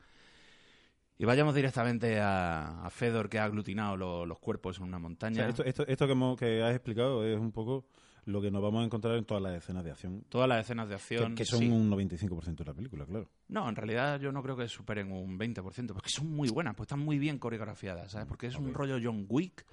y 1.18 1.24
vayamos 1.24 1.54
directamente 1.54 2.20
a, 2.20 2.84
a 2.84 2.90
Fedor 2.90 3.28
que 3.28 3.38
ha 3.38 3.44
aglutinado 3.44 3.96
lo- 3.96 4.26
los 4.26 4.38
cuerpos 4.38 4.78
en 4.78 4.84
una 4.84 4.96
O 4.96 5.00
montaña. 5.00 5.36
sea, 5.36 5.48
esto, 5.48 5.64
esto, 5.64 5.86
esto 5.86 6.06
que, 6.06 6.12
hemos- 6.12 6.38
que 6.38 6.62
has 6.62 6.74
explicado 6.74 7.24
es 7.26 7.38
un 7.38 7.52
poco 7.52 7.86
lo 8.24 8.40
que 8.40 8.50
nos 8.50 8.62
vamos 8.62 8.82
a 8.82 8.84
encontrar 8.84 9.16
en 9.16 9.24
todas 9.24 9.42
las 9.42 9.54
escenas 9.56 9.84
de 9.84 9.90
acción, 9.90 10.24
Todas 10.28 10.48
las 10.48 10.60
escenas 10.64 10.88
de 10.88 10.92
que, 10.96 11.00
acción... 11.02 11.34
que 11.34 11.44
son 11.44 11.58
sí. 11.60 11.68
un 11.68 11.90
95% 11.90 12.56
de 12.56 12.64
la 12.64 12.74
película, 12.74 13.04
claro. 13.04 13.28
No, 13.48 13.68
en 13.68 13.74
realidad 13.76 14.20
yo 14.20 14.30
no 14.32 14.42
creo 14.42 14.56
que 14.56 14.68
superen 14.68 15.10
un 15.10 15.38
20%, 15.38 15.92
porque 15.92 16.08
son 16.10 16.30
muy 16.30 16.48
buenas, 16.48 16.74
pues 16.76 16.86
están 16.86 17.00
muy 17.00 17.18
bien 17.18 17.38
coreografiadas, 17.38 18.12
¿sabes? 18.12 18.28
Porque 18.28 18.46
es 18.46 18.56
un 18.56 18.72
rollo 18.74 18.98
John 19.02 19.26
Wick. 19.28 19.66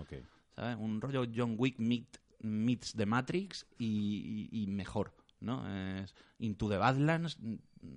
¿sabes? 0.55 0.77
Un 0.79 0.99
rollo 0.99 1.25
John 1.33 1.55
Wick 1.57 1.77
meet- 1.79 2.19
meets 2.41 2.93
The 2.93 3.05
Matrix 3.05 3.65
y, 3.77 4.49
y- 4.51 4.63
y 4.63 4.67
mejor, 4.67 5.13
¿no? 5.41 5.67
Es 6.01 6.15
Into 6.39 6.67
the 6.69 6.77
Badlands 6.77 7.37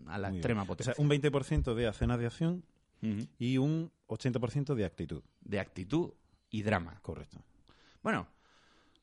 a 0.07 0.19
la 0.19 0.29
Muy 0.29 0.39
extrema 0.39 0.61
bien. 0.63 0.65
O 0.65 0.73
potencia. 0.73 0.95
sea, 0.95 1.03
un 1.03 1.09
20% 1.11 1.75
de 1.75 1.89
escenas 1.89 2.19
de 2.19 2.27
acción 2.27 2.65
y 3.39 3.59
un 3.59 3.91
80% 4.07 4.75
de 4.75 4.85
actitud. 4.85 5.23
De 5.41 5.59
actitud 5.59 6.13
y 6.51 6.63
drama. 6.63 7.01
Correcto. 7.03 7.43
Bueno, 8.03 8.29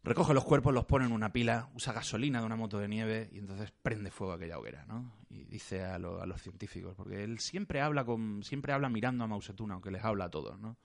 recoge 0.04 0.34
los 0.34 0.44
cuerpos, 0.46 0.74
los 0.74 0.86
pone 0.86 1.06
en 1.06 1.12
una 1.12 1.32
pila, 1.32 1.70
usa 1.74 1.94
gasolina 1.94 2.40
de 2.40 2.46
una 2.46 2.56
moto 2.56 2.80
de 2.80 2.88
nieve 2.88 3.30
y 3.34 3.40
entonces 3.40 3.72
prende 3.82 4.12
fuego 4.12 4.34
a 4.34 4.36
aquella 4.38 4.58
hoguera, 4.58 4.86
¿no? 4.86 5.12
Y 5.30 5.44
dice 5.46 5.84
a, 5.84 6.00
lo- 6.00 6.22
a 6.22 6.26
los 6.26 6.42
científicos, 6.42 6.96
porque 6.96 7.24
él 7.24 7.40
siempre 7.40 7.82
habla 7.82 8.06
con, 8.06 8.44
siempre 8.44 8.74
habla 8.74 8.90
mirando 8.90 9.24
a 9.24 9.28
Mausetuna, 9.28 9.74
aunque 9.76 9.92
les 9.92 10.04
habla 10.04 10.26
a 10.26 10.30
todos, 10.30 10.60
¿no? 10.60 10.78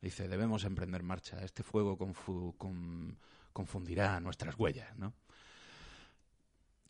Dice, 0.00 0.28
debemos 0.28 0.64
emprender 0.64 1.02
marcha, 1.02 1.42
este 1.44 1.62
fuego 1.62 1.98
confu- 1.98 2.56
con- 2.56 3.18
confundirá 3.52 4.20
nuestras 4.20 4.56
huellas, 4.58 4.96
¿no? 4.96 5.12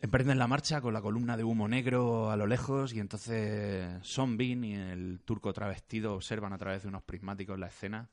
Emprenden 0.01 0.39
la 0.39 0.47
marcha 0.47 0.81
con 0.81 0.95
la 0.95 1.01
columna 1.03 1.37
de 1.37 1.43
humo 1.43 1.67
negro 1.67 2.31
a 2.31 2.37
lo 2.37 2.47
lejos 2.47 2.93
y 2.95 3.01
entonces 3.01 3.99
Sonbin 4.07 4.63
y 4.63 4.75
el 4.77 5.21
turco 5.25 5.53
travestido 5.53 6.15
observan 6.15 6.53
a 6.53 6.59
través 6.59 6.83
de 6.83 6.89
unos 6.89 7.03
prismáticos 7.03 7.59
la 7.59 7.67
escena, 7.67 8.09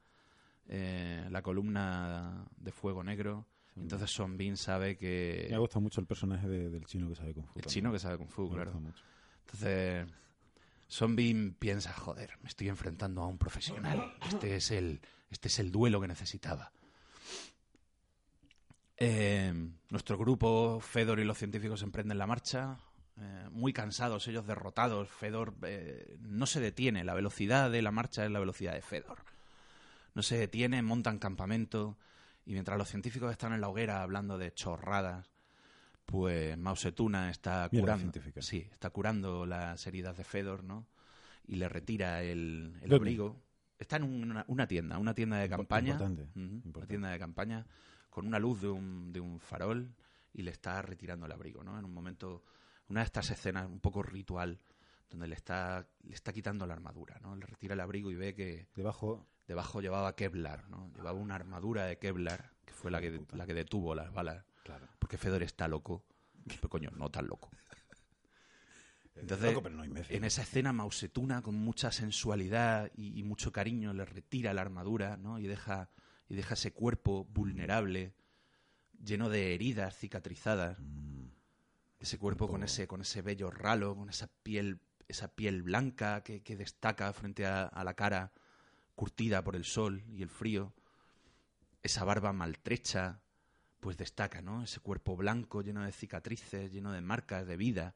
eh, 0.68 1.28
la 1.32 1.42
columna 1.42 2.46
de 2.58 2.72
fuego 2.72 3.04
negro. 3.04 3.46
Entonces 3.78 4.10
Sonbin 4.10 4.56
sabe 4.56 4.98
que... 4.98 5.48
Me 5.50 5.56
ha 5.56 5.60
gustado 5.60 5.82
mucho 5.82 6.00
el 6.00 6.08
personaje 6.08 6.48
de- 6.48 6.70
del 6.70 6.86
chino 6.86 7.10
que 7.10 7.16
sabe 7.16 7.34
Kung 7.34 7.46
Fu. 7.46 7.52
El 7.60 7.64
también. 7.64 7.74
chino 7.74 7.92
que 7.92 8.00
sabe 8.00 8.18
Kung 8.18 8.30
Fu, 8.30 8.44
Me 8.50 8.56
claro. 8.56 8.74
mucho. 8.80 9.04
Entonces, 9.42 10.08
Zombie 10.90 11.52
piensa, 11.60 11.92
joder, 11.92 12.38
me 12.42 12.48
estoy 12.48 12.70
enfrentando 12.70 13.22
a 13.22 13.28
un 13.28 13.38
profesional. 13.38 14.14
Este 14.28 14.56
es 14.56 14.72
el, 14.72 15.02
este 15.30 15.50
es 15.50 15.60
el 15.60 15.72
duelo 15.72 16.00
que 16.00 16.08
necesitaba. 16.08 16.72
Eh, 18.98 19.54
nuestro 19.90 20.18
grupo, 20.18 20.80
Fedor 20.80 21.20
y 21.20 21.26
los 21.26 21.38
científicos 21.38 21.82
emprenden 21.84 22.18
la 22.18 22.28
marcha. 22.28 22.80
eh, 23.20 23.48
muy 23.52 23.74
cansados, 23.74 24.28
ellos 24.28 24.46
derrotados. 24.48 25.10
Fedor 25.10 25.54
eh, 25.64 26.16
no 26.22 26.46
se 26.46 26.60
detiene. 26.62 27.04
La 27.04 27.14
velocidad 27.14 27.70
de 27.72 27.82
la 27.82 27.92
marcha 27.92 28.24
es 28.26 28.32
la 28.32 28.40
velocidad 28.40 28.74
de 28.74 28.82
Fedor. 28.82 29.20
No 30.16 30.24
se 30.24 30.38
detiene, 30.38 30.82
montan 30.82 31.20
campamento. 31.20 31.98
Y 32.46 32.54
mientras 32.54 32.78
los 32.78 32.90
científicos 32.90 33.32
están 33.32 33.54
en 33.54 33.62
la 33.62 33.70
hoguera 33.70 34.02
hablando 34.02 34.38
de 34.38 34.54
chorradas, 34.54 35.32
pues 36.06 36.58
Mao 36.58 36.76
Zedong 36.76 37.16
está 37.30 37.68
curando. 37.70 38.12
Sí, 38.42 38.68
está 38.72 38.90
curando 38.92 39.46
las 39.46 39.86
heridas 39.88 40.18
de 40.18 40.24
Fedor, 40.24 40.64
¿no? 40.64 40.88
Y 41.48 41.56
le 41.56 41.68
retira 41.70 42.24
el, 42.24 42.78
el 42.82 42.94
abrigo. 42.94 43.42
Está 43.78 43.98
en 43.98 44.04
una, 44.04 44.46
una 44.48 44.68
tienda, 44.68 44.98
una 44.98 45.14
tienda 45.14 45.38
de 45.38 45.50
campaña. 45.50 45.92
importante, 45.94 46.30
Una 46.36 46.46
importante. 46.54 46.88
tienda 46.88 47.10
de 47.10 47.20
campaña 47.20 47.68
con 48.10 48.26
una 48.26 48.40
luz 48.40 48.62
de 48.62 48.70
un, 48.70 49.12
de 49.12 49.20
un 49.20 49.40
farol 49.40 49.94
y 50.34 50.44
le 50.44 50.52
está 50.52 50.82
retirando 50.82 51.26
el 51.26 51.32
abrigo, 51.34 51.64
¿no? 51.64 51.78
En 51.78 51.84
un 51.84 51.94
momento, 51.94 52.44
una 52.88 53.02
de 53.02 53.06
estas 53.08 53.30
escenas 53.32 53.68
un 53.70 53.80
poco 53.82 54.02
ritual 54.02 54.60
donde 55.10 55.28
le 55.28 55.36
está, 55.36 55.86
le 56.04 56.14
está 56.16 56.32
quitando 56.32 56.66
la 56.66 56.74
armadura, 56.74 57.20
¿no? 57.22 57.36
Le 57.36 57.46
retira 57.46 57.74
el 57.74 57.80
abrigo 57.82 58.10
y 58.12 58.16
ve 58.16 58.34
que 58.34 58.68
Debajo, 58.76 59.28
debajo 59.48 59.82
llevaba 59.82 60.16
Kevlar, 60.16 60.68
¿no? 60.70 60.92
Llevaba 60.96 61.20
una 61.20 61.36
armadura 61.36 61.86
de 61.86 61.98
Kevlar 61.98 62.52
que 62.66 62.74
fue 62.74 62.92
la 62.92 63.00
que, 63.02 63.26
la 63.34 63.46
que 63.46 63.54
detuvo 63.54 63.96
las 63.96 64.12
balas. 64.14 64.44
claro. 64.64 64.88
Porque 65.00 65.18
Fedor 65.18 65.44
está 65.44 65.68
loco. 65.68 66.04
Pero 66.48 66.70
coño, 66.70 66.92
no 66.96 67.10
tan 67.10 67.28
loco. 67.28 67.50
Entonces, 69.16 69.48
Loco, 69.48 69.64
pero 69.64 69.76
no 69.76 69.86
imbécil. 69.86 70.16
en 70.16 70.24
esa 70.26 70.42
escena 70.42 70.74
Mausetuna, 70.74 71.42
con 71.42 71.56
mucha 71.56 71.92
sensualidad 71.92 72.92
y, 72.96 73.18
y 73.18 73.24
mucho 73.24 73.52
cariño, 73.52 73.94
le 73.94 74.04
retira 74.04 74.54
la 74.54 74.62
armadura, 74.62 75.16
¿no? 75.18 75.40
Y 75.40 75.48
deja, 75.48 75.90
y 76.28 76.36
deja 76.36 76.56
ese 76.56 76.74
cuerpo 76.74 77.26
vulnerable, 77.26 78.14
lleno 79.04 79.30
de 79.30 79.56
heridas 79.56 79.98
cicatrizadas. 79.98 80.78
Mm. 80.80 81.28
Ese 82.00 82.20
cuerpo 82.20 82.48
con 82.48 82.64
ese, 82.64 82.88
con 82.88 83.02
ese 83.02 83.22
vello 83.22 83.50
ralo, 83.50 83.96
con 83.96 84.10
esa 84.10 84.28
piel, 84.44 84.82
esa 85.08 85.30
piel 85.30 85.64
blanca 85.64 86.22
que, 86.22 86.44
que 86.44 86.58
destaca 86.58 87.12
frente 87.14 87.46
a, 87.46 87.64
a 87.64 87.84
la 87.84 87.94
cara, 87.94 88.34
curtida 88.96 89.44
por 89.44 89.56
el 89.56 89.66
sol 89.66 90.04
y 90.10 90.22
el 90.22 90.30
frío. 90.30 90.74
Esa 91.84 92.04
barba 92.04 92.34
maltrecha, 92.34 93.20
pues 93.80 93.98
destaca, 93.98 94.42
¿no? 94.42 94.64
Ese 94.64 94.80
cuerpo 94.80 95.16
blanco 95.16 95.62
lleno 95.62 95.84
de 95.84 95.92
cicatrices, 95.92 96.72
lleno 96.72 96.92
de 96.92 97.02
marcas 97.02 97.46
de 97.46 97.58
vida. 97.58 97.94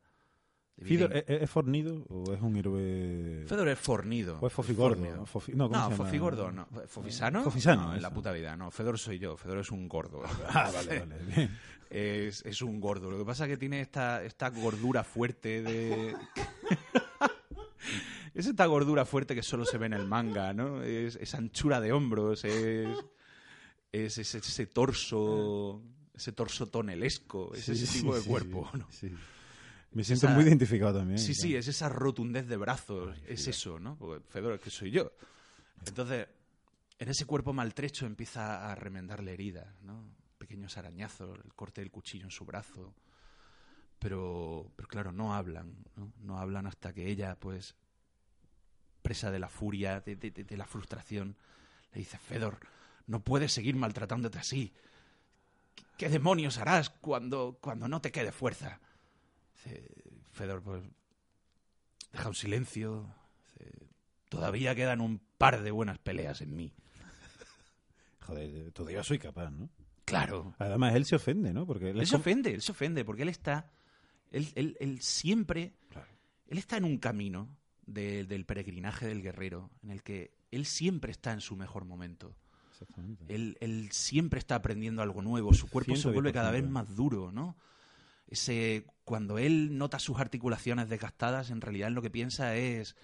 de 0.78 0.84
vida 0.86 1.08
Fidor, 1.08 1.18
¿es, 1.18 1.42
es 1.42 1.50
fornido 1.50 2.06
o 2.10 2.32
es 2.32 2.42
un 2.42 2.56
héroe...? 2.56 3.46
Fedor 3.48 3.68
es 3.70 3.80
fornido. 3.80 4.38
¿O 4.40 4.46
es 4.48 4.54
fofigordo? 4.54 4.96
Fornido. 4.98 5.26
Fofi- 5.26 5.54
no, 5.56 5.70
¿cómo 5.70 5.90
No? 5.90 5.96
Fofigordo 5.96 6.52
no. 6.52 6.68
¿Fofisano? 6.88 7.44
Fofisano, 7.44 7.88
No, 7.88 7.96
en 7.96 8.02
la 8.04 8.14
puta 8.14 8.32
vida. 8.32 8.56
No, 8.56 8.70
Fedor 8.70 9.00
soy 9.00 9.18
yo. 9.18 9.36
Fedor 9.36 9.60
es 9.60 9.72
un 9.72 9.88
gordo. 9.90 10.22
Ah, 10.50 10.70
vale, 10.72 11.00
vale. 11.06 11.16
Bien. 11.26 11.58
Es, 11.90 12.46
es 12.46 12.62
un 12.62 12.80
gordo. 12.80 13.10
Lo 13.10 13.18
que 13.18 13.26
pasa 13.26 13.46
es 13.46 13.50
que 13.50 13.58
tiene 13.58 13.82
esta, 13.82 14.24
esta 14.24 14.50
gordura 14.50 15.04
fuerte 15.04 15.64
de... 15.64 16.16
es 18.34 18.46
esta 18.46 18.66
gordura 18.66 19.06
fuerte 19.06 19.36
que 19.36 19.44
solo 19.44 19.66
se 19.66 19.78
ve 19.78 19.86
en 19.88 19.94
el 19.94 20.06
manga, 20.08 20.54
¿no? 20.54 20.82
Es 20.84 21.16
esa 21.16 21.38
anchura 21.38 21.80
de 21.82 21.92
hombros, 21.92 22.44
es, 22.46 22.98
es, 23.92 24.18
ese- 24.18 24.38
ese 24.40 24.66
torso... 24.68 25.82
Ese 26.14 26.34
torso 26.34 26.68
tonelesco, 26.68 27.54
es 27.56 27.64
Sí, 27.64 27.72
ese 27.72 27.88
sí, 27.88 28.00
tipo 28.02 28.14
de 28.14 28.22
cuerpo, 28.24 28.70
¿no? 28.74 28.86
sí. 28.92 29.10
Me 29.94 30.04
siento 30.04 30.26
esa- 30.28 30.36
muy 30.36 30.44
identificado 30.44 31.00
también. 31.00 31.18
Sí, 31.18 31.34
sí, 31.34 31.56
es 31.56 31.70
esa 31.70 31.88
rotundez 31.88 32.46
de 32.46 32.58
brazos, 32.58 33.16
es 33.26 33.48
eso, 33.48 33.80
¿no? 33.80 33.96
Porque 33.98 34.22
Fedor 34.28 34.56
es 34.56 34.60
que 34.60 34.70
soy 34.70 34.92
yo. 34.92 35.14
Entonces, 35.88 36.28
en 36.98 37.08
ese 37.08 37.24
cuerpo 37.24 37.54
maltrecho 37.54 38.06
empieza 38.06 38.70
a 38.70 38.76
remendarle 38.76 39.32
heridas, 39.34 39.82
¿no? 39.82 40.04
Pequeños 40.38 40.78
arañazos, 40.78 41.40
el 41.46 41.54
corte 41.54 41.80
del 41.80 41.90
cuchillo 41.90 42.26
en 42.26 42.32
su 42.32 42.44
brazo. 42.44 42.94
Pero, 43.98 44.72
pero 44.76 44.90
claro, 44.90 45.14
no 45.14 45.34
hablan, 45.34 45.74
¿no? 45.96 46.12
No 46.22 46.38
hablan 46.38 46.68
hasta 46.68 46.92
que 46.92 47.08
ella, 47.10 47.38
pues, 47.40 47.76
presa 49.02 49.32
de 49.32 49.40
la 49.40 49.50
furia, 49.50 50.02
de, 50.02 50.16
de- 50.16 50.32
de- 50.32 50.58
la 50.58 50.66
frustración, 50.66 51.36
le 51.94 52.00
dice, 52.00 52.18
Fedor, 52.18 52.60
no 53.08 53.22
puedes 53.24 53.52
seguir 53.54 53.76
maltratándote 53.76 54.38
así. 54.40 54.74
¿Qué, 55.98 56.10
demonios 56.10 56.58
harás 56.58 56.90
cuando, 56.90 57.58
cuando 57.62 57.88
no 57.88 58.02
te 58.02 58.12
quede 58.12 58.32
fuerza? 58.32 58.80
Dice, 59.56 59.86
Fedor, 60.32 60.62
pues, 60.62 60.84
deja 62.14 62.30
un 62.30 62.36
silencio. 62.36 63.14
Dice, 63.58 63.88
Todavía 64.30 64.76
quedan 64.76 65.02
un 65.02 65.20
par 65.38 65.62
de 65.62 65.72
buenas 65.72 65.98
peleas 65.98 66.42
en 66.42 66.56
mí. 66.56 66.72
Joder, 68.22 68.72
todavía 68.72 69.04
soy 69.04 69.20
capaz, 69.20 69.50
¿no? 69.50 69.70
Claro. 70.06 70.54
Además, 70.60 70.96
él 70.96 71.06
se 71.06 71.16
ofende, 71.16 71.54
¿no? 71.54 71.66
Porque 71.66 71.90
él, 71.92 72.08
se 72.08 72.16
ofende, 72.16 72.54
él 72.54 72.62
se 72.62 72.72
ofende, 72.72 73.06
porque 73.06 73.24
él 73.24 73.30
está. 73.30 73.72
Él, 74.32 74.48
él- 74.56 74.78
él 74.80 75.02
siempre. 75.02 75.74
Claro. 75.90 76.08
Él 76.48 76.58
está 76.58 76.78
en 76.78 76.84
un 76.86 76.98
camino 76.98 77.48
de- 77.94 78.26
del 78.26 78.46
peregrinaje 78.46 79.08
del 79.08 79.22
guerrero, 79.22 79.70
en 79.84 79.92
el 79.92 80.04
que 80.04 80.32
él 80.52 80.66
siempre 80.66 81.12
está 81.12 81.32
en 81.34 81.42
su 81.42 81.56
mejor 81.56 81.86
momento. 81.86 82.36
Exactamente. 82.72 83.26
Él, 83.34 83.58
él 83.60 83.90
siempre 83.92 84.40
está 84.40 84.56
aprendiendo 84.56 85.02
algo 85.02 85.22
nuevo, 85.22 85.54
su 85.54 85.68
cuerpo 85.70 85.96
se 85.96 86.10
vuelve 86.10 86.32
cada 86.32 86.52
vez 86.52 86.64
110%. 86.64 86.70
más 86.72 86.96
duro, 86.96 87.32
¿no? 87.32 87.58
Ese, 88.28 88.86
cuando 89.04 89.38
él 89.40 89.78
nota 89.78 89.98
sus 90.00 90.20
articulaciones 90.20 90.88
desgastadas, 90.88 91.50
en 91.50 91.62
realidad 91.62 91.90
lo 91.92 92.02
que 92.02 92.12
piensa 92.12 92.56
es 92.56 92.96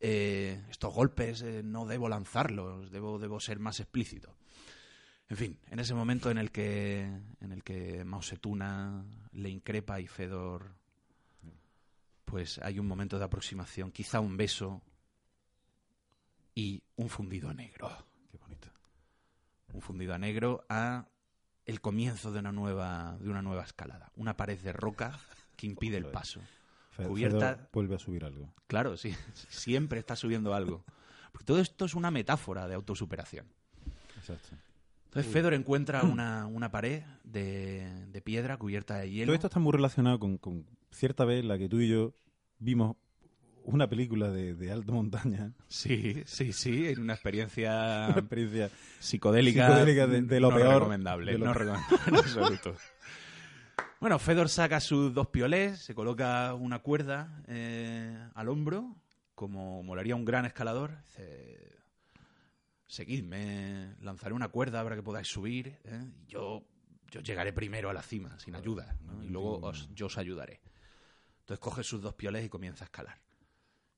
eh, 0.00 0.60
estos 0.68 0.92
golpes 0.92 1.40
eh, 1.42 1.62
no 1.64 1.86
debo 1.86 2.08
lanzarlos, 2.08 2.90
debo, 2.90 3.18
debo 3.18 3.40
ser 3.40 3.58
más 3.60 3.80
explícito. 3.80 4.36
En 5.28 5.36
fin, 5.36 5.58
en 5.70 5.78
ese 5.80 5.94
momento 5.94 6.30
en 6.30 6.38
el 6.38 6.50
que 6.52 7.00
en 7.40 7.50
el 7.52 7.64
que 7.64 8.04
Mao 8.04 8.22
Setuna 8.22 9.04
le 9.32 9.48
increpa 9.50 9.98
y 10.00 10.06
Fedor 10.06 10.74
pues 12.26 12.58
hay 12.58 12.78
un 12.78 12.86
momento 12.86 13.18
de 13.18 13.24
aproximación, 13.24 13.90
quizá 13.90 14.20
un 14.20 14.36
beso 14.36 14.82
y 16.54 16.82
un 16.96 17.08
fundido 17.08 17.48
a 17.48 17.54
negro 17.54 17.88
Qué 18.30 18.36
bonito. 18.38 18.68
un 19.72 19.80
fundido 19.80 20.12
a 20.14 20.18
negro 20.18 20.64
a 20.68 21.06
el 21.64 21.80
comienzo 21.80 22.32
de 22.32 22.40
una 22.40 22.52
nueva 22.52 23.16
de 23.20 23.28
una 23.30 23.42
nueva 23.42 23.62
escalada, 23.64 24.12
una 24.16 24.36
pared 24.36 24.58
de 24.58 24.72
roca 24.72 25.18
que 25.56 25.66
impide 25.66 25.96
el 25.96 26.06
paso. 26.06 26.40
Fe- 26.90 27.04
Cubierta- 27.06 27.68
vuelve 27.72 27.96
a 27.96 27.98
subir 27.98 28.24
algo. 28.24 28.52
Claro, 28.66 28.96
sí, 28.96 29.14
siempre 29.48 29.98
está 29.98 30.14
subiendo 30.16 30.54
algo. 30.54 30.84
Porque 31.32 31.44
todo 31.44 31.60
esto 31.60 31.84
es 31.84 31.94
una 31.94 32.10
metáfora 32.10 32.66
de 32.68 32.74
autosuperación. 32.74 33.46
Exacto. 34.16 34.56
Entonces 35.06 35.32
Fedor 35.32 35.54
encuentra 35.54 36.02
una, 36.02 36.46
una 36.46 36.70
pared 36.70 37.02
de, 37.24 38.06
de 38.12 38.20
piedra 38.22 38.56
cubierta 38.58 38.98
de 38.98 39.10
hielo. 39.10 39.26
Todo 39.26 39.34
esto 39.34 39.46
está 39.46 39.60
muy 39.60 39.72
relacionado 39.72 40.18
con, 40.18 40.36
con 40.38 40.66
cierta 40.90 41.24
vez 41.24 41.44
la 41.44 41.56
que 41.58 41.68
tú 41.68 41.80
y 41.80 41.88
yo 41.88 42.14
vimos 42.58 42.96
una 43.64 43.88
película 43.88 44.30
de, 44.30 44.54
de 44.54 44.70
alta 44.70 44.92
montaña, 44.92 45.52
Sí, 45.68 46.22
sí, 46.26 46.52
sí, 46.52 46.86
en 46.86 47.00
una 47.00 47.14
experiencia 47.14 48.06
una 48.10 48.18
experiencia 48.20 48.70
psicodélica, 49.00 49.66
Psicodélica 49.68 50.06
de- 50.06 50.22
de 50.22 50.40
lo 50.40 50.50
no 50.50 50.56
peor, 50.56 50.74
recomendable, 50.74 51.32
de 51.32 51.38
lo 51.38 51.46
no 51.46 51.54
recomendable 51.54 51.96
en 52.08 52.16
absoluto. 52.16 52.76
Bueno, 53.98 54.18
Fedor 54.18 54.48
saca 54.50 54.78
sus 54.80 55.14
dos 55.14 55.28
piolés, 55.28 55.78
se 55.80 55.94
coloca 55.94 56.52
una 56.54 56.80
cuerda 56.80 57.42
eh, 57.48 58.14
al 58.34 58.48
hombro, 58.50 58.94
como 59.34 59.82
molaría 59.82 60.14
un 60.14 60.26
gran 60.26 60.44
escalador. 60.44 60.98
Dice, 61.06 61.75
seguidme, 62.86 63.96
lanzaré 64.00 64.34
una 64.34 64.48
cuerda 64.48 64.82
para 64.82 64.96
que 64.96 65.02
podáis 65.02 65.28
subir. 65.28 65.78
¿eh? 65.84 66.04
y 66.22 66.26
Yo, 66.26 66.64
yo 67.10 67.20
llegaré 67.20 67.52
primero 67.52 67.90
a 67.90 67.92
la 67.92 68.02
cima, 68.02 68.38
sin 68.38 68.54
ayuda, 68.54 68.96
¿no? 69.02 69.22
y 69.24 69.28
luego 69.28 69.58
os- 69.60 69.88
yo 69.94 70.06
os 70.06 70.18
ayudaré. 70.18 70.60
Entonces 71.40 71.60
coge 71.60 71.82
sus 71.84 72.00
dos 72.02 72.14
piolés 72.14 72.44
y 72.44 72.48
comienza 72.48 72.84
a 72.84 72.86
escalar. 72.86 73.20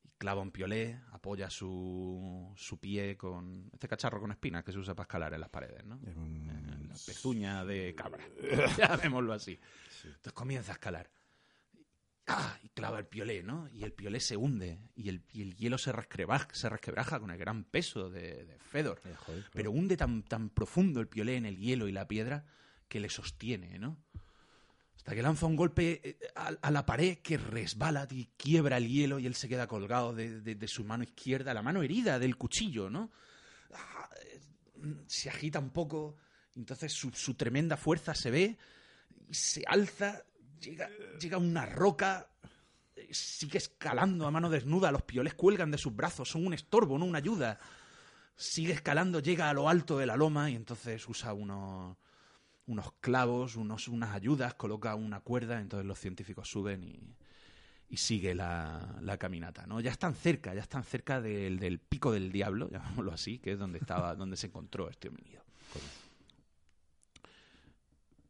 Y 0.04 0.10
clava 0.18 0.42
un 0.42 0.50
piolé, 0.50 1.00
apoya 1.12 1.48
su, 1.50 2.52
su 2.56 2.78
pie 2.78 3.16
con 3.16 3.70
este 3.72 3.88
cacharro 3.88 4.20
con 4.20 4.30
espinas 4.30 4.64
que 4.64 4.72
se 4.72 4.78
usa 4.78 4.94
para 4.94 5.04
escalar 5.04 5.34
en 5.34 5.40
las 5.40 5.48
paredes, 5.50 5.84
¿no? 5.84 5.98
En 6.06 6.88
la 6.88 6.94
pezuña 6.94 7.64
de 7.64 7.94
cabra. 7.94 8.24
Llamémoslo 8.78 9.32
así. 9.32 9.58
Entonces 10.04 10.32
comienza 10.32 10.72
a 10.72 10.74
escalar. 10.74 11.10
¡Ah! 12.28 12.58
Y 12.62 12.68
clava 12.68 12.98
el 12.98 13.06
piolé, 13.06 13.42
¿no? 13.42 13.68
Y 13.72 13.84
el 13.84 13.92
piolé 13.92 14.20
se 14.20 14.36
hunde. 14.36 14.78
Y 14.94 15.08
el, 15.08 15.22
y 15.32 15.42
el 15.42 15.56
hielo 15.56 15.78
se 15.78 15.92
resquebraja, 15.92 16.48
se 16.52 16.68
resquebraja 16.68 17.18
con 17.20 17.30
el 17.30 17.38
gran 17.38 17.64
peso 17.64 18.10
de, 18.10 18.44
de 18.44 18.58
Fedor. 18.58 19.00
Eh, 19.04 19.14
joder. 19.16 19.44
Pero 19.52 19.70
hunde 19.72 19.96
tan, 19.96 20.22
tan 20.22 20.50
profundo 20.50 21.00
el 21.00 21.08
piolé 21.08 21.36
en 21.36 21.46
el 21.46 21.56
hielo 21.56 21.88
y 21.88 21.92
la 21.92 22.06
piedra 22.06 22.44
que 22.88 23.00
le 23.00 23.08
sostiene, 23.08 23.78
¿no? 23.78 23.96
Hasta 24.96 25.14
que 25.14 25.22
lanza 25.22 25.46
un 25.46 25.56
golpe 25.56 26.00
eh, 26.04 26.18
a, 26.36 26.48
a 26.60 26.70
la 26.70 26.84
pared 26.84 27.18
que 27.18 27.38
resbala 27.38 28.06
y 28.10 28.26
quiebra 28.36 28.76
el 28.76 28.88
hielo 28.88 29.18
y 29.18 29.26
él 29.26 29.34
se 29.34 29.48
queda 29.48 29.66
colgado 29.66 30.14
de, 30.14 30.40
de- 30.42 30.54
de 30.54 30.68
su 30.68 30.84
mano 30.84 31.04
izquierda, 31.04 31.54
la 31.54 31.62
mano 31.62 31.82
herida 31.82 32.18
del 32.18 32.36
cuchillo, 32.36 32.90
¿no? 32.90 33.10
Ah, 33.72 34.10
eh, 34.22 34.40
Se 35.06 35.30
agita 35.30 35.58
un 35.60 35.70
poco, 35.70 36.16
entonces 36.56 36.92
su, 36.92 37.10
su 37.12 37.34
tremenda 37.34 37.76
fuerza 37.78 38.14
se 38.14 38.30
ve 38.30 38.58
y 39.30 39.34
se 39.34 39.62
alza, 39.66 40.24
llega, 40.60 40.88
llega 41.20 41.38
una 41.38 41.66
roca, 41.66 42.30
eh, 42.96 43.08
sigue 43.12 43.58
escalando 43.58 44.26
a 44.26 44.30
mano 44.30 44.50
desnuda, 44.50 44.92
los 44.92 45.02
piolés 45.02 45.34
cuelgan 45.34 45.70
de 45.70 45.78
sus 45.78 45.94
brazos, 45.94 46.30
son 46.30 46.46
un 46.46 46.54
estorbo, 46.54 46.98
no 46.98 47.04
una 47.04 47.18
ayuda. 47.18 47.58
Sigue 48.36 48.72
escalando, 48.72 49.20
llega 49.20 49.50
a 49.50 49.54
lo 49.54 49.68
alto 49.68 49.98
de 49.98 50.06
la 50.06 50.16
loma 50.16 50.50
y 50.50 50.54
entonces 50.54 51.08
usa 51.08 51.32
unos, 51.32 51.96
unos 52.66 52.92
clavos, 53.00 53.56
unos, 53.56 53.88
unas 53.88 54.14
ayudas, 54.14 54.54
coloca 54.54 54.94
una 54.94 55.20
cuerda, 55.20 55.60
entonces 55.60 55.86
los 55.86 55.98
científicos 55.98 56.48
suben 56.48 56.84
y, 56.84 57.16
y 57.88 57.96
sigue 57.96 58.34
la, 58.34 58.96
la 59.00 59.16
caminata. 59.16 59.66
¿no? 59.66 59.80
Ya 59.80 59.90
están 59.90 60.14
cerca, 60.14 60.54
ya 60.54 60.60
están 60.60 60.84
cerca 60.84 61.20
del, 61.20 61.58
del 61.58 61.80
pico 61.80 62.12
del 62.12 62.30
diablo, 62.30 62.68
llamémoslo 62.72 63.12
así, 63.12 63.38
que 63.38 63.52
es 63.52 63.58
donde 63.58 63.78
estaba, 63.78 64.14
donde 64.14 64.36
se 64.36 64.46
encontró 64.48 64.88
este 64.88 65.08
homínido. 65.08 65.42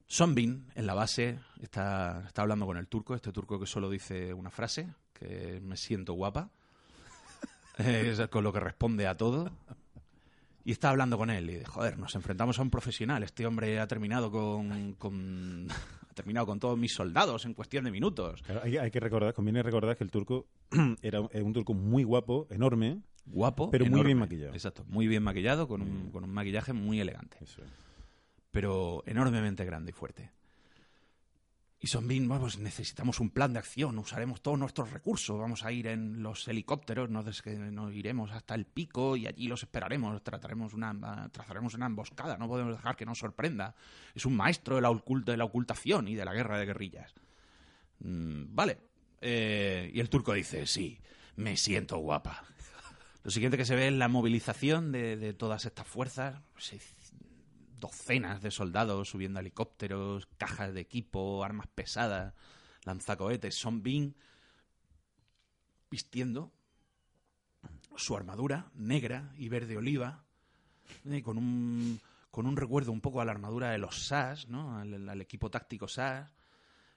Sonbin, 0.09 0.67
en 0.75 0.87
la 0.87 0.95
base, 0.95 1.39
está, 1.61 2.25
está 2.27 2.41
hablando 2.43 2.65
con 2.65 2.79
el 2.79 2.89
turco, 2.89 3.15
este 3.15 3.31
turco 3.31 3.61
que 3.61 3.67
solo 3.67 3.91
dice 3.91 4.33
una 4.33 4.51
frase, 4.51 4.89
que 5.13 5.61
me 5.63 5.77
siento 5.77 6.15
guapa, 6.15 6.49
es 7.79 8.21
con 8.29 8.43
lo 8.43 8.53
que 8.53 8.61
responde 8.61 9.07
a 9.07 9.17
todo. 9.17 9.51
Y 10.65 10.73
está 10.73 10.91
hablando 10.91 11.17
con 11.17 11.31
él 11.31 11.49
y 11.49 11.53
dice, 11.55 11.65
joder, 11.67 11.99
nos 11.99 12.15
enfrentamos 12.15 12.59
a 12.59 12.63
un 12.63 12.71
profesional, 12.71 13.23
este 13.23 13.47
hombre 13.47 13.79
ha 13.81 13.87
terminado 13.87 14.31
con, 14.31 14.95
con- 14.95 15.67
ha 16.11 16.15
terminado 16.15 16.47
con 16.47 16.59
todos 16.59 16.79
mis 16.79 16.95
soldados 16.95 17.45
en 17.45 17.53
cuestión 17.55 17.85
de 17.85 17.91
minutos. 17.91 18.43
Claro, 18.43 18.63
hay, 18.65 18.77
hay 18.79 18.91
que 18.91 19.01
recordar, 19.01 19.35
conviene 19.35 19.63
recordar 19.63 19.97
que 19.97 20.05
el 20.05 20.11
turco 20.11 20.47
era 21.03 21.21
un, 21.21 21.53
turco 21.53 21.75
muy 21.75 22.03
guapo, 22.03 22.47
enorme. 22.51 23.03
Guapo, 23.27 23.71
Pero 23.71 23.85
muy 23.85 24.03
bien 24.03 24.19
maquillado. 24.19 24.55
Exacto, 24.55 24.85
muy 24.89 25.07
bien 25.07 25.23
maquillado, 25.23 25.69
con 25.69 25.83
un, 25.83 26.11
con 26.11 26.25
un 26.25 26.31
maquillaje 26.31 26.73
muy 26.73 26.99
elegante. 26.99 27.37
Eso 27.43 27.63
es. 27.63 27.69
Pero 28.51 29.03
enormemente 29.07 29.65
grande 29.65 29.91
y 29.91 29.95
fuerte. 29.95 30.31
Y 31.81 31.87
Son 31.87 32.09
bueno, 32.09 32.41
pues 32.41 32.59
necesitamos 32.59 33.21
un 33.21 33.31
plan 33.31 33.53
de 33.53 33.61
acción, 33.61 33.99
usaremos 33.99 34.43
todos 34.43 34.59
nuestros 34.59 34.91
recursos, 34.91 35.39
vamos 35.39 35.65
a 35.65 35.71
ir 35.71 35.87
en 35.87 36.25
los 36.25 36.49
helicópteros, 36.49 37.09
nos, 37.09 37.25
nos 37.47 37.95
iremos 37.95 38.33
hasta 38.33 38.57
el 38.57 38.67
pico 38.67 39.17
y 39.17 39.29
allí 39.29 39.47
los 39.47 39.63
esperaremos, 39.63 40.21
trataremos 40.25 40.75
una, 40.75 41.29
trazaremos 41.31 41.75
una 41.75 41.87
emboscada, 41.87 42.37
no 42.37 42.49
podemos 42.49 42.75
dejar 42.75 42.97
que 42.97 43.07
nos 43.07 43.19
sorprenda. 43.19 43.77
Es 44.13 44.27
un 44.27 44.35
maestro 44.37 44.75
de 44.75 44.83
la, 44.83 44.91
ocult- 44.91 45.25
de 45.25 45.37
la 45.37 45.45
ocultación 45.45 46.09
y 46.09 46.17
de 46.17 46.25
la 46.25 46.35
guerra 46.35 46.59
de 46.59 46.67
guerrillas. 46.67 47.15
Mm, 48.01 48.55
vale. 48.57 48.79
Eh, 49.21 49.91
y 49.95 50.01
el 50.01 50.11
turco 50.11 50.33
dice, 50.33 50.67
sí, 50.67 50.99
me 51.37 51.57
siento 51.57 51.99
guapa. 51.99 52.45
Lo 53.23 53.31
siguiente 53.31 53.57
que 53.57 53.65
se 53.65 53.77
ve 53.77 53.87
es 53.89 53.93
la 53.95 54.09
movilización 54.09 54.91
de, 54.91 55.33
todas 55.33 55.65
estas 55.65 55.87
fuerzas. 55.87 56.41
Docenas 57.79 58.43
de 58.43 58.51
soldados 58.51 59.09
subiendo 59.09 59.41
helicópteros, 59.41 60.27
cajas 60.37 60.75
de 60.75 60.81
equipo, 60.81 61.45
armas 61.45 61.69
pesadas, 61.69 62.35
lanzacohetes. 62.85 63.55
Son 63.55 63.83
Bean 63.83 64.15
vistiendo 65.91 66.53
su 67.97 68.17
armadura 68.17 68.71
negra 68.75 69.33
y 69.37 69.49
verde 69.49 69.77
oliva, 69.77 70.25
eh, 71.05 71.23
con 71.23 71.39
un 71.39 72.01
con 72.31 72.47
un 72.47 72.57
recuerdo 72.57 72.93
un 72.93 73.01
poco 73.01 73.21
a 73.21 73.25
la 73.25 73.33
armadura 73.33 73.71
de 73.71 73.79
los 73.79 74.07
SAS, 74.07 74.49
¿no? 74.49 74.79
al, 74.79 75.21
equipo 75.21 75.51
táctico 75.51 75.89
SAS, 75.89 76.31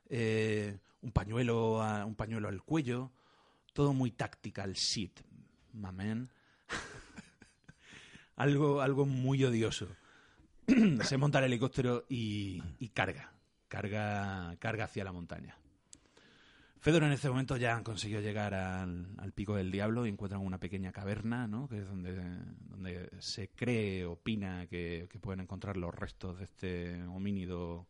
eh, 0.09 0.77
un 1.01 1.11
pañuelo 1.11 1.79
un 2.05 2.15
pañuelo 2.15 2.47
al 2.47 2.61
cuello, 2.61 3.11
todo 3.73 3.93
muy 3.93 4.11
tactical 4.11 4.73
shit, 4.73 5.19
mamen. 5.73 6.29
algo 8.35 8.81
algo 8.81 9.05
muy 9.05 9.43
odioso. 9.43 9.87
Se 11.03 11.17
monta 11.17 11.39
el 11.39 11.45
helicóptero 11.45 12.05
y, 12.09 12.61
carga, 12.93 13.33
carga 13.67 14.55
carga 14.59 14.85
hacia 14.85 15.03
la 15.03 15.11
montaña. 15.11 15.57
Fedor 16.79 17.03
en 17.03 17.11
este 17.11 17.29
momento 17.29 17.57
ya 17.57 17.75
han 17.75 17.83
conseguido 17.83 18.21
llegar 18.21 18.55
al, 18.55 19.31
pico 19.35 19.55
del 19.55 19.71
diablo 19.71 20.05
y 20.05 20.09
encuentran 20.09 20.41
una 20.41 20.57
pequeña 20.57 20.91
caverna, 20.91 21.47
¿no? 21.47 21.67
que 21.67 21.79
es 21.79 21.87
donde, 21.87 22.15
donde 22.69 23.09
se 23.19 23.49
cree, 23.49 24.05
opina 24.05 24.65
que, 24.65 25.07
pueden 25.21 25.41
encontrar 25.41 25.77
los 25.77 25.93
restos 25.93 26.39
de 26.39 26.45
este 26.45 27.03
homínido 27.03 27.87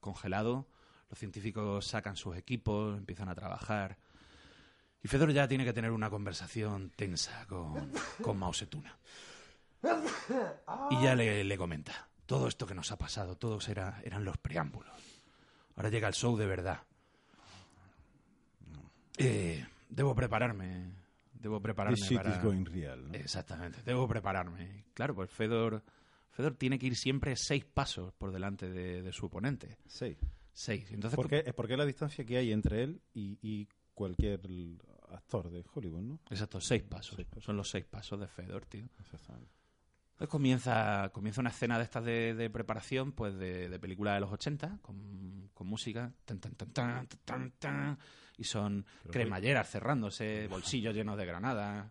congelado. 0.00 0.66
Los 1.10 1.18
científicos 1.18 1.86
sacan 1.86 2.16
sus 2.16 2.36
equipos, 2.36 2.96
empiezan 2.96 3.28
a 3.28 3.34
trabajar. 3.34 3.98
Y 5.02 5.08
Fedor 5.08 5.32
ya 5.32 5.46
tiene 5.46 5.64
que 5.64 5.74
tener 5.74 5.90
una 5.90 6.08
conversación 6.08 6.90
tensa 6.96 7.46
con, 7.46 7.92
con 8.22 8.38
Mao. 8.38 8.52
Y 10.90 11.02
ya 11.02 11.14
le, 11.14 11.44
le 11.44 11.58
comenta, 11.58 12.08
todo 12.26 12.48
esto 12.48 12.66
que 12.66 12.74
nos 12.74 12.92
ha 12.92 12.96
pasado, 12.98 13.36
todos 13.36 13.68
era, 13.68 14.00
eran 14.04 14.24
los 14.24 14.38
preámbulos. 14.38 14.92
Ahora 15.76 15.88
llega 15.88 16.08
el 16.08 16.14
show 16.14 16.36
de 16.36 16.46
verdad. 16.46 16.82
Eh, 19.18 19.64
debo 19.88 20.14
prepararme. 20.14 20.92
Debo 21.32 21.60
prepararme 21.60 21.96
This 21.96 22.08
shit 22.08 22.18
para... 22.18 22.36
is 22.36 22.42
going 22.42 22.64
real. 22.64 23.08
¿no? 23.08 23.14
Exactamente, 23.14 23.82
debo 23.84 24.06
prepararme. 24.06 24.84
Claro, 24.94 25.14
pues 25.14 25.30
Fedor, 25.30 25.82
Fedor 26.30 26.54
tiene 26.54 26.78
que 26.78 26.86
ir 26.86 26.96
siempre 26.96 27.34
seis 27.36 27.64
pasos 27.64 28.12
por 28.14 28.30
delante 28.32 28.68
de, 28.70 29.02
de 29.02 29.12
su 29.12 29.26
oponente. 29.26 29.78
Sí. 29.86 30.16
Seis. 30.52 30.90
Entonces, 30.92 31.16
¿Por 31.16 31.28
qué, 31.28 31.42
es 31.46 31.54
porque 31.54 31.76
la 31.76 31.86
distancia 31.86 32.24
que 32.24 32.36
hay 32.36 32.52
entre 32.52 32.84
él 32.84 33.00
y, 33.14 33.38
y 33.42 33.66
cualquier 33.94 34.40
actor 35.10 35.50
de 35.50 35.64
Hollywood, 35.74 36.02
¿no? 36.02 36.20
Exacto, 36.30 36.60
seis 36.60 36.82
pasos. 36.82 37.16
Seis 37.16 37.26
pasos. 37.26 37.44
Son 37.44 37.56
los 37.56 37.68
seis 37.68 37.84
pasos 37.86 38.20
de 38.20 38.28
Fedor, 38.28 38.66
tío. 38.66 38.84
Exactamente. 39.00 39.50
Entonces 40.22 40.30
comienza, 40.30 41.10
comienza 41.12 41.40
una 41.40 41.50
escena 41.50 41.78
de 41.78 41.82
estas 41.82 42.04
de, 42.04 42.34
de 42.34 42.48
preparación, 42.48 43.10
pues 43.10 43.36
de, 43.36 43.68
de 43.68 43.78
película 43.80 44.14
de 44.14 44.20
los 44.20 44.30
80, 44.30 44.78
con, 44.80 45.50
con 45.52 45.66
música, 45.66 46.12
tan, 46.24 46.38
tan, 46.38 46.54
tan, 46.54 46.70
tan, 46.70 47.08
tan, 47.24 47.50
tan, 47.58 47.98
y 48.38 48.44
son 48.44 48.86
cremalleras 49.10 49.68
cerrándose, 49.68 50.46
bolsillos 50.46 50.94
llenos 50.94 51.18
de 51.18 51.26
granadas, 51.26 51.90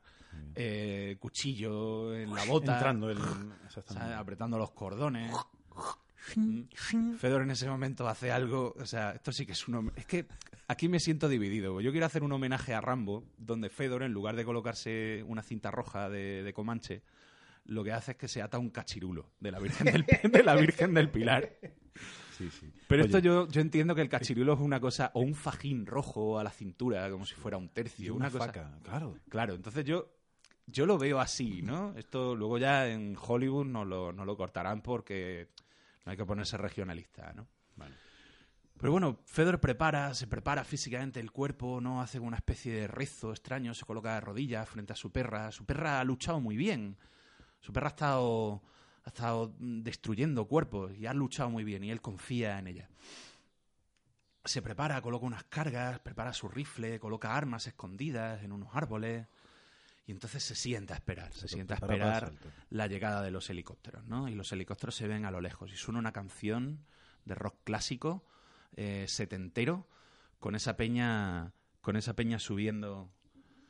eh, 0.56 1.18
cuchillo 1.20 2.16
en 2.16 2.34
la 2.34 2.46
bota, 2.46 2.80
apretando 4.18 4.58
los 4.58 4.72
cordones. 4.72 5.36
Mm. 6.38 7.16
Fedor 7.16 7.42
en 7.42 7.52
ese 7.52 7.68
momento 7.68 8.08
hace 8.08 8.32
algo, 8.32 8.74
o 8.80 8.86
sea, 8.86 9.12
esto 9.12 9.34
sí 9.34 9.46
que 9.46 9.52
es 9.52 9.68
un 9.68 9.92
es 9.98 10.06
que 10.06 10.26
aquí 10.70 10.88
me 10.88 11.02
siento 11.02 11.28
dividido. 11.28 11.82
Yo 11.82 11.92
quiero 11.92 12.06
hacer 12.06 12.24
un 12.24 12.32
homenaje 12.32 12.74
a 12.74 12.80
Rambo, 12.80 13.26
donde 13.38 13.70
Fedor 13.70 14.04
en 14.04 14.14
lugar 14.14 14.38
de 14.38 14.46
colocarse 14.46 15.22
una 15.28 15.44
cinta 15.44 15.70
roja 15.70 16.10
de, 16.10 16.44
de 16.44 16.54
Comanche, 16.54 17.02
lo 17.66 17.84
que 17.84 17.92
hace 17.92 18.12
es 18.12 18.18
que 18.18 18.28
se 18.28 18.42
ata 18.42 18.58
un 18.58 18.70
cachirulo 18.70 19.32
de 19.40 19.52
la 19.52 19.60
Virgen 19.60 19.86
del, 19.86 20.06
de 20.32 20.44
la 20.44 20.56
Virgen 20.56 20.94
del 20.94 21.10
Pilar. 21.10 21.58
Sí, 22.38 22.50
sí. 22.50 22.72
Pero 22.88 23.04
Oye, 23.04 23.08
esto 23.08 23.20
yo, 23.20 23.48
yo 23.48 23.62
entiendo 23.62 23.94
que 23.94 24.02
el 24.02 24.10
cachirulo 24.10 24.54
es 24.54 24.60
una 24.60 24.80
cosa, 24.80 25.12
o 25.14 25.22
un 25.22 25.36
fajín 25.36 25.86
rojo 25.86 26.40
a 26.40 26.44
la 26.44 26.50
cintura, 26.50 27.10
como 27.10 27.26
si 27.26 27.36
fuera 27.36 27.58
un 27.58 27.70
tercio, 27.70 28.16
una, 28.16 28.28
una, 28.28 28.32
cosa. 28.32 28.46
faca, 28.48 28.80
claro. 28.84 29.18
Claro, 29.30 29.54
entonces 29.54 29.86
yo, 29.86 30.12
yo 30.66 30.86
lo 30.86 30.98
veo 30.98 31.20
así, 31.20 31.62
¿no? 31.62 31.94
Esto 31.98 32.36
luego 32.36 32.58
ya 32.58 32.88
en 32.88 33.16
Hollywood 33.20 33.66
no 33.66 33.86
lo, 33.86 34.12
no 34.12 34.26
lo 34.26 34.36
cortarán 34.36 34.82
porque 34.82 35.50
no 36.06 36.12
hay 36.12 36.18
que 36.18 36.26
ponerse 36.26 36.58
regionalista, 36.58 37.32
¿no? 37.34 37.48
Vale. 37.76 37.96
Pero 38.82 38.94
bueno, 38.94 39.20
Fedor 39.26 39.60
prepara, 39.60 40.14
se 40.16 40.26
prepara 40.26 40.64
físicamente 40.64 41.20
el 41.20 41.32
cuerpo, 41.32 41.80
¿no? 41.80 42.02
Hace 42.02 42.20
una 42.20 42.38
especie 42.38 42.74
de 42.74 42.88
rezo 42.88 43.30
extraño, 43.30 43.76
se 43.76 43.86
coloca 43.86 44.16
de 44.16 44.22
rodillas 44.22 44.68
frente 44.68 44.94
a 44.94 44.96
su 44.96 45.12
perra. 45.12 45.52
Su 45.52 45.66
perra 45.66 46.00
ha 46.00 46.04
luchado 46.04 46.40
muy 46.40 46.58
bien. 46.58 46.98
Su 47.62 47.72
perra 47.72 47.88
ha 47.88 47.90
estado, 47.90 48.62
ha 49.06 49.10
estado 49.10 49.56
destruyendo 49.60 50.46
cuerpos 50.46 50.92
y 50.98 51.06
ha 51.06 51.14
luchado 51.14 51.50
muy 51.50 51.64
bien 51.64 51.84
y 51.84 51.92
él 51.92 52.02
confía 52.02 52.60
en 52.60 52.68
ella. 52.68 52.90
Se 54.44 54.62
prepara, 54.62 55.02
coloca 55.02 55.26
unas 55.26 55.44
cargas, 55.46 56.00
prepara 56.00 56.34
su 56.34 56.50
rifle, 56.50 57.00
coloca 57.00 57.36
armas 57.36 57.68
escondidas 57.68 58.44
en 58.44 58.52
unos 58.52 58.70
árboles 58.74 59.28
y 60.08 60.12
entonces 60.12 60.44
se 60.44 60.56
sienta 60.56 60.96
a 60.96 60.98
esperar, 60.98 61.32
se, 61.34 61.42
Se 61.42 61.48
sienta 61.50 61.76
a 61.76 61.78
esperar 61.78 62.34
la 62.70 62.88
llegada 62.88 63.22
de 63.22 63.30
los 63.30 63.50
helicópteros, 63.52 64.04
¿no? 64.06 64.28
Y 64.28 64.34
los 64.34 64.52
helicópteros 64.52 64.96
se 64.96 65.08
ven 65.08 65.26
a 65.26 65.32
lo 65.32 65.42
lejos 65.42 65.72
y 65.72 65.78
suena 65.78 66.00
una 66.00 66.12
canción 66.12 66.84
de 67.26 67.36
rock 67.36 67.58
clásico 67.64 68.26
eh, 68.76 69.06
setentero 69.08 69.88
con 70.40 70.56
esa 70.56 70.76
peña 70.76 71.54
con 71.82 71.96
esa 71.96 72.16
peña 72.16 72.40
subiendo 72.40 73.12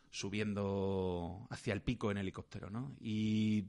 subiendo 0.09 1.47
hacia 1.49 1.73
el 1.73 1.81
pico 1.81 2.11
en 2.11 2.17
helicóptero, 2.17 2.69
¿no? 2.69 2.95
Y 2.99 3.65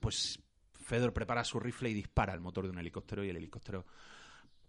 pues 0.00 0.38
Fedor 0.72 1.12
prepara 1.12 1.44
su 1.44 1.58
rifle 1.58 1.90
y 1.90 1.94
dispara 1.94 2.34
el 2.34 2.40
motor 2.40 2.64
de 2.64 2.70
un 2.70 2.78
helicóptero 2.78 3.24
y 3.24 3.30
el 3.30 3.36
helicóptero 3.36 3.84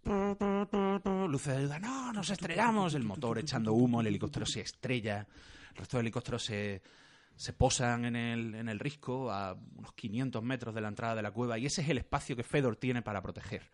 luces 0.06 1.48
de 1.48 1.60
ayuda, 1.60 1.80
no, 1.80 2.14
nos 2.14 2.30
estrellamos, 2.30 2.94
el 2.94 3.04
motor 3.04 3.40
echando 3.40 3.74
humo, 3.74 4.02
el 4.02 4.08
helicóptero 4.08 4.46
se 4.46 4.62
estrella, 4.62 5.26
el 5.72 5.78
resto 5.78 5.98
de 5.98 6.02
helicópteros 6.02 6.44
se, 6.44 6.82
se 7.36 7.54
posan 7.54 8.06
en 8.06 8.16
el, 8.16 8.56
en 8.56 8.70
el 8.70 8.80
risco 8.80 9.32
a 9.32 9.58
unos 9.78 9.94
500 9.94 10.44
metros 10.44 10.76
de 10.76 10.82
la 10.82 10.90
entrada 10.90 11.16
de 11.16 11.22
la 11.22 11.32
cueva 11.32 11.58
y 11.58 11.66
ese 11.66 11.82
es 11.82 11.90
el 11.90 11.98
espacio 11.98 12.36
que 12.36 12.44
Fedor 12.44 12.76
tiene 12.76 13.02
para 13.02 13.22
proteger, 13.22 13.72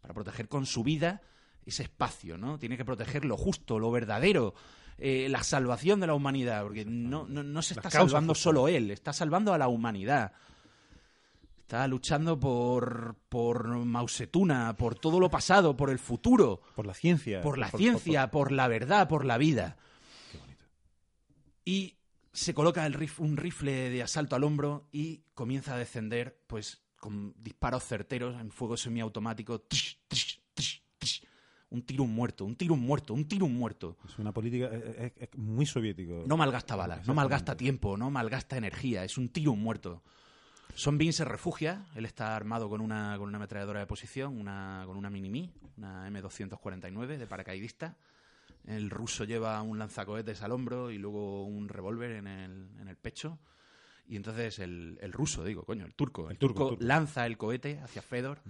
para 0.00 0.14
proteger 0.14 0.48
con 0.48 0.66
su 0.66 0.82
vida 0.82 1.20
ese 1.64 1.84
espacio, 1.84 2.38
¿no? 2.38 2.58
Tiene 2.58 2.76
que 2.76 2.84
proteger 2.84 3.24
lo 3.24 3.36
justo, 3.36 3.78
lo 3.78 3.90
verdadero, 3.90 4.54
eh, 4.98 5.28
la 5.28 5.42
salvación 5.42 6.00
de 6.00 6.06
la 6.08 6.14
humanidad, 6.14 6.62
porque 6.62 6.84
no, 6.84 7.26
no, 7.28 7.42
no 7.42 7.62
se 7.62 7.74
está 7.74 7.90
salvando 7.90 8.34
solo 8.34 8.68
él, 8.68 8.90
está 8.90 9.12
salvando 9.12 9.52
a 9.52 9.58
la 9.58 9.68
humanidad. 9.68 10.32
Está 11.72 11.88
luchando 11.88 12.38
por, 12.38 13.16
por 13.30 13.66
Mausetuna, 13.66 14.76
por 14.76 14.94
todo 14.98 15.18
lo 15.18 15.30
pasado, 15.30 15.74
por 15.74 15.88
el 15.88 15.98
futuro, 15.98 16.60
Por 16.76 16.84
la 16.86 16.92
ciencia. 16.92 17.40
por 17.40 17.56
la 17.56 17.70
ciencia, 17.70 18.30
por 18.30 18.52
la 18.52 18.68
verdad, 18.68 19.08
por 19.08 19.24
la 19.24 19.38
vida. 19.38 19.78
Qué 20.30 20.36
bonito. 20.36 20.64
Y 21.64 21.96
se 22.30 22.52
coloca 22.52 22.84
el 22.84 22.92
rif- 22.92 23.20
un 23.20 23.38
rifle 23.38 23.88
de 23.88 24.02
asalto 24.02 24.36
al 24.36 24.44
hombro 24.44 24.86
y 24.92 25.22
comienza 25.32 25.74
a 25.74 25.78
descender, 25.78 26.42
pues, 26.46 26.82
con 27.00 27.32
disparos 27.38 27.84
certeros 27.84 28.38
en 28.38 28.50
fuego 28.50 28.76
semiautomático. 28.76 29.62
Trish, 29.62 29.98
trish, 30.08 30.42
trish. 30.54 30.82
Un 31.70 31.80
tiro, 31.86 32.02
un 32.04 32.14
muerto, 32.14 32.44
un 32.44 32.54
tiro, 32.54 32.74
un 32.74 32.80
muerto, 32.80 33.14
un 33.14 33.26
tiro, 33.26 33.46
un 33.46 33.54
muerto. 33.56 33.96
Es 34.06 34.18
una 34.18 34.30
política 34.34 34.66
eh, 34.70 35.14
eh, 35.16 35.28
es 35.32 35.38
muy 35.38 35.64
soviético. 35.64 36.22
No 36.26 36.36
malgasta 36.36 36.76
balas, 36.76 37.08
no 37.08 37.14
malgasta 37.14 37.56
tiempo, 37.56 37.96
no 37.96 38.10
malgasta 38.10 38.58
energía, 38.58 39.04
es 39.04 39.16
un 39.16 39.30
tiro, 39.30 39.52
un 39.52 39.62
muerto. 39.62 40.02
Son 40.74 40.96
Bean 40.98 41.12
se 41.12 41.24
refugia, 41.24 41.86
él 41.94 42.06
está 42.06 42.34
armado 42.34 42.68
con 42.68 42.80
una, 42.80 43.16
con 43.18 43.28
una 43.28 43.36
ametralladora 43.36 43.80
de 43.80 43.86
posición, 43.86 44.38
una, 44.38 44.82
con 44.86 44.96
una 44.96 45.10
mini 45.10 45.52
una 45.76 46.08
M249 46.08 47.18
de 47.18 47.26
paracaidista. 47.26 47.96
El 48.66 48.90
ruso 48.90 49.24
lleva 49.24 49.60
un 49.62 49.78
lanzacohetes 49.78 50.42
al 50.42 50.52
hombro 50.52 50.90
y 50.90 50.98
luego 50.98 51.44
un 51.44 51.68
revólver 51.68 52.12
en 52.12 52.26
el, 52.26 52.68
en 52.80 52.88
el 52.88 52.96
pecho. 52.96 53.38
Y 54.08 54.16
entonces 54.16 54.58
el, 54.58 54.98
el 55.00 55.12
ruso, 55.12 55.44
digo, 55.44 55.64
coño, 55.64 55.84
el 55.84 55.94
turco. 55.94 56.26
El, 56.26 56.32
El 56.32 56.38
turco, 56.38 56.54
turco, 56.54 56.72
el 56.72 56.78
turco. 56.78 56.86
lanza 56.86 57.26
el 57.26 57.36
cohete 57.36 57.80
hacia 57.80 58.02
Fedor. 58.02 58.40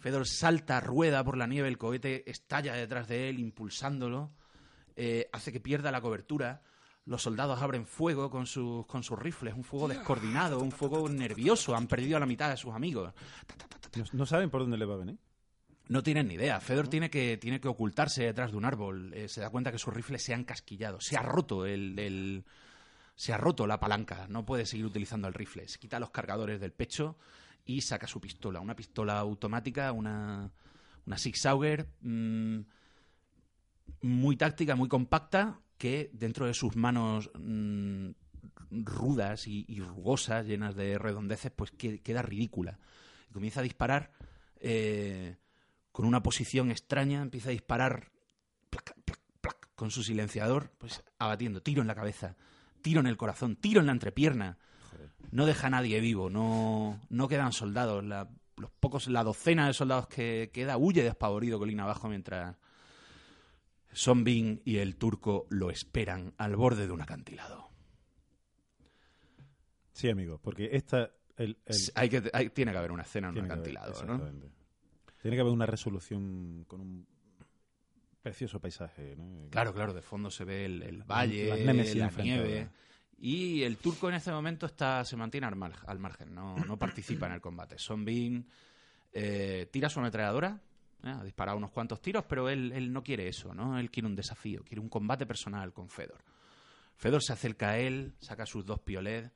Fedor 0.00 0.26
salta, 0.26 0.80
rueda 0.80 1.22
por 1.24 1.36
la 1.36 1.46
nieve, 1.46 1.68
el 1.68 1.78
cohete 1.78 2.28
estalla 2.30 2.74
detrás 2.74 3.08
de 3.08 3.28
él, 3.28 3.38
impulsándolo. 3.38 4.32
eh, 4.96 5.28
hace 5.32 5.52
que 5.52 5.60
pierda 5.60 5.90
la 5.90 6.00
cobertura. 6.00 6.62
Los 7.06 7.22
soldados 7.22 7.60
abren 7.60 7.84
fuego 7.84 8.30
con 8.30 8.46
sus, 8.46 8.86
con 8.86 9.02
sus 9.02 9.18
rifles, 9.18 9.54
un 9.54 9.62
fuego 9.64 9.88
descoordinado, 9.88 10.60
un 10.60 10.72
fuego 10.72 11.06
nervioso. 11.08 11.76
Han 11.76 11.86
perdido 11.86 12.16
a 12.16 12.20
la 12.20 12.26
mitad 12.26 12.48
de 12.48 12.56
sus 12.56 12.72
amigos. 12.74 13.12
No, 14.12 14.24
saben 14.24 14.48
por 14.50 14.62
dónde 14.62 14.78
le 14.78 14.86
va 14.86 14.94
a 14.94 14.98
venir. 14.98 15.18
No 15.88 16.02
tienen 16.02 16.28
ni 16.28 16.34
idea. 16.34 16.60
Fedor 16.60 16.88
tiene 16.88 17.10
que, 17.10 17.36
tiene 17.36 17.60
que 17.60 17.68
ocultarse 17.68 18.24
detrás 18.24 18.52
de 18.52 18.56
un 18.56 18.64
árbol. 18.64 19.12
Eh, 19.12 19.28
se 19.28 19.42
da 19.42 19.50
cuenta 19.50 19.70
que 19.70 19.78
sus 19.78 19.92
rifles 19.92 20.22
se 20.22 20.32
han 20.32 20.44
casquillado. 20.44 20.98
Se 21.00 21.16
ha 21.18 21.22
roto 21.22 21.66
el, 21.66 21.98
el- 21.98 22.44
se 23.16 23.34
ha 23.34 23.36
roto 23.36 23.66
la 23.66 23.78
palanca. 23.78 24.26
No 24.28 24.46
puede 24.46 24.64
seguir 24.64 24.86
utilizando 24.86 25.28
el 25.28 25.34
rifle. 25.34 25.68
Se 25.68 25.78
quita 25.78 26.00
los 26.00 26.10
cargadores 26.10 26.58
del 26.58 26.72
pecho 26.72 27.18
y 27.66 27.82
saca 27.82 28.06
su 28.06 28.18
pistola. 28.18 28.60
Una 28.60 28.74
pistola 28.74 29.18
automática, 29.18 29.92
una, 29.92 30.50
una 31.06 31.18
Sig 31.18 31.36
Sauer 31.36 31.86
mm, 32.00 32.60
muy 34.02 34.36
táctica, 34.36 34.74
muy 34.74 34.88
compacta, 34.88 35.60
que 35.84 36.08
dentro 36.14 36.46
de 36.46 36.54
sus 36.54 36.76
manos 36.76 37.30
mm, 37.38 38.08
rudas 38.70 39.46
y, 39.46 39.66
y 39.68 39.80
rugosas, 39.80 40.46
llenas 40.46 40.74
de 40.74 40.96
redondeces, 40.96 41.52
pues 41.54 41.70
que- 41.72 42.00
queda 42.00 42.22
ridícula. 42.22 42.78
Y 43.28 43.32
comienza 43.34 43.60
a 43.60 43.62
disparar 43.64 44.12
eh, 44.60 45.36
con 45.92 46.06
una 46.06 46.22
posición 46.22 46.70
extraña, 46.70 47.20
empieza 47.20 47.50
a 47.50 47.52
disparar 47.52 48.10
plac, 48.70 48.94
plac, 49.04 49.20
plac, 49.42 49.68
con 49.74 49.90
su 49.90 50.02
silenciador, 50.02 50.70
pues 50.78 51.04
abatiendo, 51.18 51.60
tiro 51.60 51.82
en 51.82 51.88
la 51.88 51.94
cabeza, 51.94 52.34
tiro 52.80 53.00
en 53.00 53.06
el 53.06 53.18
corazón, 53.18 53.56
tiro 53.56 53.80
en 53.80 53.86
la 53.86 53.92
entrepierna. 53.92 54.56
No 55.32 55.44
deja 55.44 55.66
a 55.66 55.70
nadie 55.70 56.00
vivo, 56.00 56.30
no, 56.30 56.98
no 57.10 57.28
quedan 57.28 57.52
soldados. 57.52 58.02
La, 58.04 58.30
los 58.56 58.70
pocos, 58.70 59.06
la 59.08 59.22
docena 59.22 59.66
de 59.66 59.74
soldados 59.74 60.06
que 60.06 60.50
queda 60.50 60.78
huye 60.78 61.02
despavorido 61.02 61.58
colina 61.58 61.82
abajo 61.82 62.08
mientras 62.08 62.56
Son 63.94 64.24
Bin 64.24 64.60
y 64.64 64.76
el 64.78 64.96
turco 64.96 65.46
lo 65.50 65.70
esperan 65.70 66.34
al 66.36 66.56
borde 66.56 66.86
de 66.86 66.92
un 66.92 67.00
acantilado. 67.00 67.70
Sí, 69.92 70.08
amigo, 70.10 70.38
porque 70.42 70.70
esta... 70.72 71.10
El, 71.36 71.58
el- 71.66 71.76
Hay 71.94 72.08
que, 72.08 72.22
hay- 72.32 72.50
tiene 72.50 72.72
que 72.72 72.78
haber 72.78 72.92
una 72.92 73.02
escena 73.02 73.28
en 73.28 73.34
un 73.34 73.38
haber- 73.40 73.52
acantilado, 73.52 74.04
¿no? 74.04 74.18
Tiene 75.22 75.36
que 75.36 75.40
haber 75.40 75.52
una 75.52 75.66
resolución 75.66 76.64
con 76.68 76.80
un 76.80 77.06
precioso 78.22 78.60
paisaje, 78.60 79.14
¿no? 79.16 79.48
Claro, 79.50 79.72
claro, 79.72 79.92
de 79.94 80.02
fondo 80.02 80.30
se 80.30 80.44
ve 80.44 80.64
el, 80.66 80.82
el 80.82 81.02
valle, 81.02 81.46
la 81.64 81.70
enfrentadas. 81.72 82.24
nieve. 82.24 82.68
Y 83.18 83.62
el 83.62 83.76
turco 83.78 84.08
en 84.08 84.16
este 84.16 84.30
momento 84.32 84.66
está, 84.66 85.04
se 85.04 85.16
mantiene 85.16 85.46
al, 85.46 85.56
mar- 85.56 85.78
al 85.86 85.98
margen, 85.98 86.34
no, 86.34 86.56
no 86.56 86.76
participa 86.78 87.26
en 87.26 87.32
el 87.32 87.40
combate. 87.40 87.78
Son 87.78 88.04
Bin 88.04 88.46
eh, 89.12 89.68
tira 89.70 89.88
su 89.88 90.00
ametralladora, 90.00 90.60
ha 91.10 91.22
disparado 91.24 91.58
unos 91.58 91.70
cuantos 91.70 92.00
tiros, 92.00 92.24
pero 92.28 92.48
él, 92.48 92.72
él 92.72 92.92
no 92.92 93.02
quiere 93.02 93.28
eso, 93.28 93.54
¿no? 93.54 93.78
Él 93.78 93.90
quiere 93.90 94.06
un 94.06 94.16
desafío, 94.16 94.62
quiere 94.64 94.80
un 94.80 94.88
combate 94.88 95.26
personal 95.26 95.72
con 95.72 95.88
Fedor. 95.88 96.22
Fedor 96.96 97.22
se 97.22 97.32
acerca 97.32 97.70
a 97.70 97.78
él, 97.78 98.14
saca 98.20 98.46
sus 98.46 98.64
dos 98.64 98.80
piolets, 98.80 99.30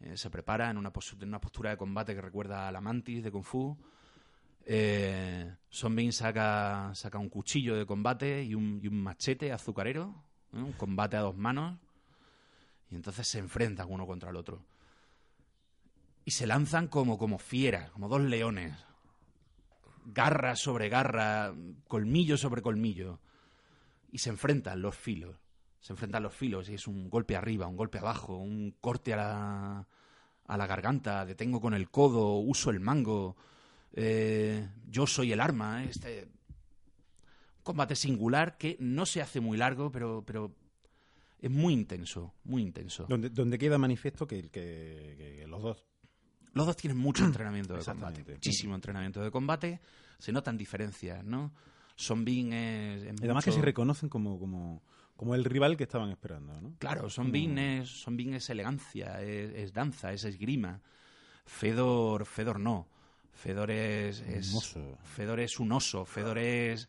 eh, 0.00 0.16
se 0.16 0.30
prepara 0.30 0.70
en 0.70 0.76
una, 0.76 0.92
postura 0.92 1.70
de 1.70 1.76
combate 1.76 2.14
que 2.14 2.20
recuerda 2.20 2.68
a 2.68 2.72
la 2.72 2.80
mantis 2.80 3.22
de 3.22 3.30
Kung 3.30 3.44
Fu. 3.44 3.76
Eh, 4.66 5.54
saca, 5.70 6.90
saca 6.94 7.18
un 7.18 7.28
cuchillo 7.28 7.76
de 7.76 7.86
combate 7.86 8.42
y 8.42 8.54
un, 8.54 8.80
machete 9.02 9.52
azucarero, 9.52 10.14
un 10.52 10.72
combate 10.72 11.16
a 11.16 11.20
dos 11.20 11.36
manos, 11.36 11.78
y 12.90 12.96
entonces 12.96 13.26
se 13.28 13.38
enfrentan 13.38 13.90
uno 13.90 14.06
contra 14.06 14.30
el 14.30 14.36
otro. 14.36 14.64
Y 16.24 16.30
se 16.30 16.46
lanzan 16.46 16.88
como, 16.88 17.18
como 17.18 17.38
fieras, 17.38 17.90
como 17.90 18.08
dos 18.08 18.22
leones. 18.22 18.74
Garra 20.06 20.56
sobre 20.56 20.88
garra, 20.88 21.54
colmillo 21.88 22.36
sobre 22.36 22.62
colmillo. 22.62 23.20
Y 24.10 24.18
se 24.18 24.30
enfrentan 24.30 24.82
los 24.82 24.96
filos. 24.96 25.36
Se 25.80 25.92
enfrentan 25.92 26.22
los 26.22 26.34
filos 26.34 26.68
y 26.68 26.74
es 26.74 26.86
un 26.86 27.10
golpe 27.10 27.36
arriba, 27.36 27.66
un 27.66 27.76
golpe 27.76 27.98
abajo, 27.98 28.36
un 28.36 28.74
corte 28.80 29.12
a 29.12 29.16
la, 29.16 29.88
a 30.46 30.56
la 30.56 30.66
garganta, 30.66 31.26
detengo 31.26 31.60
con 31.60 31.74
el 31.74 31.90
codo, 31.90 32.38
uso 32.38 32.70
el 32.70 32.80
mango, 32.80 33.36
eh, 33.92 34.66
yo 34.88 35.06
soy 35.06 35.32
el 35.32 35.40
arma. 35.40 35.84
Este, 35.84 36.24
un 36.24 37.62
combate 37.62 37.96
singular 37.96 38.56
que 38.56 38.76
no 38.80 39.04
se 39.04 39.20
hace 39.20 39.40
muy 39.40 39.58
largo, 39.58 39.92
pero, 39.92 40.24
pero 40.26 40.54
es 41.40 41.50
muy 41.50 41.74
intenso, 41.74 42.32
muy 42.44 42.62
intenso. 42.62 43.06
Donde, 43.08 43.58
queda 43.58 43.76
manifiesto 43.76 44.26
que 44.26 45.44
los 45.46 45.62
dos 45.62 45.84
Los 46.54 46.66
dos 46.66 46.76
tienen 46.76 46.96
mucho 46.96 47.24
entrenamiento 47.24 47.74
de 47.74 47.84
combate, 47.84 48.24
muchísimo 48.32 48.74
entrenamiento 48.74 49.22
de 49.22 49.30
combate. 49.30 49.80
Se 50.18 50.32
notan 50.32 50.56
diferencias, 50.56 51.24
¿no? 51.24 51.52
Son 51.96 52.24
Bin 52.24 52.52
es, 52.52 53.04
además 53.20 53.44
que 53.44 53.52
se 53.52 53.62
reconocen 53.62 54.08
como, 54.08 54.38
como, 54.38 54.82
como 55.16 55.34
el 55.34 55.44
rival 55.44 55.76
que 55.76 55.84
estaban 55.84 56.10
esperando, 56.10 56.60
¿no? 56.60 56.74
Claro, 56.78 57.08
Son 57.08 57.30
Bin 57.30 57.58
es, 57.58 57.88
Son 57.88 58.16
Bin 58.16 58.34
es 58.34 58.50
elegancia, 58.50 59.20
es, 59.22 59.52
es 59.54 59.72
danza, 59.72 60.12
es 60.12 60.24
esgrima. 60.24 60.80
Fedor, 61.44 62.26
Fedor 62.26 62.58
no. 62.58 62.88
Fedor 63.32 63.70
es, 63.70 64.20
es 64.20 64.50
Un 64.52 64.58
oso. 64.58 64.98
Fedor 65.02 65.40
es 65.40 65.60
un 65.60 65.72
oso. 65.72 66.04
Fedor 66.04 66.38
es, 66.38 66.88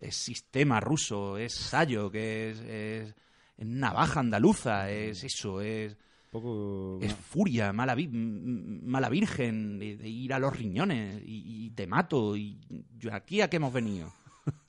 es 0.00 0.16
sistema 0.16 0.80
ruso, 0.80 1.38
es 1.38 1.54
sayo, 1.54 2.10
que 2.10 2.50
es, 2.50 2.60
es, 2.60 3.14
navaja 3.58 4.20
andaluza, 4.20 4.90
es 4.90 5.22
eso, 5.24 5.60
es, 5.60 5.96
poco... 6.32 6.98
es 7.00 7.14
furia, 7.14 7.72
mala, 7.72 7.94
vi- 7.94 8.08
mala 8.08 9.08
virgen, 9.08 9.78
de, 9.78 9.96
de 9.96 10.08
ir 10.08 10.32
a 10.34 10.40
los 10.40 10.56
riñones 10.56 11.22
y, 11.24 11.66
y 11.66 11.70
te 11.70 11.86
mato. 11.86 12.36
Y 12.36 12.58
yo, 12.98 13.14
aquí 13.14 13.40
a 13.40 13.48
qué 13.48 13.58
hemos 13.58 13.72
venido. 13.72 14.12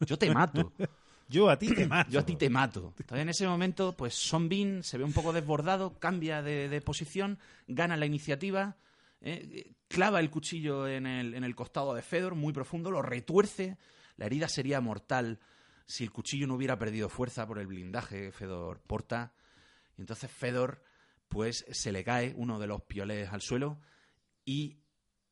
Yo 0.06 0.18
te 0.18 0.32
mato. 0.32 0.72
Yo 1.30 1.50
a 1.50 1.58
ti 1.58 1.74
te 1.74 1.88
mato. 1.88 2.12
Yo 2.12 2.20
a 2.20 2.26
ti 2.26 2.36
te 2.36 2.48
mato. 2.50 2.94
Entonces, 3.00 3.24
en 3.24 3.30
ese 3.30 3.48
momento, 3.48 3.96
pues 3.98 4.14
Son 4.14 4.48
Bin 4.50 4.84
se 4.84 5.00
ve 5.00 5.04
un 5.04 5.14
poco 5.14 5.34
desbordado, 5.34 5.98
cambia 5.98 6.44
de, 6.44 6.70
de 6.70 6.82
posición, 6.82 7.40
gana 7.68 7.98
la 7.98 8.06
iniciativa, 8.06 8.76
eh, 9.22 9.72
clava 9.88 10.20
el 10.20 10.30
cuchillo 10.30 10.88
en 10.88 11.08
el, 11.08 11.34
en 11.34 11.44
el 11.44 11.56
costado 11.56 11.96
de 11.96 12.04
Fedor, 12.04 12.36
muy 12.36 12.54
profundo, 12.54 12.92
lo 12.92 13.02
retuerce. 13.02 13.78
La 14.18 14.26
herida 14.28 14.48
sería 14.48 14.80
mortal 14.80 15.40
si 15.88 16.04
el 16.04 16.12
cuchillo 16.12 16.46
no 16.46 16.54
hubiera 16.56 16.78
perdido 16.78 17.10
fuerza 17.10 17.48
por 17.48 17.58
el 17.58 17.66
blindaje 17.68 18.26
que 18.26 18.32
Fedor 18.32 18.82
porta. 18.86 19.34
Y 19.98 20.02
entonces 20.02 20.30
Fedor, 20.30 20.84
pues 21.34 21.66
se 21.72 21.92
le 21.92 22.04
cae 22.04 22.34
uno 22.38 22.60
de 22.60 22.68
los 22.68 22.82
piolets 22.84 23.32
al 23.34 23.42
suelo 23.42 23.80
y 24.46 24.80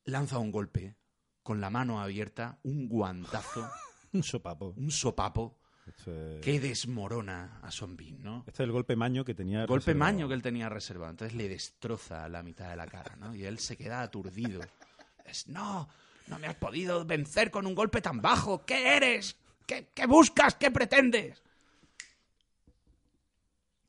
lanza 0.04 0.38
un 0.38 0.50
golpe 0.50 0.96
con 1.42 1.60
la 1.60 1.70
mano 1.70 2.00
abierta, 2.00 2.58
un 2.64 2.88
guantazo, 2.88 3.68
Un 4.12 4.22
sopapo. 4.22 4.74
un 4.76 4.90
sopapo 4.90 5.58
que 6.42 6.60
desmorona 6.60 7.58
a 7.62 7.70
Son 7.70 7.96
Bin, 7.96 8.22
¿no? 8.22 8.44
este 8.46 8.62
es 8.62 8.66
el 8.66 8.72
golpe 8.72 8.94
maño 8.94 9.24
que 9.24 9.34
tenía... 9.34 9.66
Golpe 9.66 9.86
reservado. 9.92 10.12
maño 10.12 10.28
que 10.28 10.34
él 10.34 10.42
tenía 10.42 10.68
reservado. 10.68 11.10
Entonces 11.10 11.36
le 11.36 11.48
destroza 11.48 12.28
la 12.28 12.42
mitad 12.42 12.70
de 12.70 12.76
la 12.76 12.86
cara, 12.86 13.16
¿no? 13.16 13.34
Y 13.34 13.44
él 13.44 13.58
se 13.58 13.76
queda 13.76 14.02
aturdido. 14.02 14.60
Es, 15.24 15.46
no, 15.46 15.88
no 16.26 16.38
me 16.40 16.48
has 16.48 16.56
podido 16.56 17.04
vencer 17.04 17.50
con 17.52 17.64
un 17.66 17.74
golpe 17.76 18.00
tan 18.02 18.20
bajo. 18.20 18.64
¿Qué 18.66 18.96
eres? 18.96 19.36
¿Qué, 19.66 19.88
qué 19.94 20.06
buscas? 20.06 20.56
¿Qué 20.56 20.70
pretendes? 20.72 21.42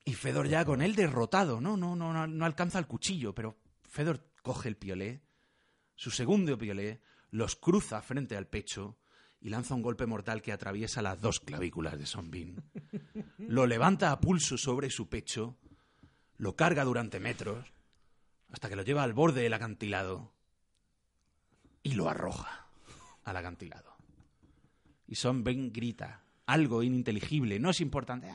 Y 0.05 0.13
Fedor 0.13 0.47
ya 0.47 0.65
con 0.65 0.81
él 0.81 0.95
derrotado, 0.95 1.61
¿no? 1.61 1.77
No, 1.77 1.95
no, 1.95 2.11
no, 2.11 2.27
no 2.27 2.45
alcanza 2.45 2.79
el 2.79 2.87
cuchillo, 2.87 3.33
pero 3.33 3.57
Fedor 3.83 4.25
coge 4.41 4.67
el 4.69 4.75
piolé, 4.75 5.21
su 5.95 6.11
segundo 6.11 6.57
piolé, 6.57 7.01
los 7.31 7.55
cruza 7.55 8.01
frente 8.01 8.35
al 8.35 8.47
pecho 8.47 8.97
y 9.39 9.49
lanza 9.49 9.75
un 9.75 9.81
golpe 9.81 10.05
mortal 10.05 10.41
que 10.41 10.51
atraviesa 10.51 11.01
las 11.01 11.19
dos 11.19 11.39
clavículas 11.39 11.97
de 11.97 12.05
Son 12.05 12.31
Bin. 12.31 12.63
Lo 13.37 13.65
levanta 13.65 14.11
a 14.11 14.19
pulso 14.19 14.57
sobre 14.57 14.89
su 14.89 15.09
pecho, 15.09 15.57
lo 16.37 16.55
carga 16.55 16.83
durante 16.83 17.19
metros, 17.19 17.73
hasta 18.51 18.69
que 18.69 18.75
lo 18.75 18.83
lleva 18.83 19.03
al 19.03 19.13
borde 19.13 19.41
del 19.41 19.53
acantilado 19.53 20.33
y 21.81 21.93
lo 21.93 22.07
arroja 22.09 22.67
al 23.23 23.37
acantilado. 23.37 23.95
Y 25.07 25.15
Son 25.15 25.43
Bin 25.43 25.73
grita 25.73 26.23
algo 26.45 26.83
ininteligible, 26.83 27.59
no 27.59 27.69
es 27.69 27.81
importante, 27.81 28.31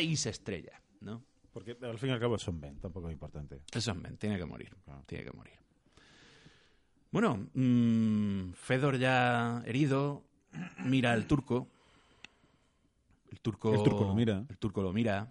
y 0.00 0.16
se 0.16 0.30
estrella, 0.30 0.80
¿no? 1.00 1.22
Porque 1.52 1.76
al 1.82 1.98
fin 1.98 2.10
y 2.10 2.12
al 2.12 2.20
cabo 2.20 2.38
son 2.38 2.60
Ben, 2.60 2.78
tampoco 2.80 3.08
es 3.08 3.12
importante. 3.12 3.60
Es 3.72 3.84
Son 3.84 4.02
Ben, 4.02 4.16
tiene 4.16 4.38
que 4.38 4.44
morir, 4.46 4.74
Claro. 4.84 5.02
tiene 5.06 5.24
que 5.24 5.32
morir. 5.32 5.54
Bueno, 7.10 7.46
mm, 7.52 8.52
Fedor 8.54 8.96
ya 8.98 9.62
herido, 9.66 10.24
mira 10.84 11.12
al 11.12 11.26
turco. 11.26 11.68
El 13.30 13.40
turco, 13.40 13.74
El 13.74 13.82
turco 13.82 14.04
lo 14.04 14.14
mira. 14.14 14.44
El 14.48 14.56
turco 14.58 14.82
lo 14.82 14.92
mira. 14.92 15.30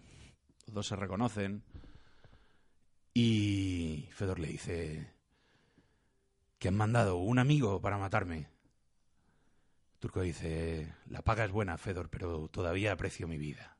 Los 0.67 0.75
dos 0.75 0.87
se 0.87 0.95
reconocen. 0.95 1.63
Y 3.13 4.07
Fedor 4.11 4.39
le 4.39 4.47
dice 4.47 5.07
que 6.59 6.67
han 6.67 6.75
mandado 6.75 7.17
un 7.17 7.39
amigo 7.39 7.81
para 7.81 7.97
matarme. 7.97 8.47
Turco 10.01 10.21
dice, 10.21 10.91
la 11.05 11.21
paga 11.21 11.45
es 11.45 11.51
buena, 11.51 11.77
Fedor, 11.77 12.09
pero 12.09 12.47
todavía 12.49 12.91
aprecio 12.91 13.27
mi 13.27 13.37
vida. 13.37 13.77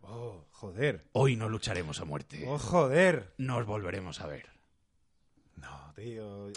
Oh, 0.00 0.46
joder. 0.50 1.04
Hoy 1.12 1.36
no 1.36 1.46
lucharemos 1.50 2.00
a 2.00 2.06
muerte. 2.06 2.42
Oh, 2.48 2.58
joder. 2.58 3.34
Nos 3.36 3.66
volveremos 3.66 4.20
a 4.22 4.26
ver. 4.26 4.46
No, 5.56 5.92
tío. 5.94 6.48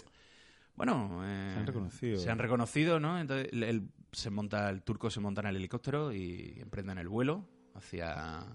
Bueno, 0.76 1.20
eh, 1.26 1.50
Se 1.52 1.60
han 1.60 1.66
reconocido. 1.66 2.18
Se 2.18 2.30
han 2.30 2.38
reconocido, 2.38 2.98
¿no? 2.98 3.20
Entonces 3.20 3.50
el, 3.52 3.62
el- 3.64 3.88
se 4.12 4.30
monta, 4.30 4.70
el 4.70 4.82
turco 4.82 5.10
se 5.10 5.20
monta 5.20 5.42
en 5.42 5.48
el 5.48 5.56
helicóptero 5.56 6.10
y 6.12 6.56
emprenden 6.58 6.96
el 6.98 7.08
vuelo 7.08 7.46
hacia, 7.74 8.46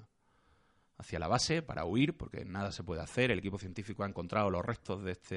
hacia 0.98 1.20
la 1.20 1.28
base 1.28 1.62
para 1.62 1.86
huir, 1.86 2.18
porque 2.18 2.46
nada 2.46 2.72
se 2.72 2.84
puede 2.84 3.02
hacer. 3.02 3.30
El 3.30 3.40
equipo 3.40 3.60
científico 3.60 4.04
ha 4.04 4.08
encontrado 4.08 4.50
los 4.50 4.66
restos 4.66 5.04
de 5.04 5.12
este, 5.12 5.36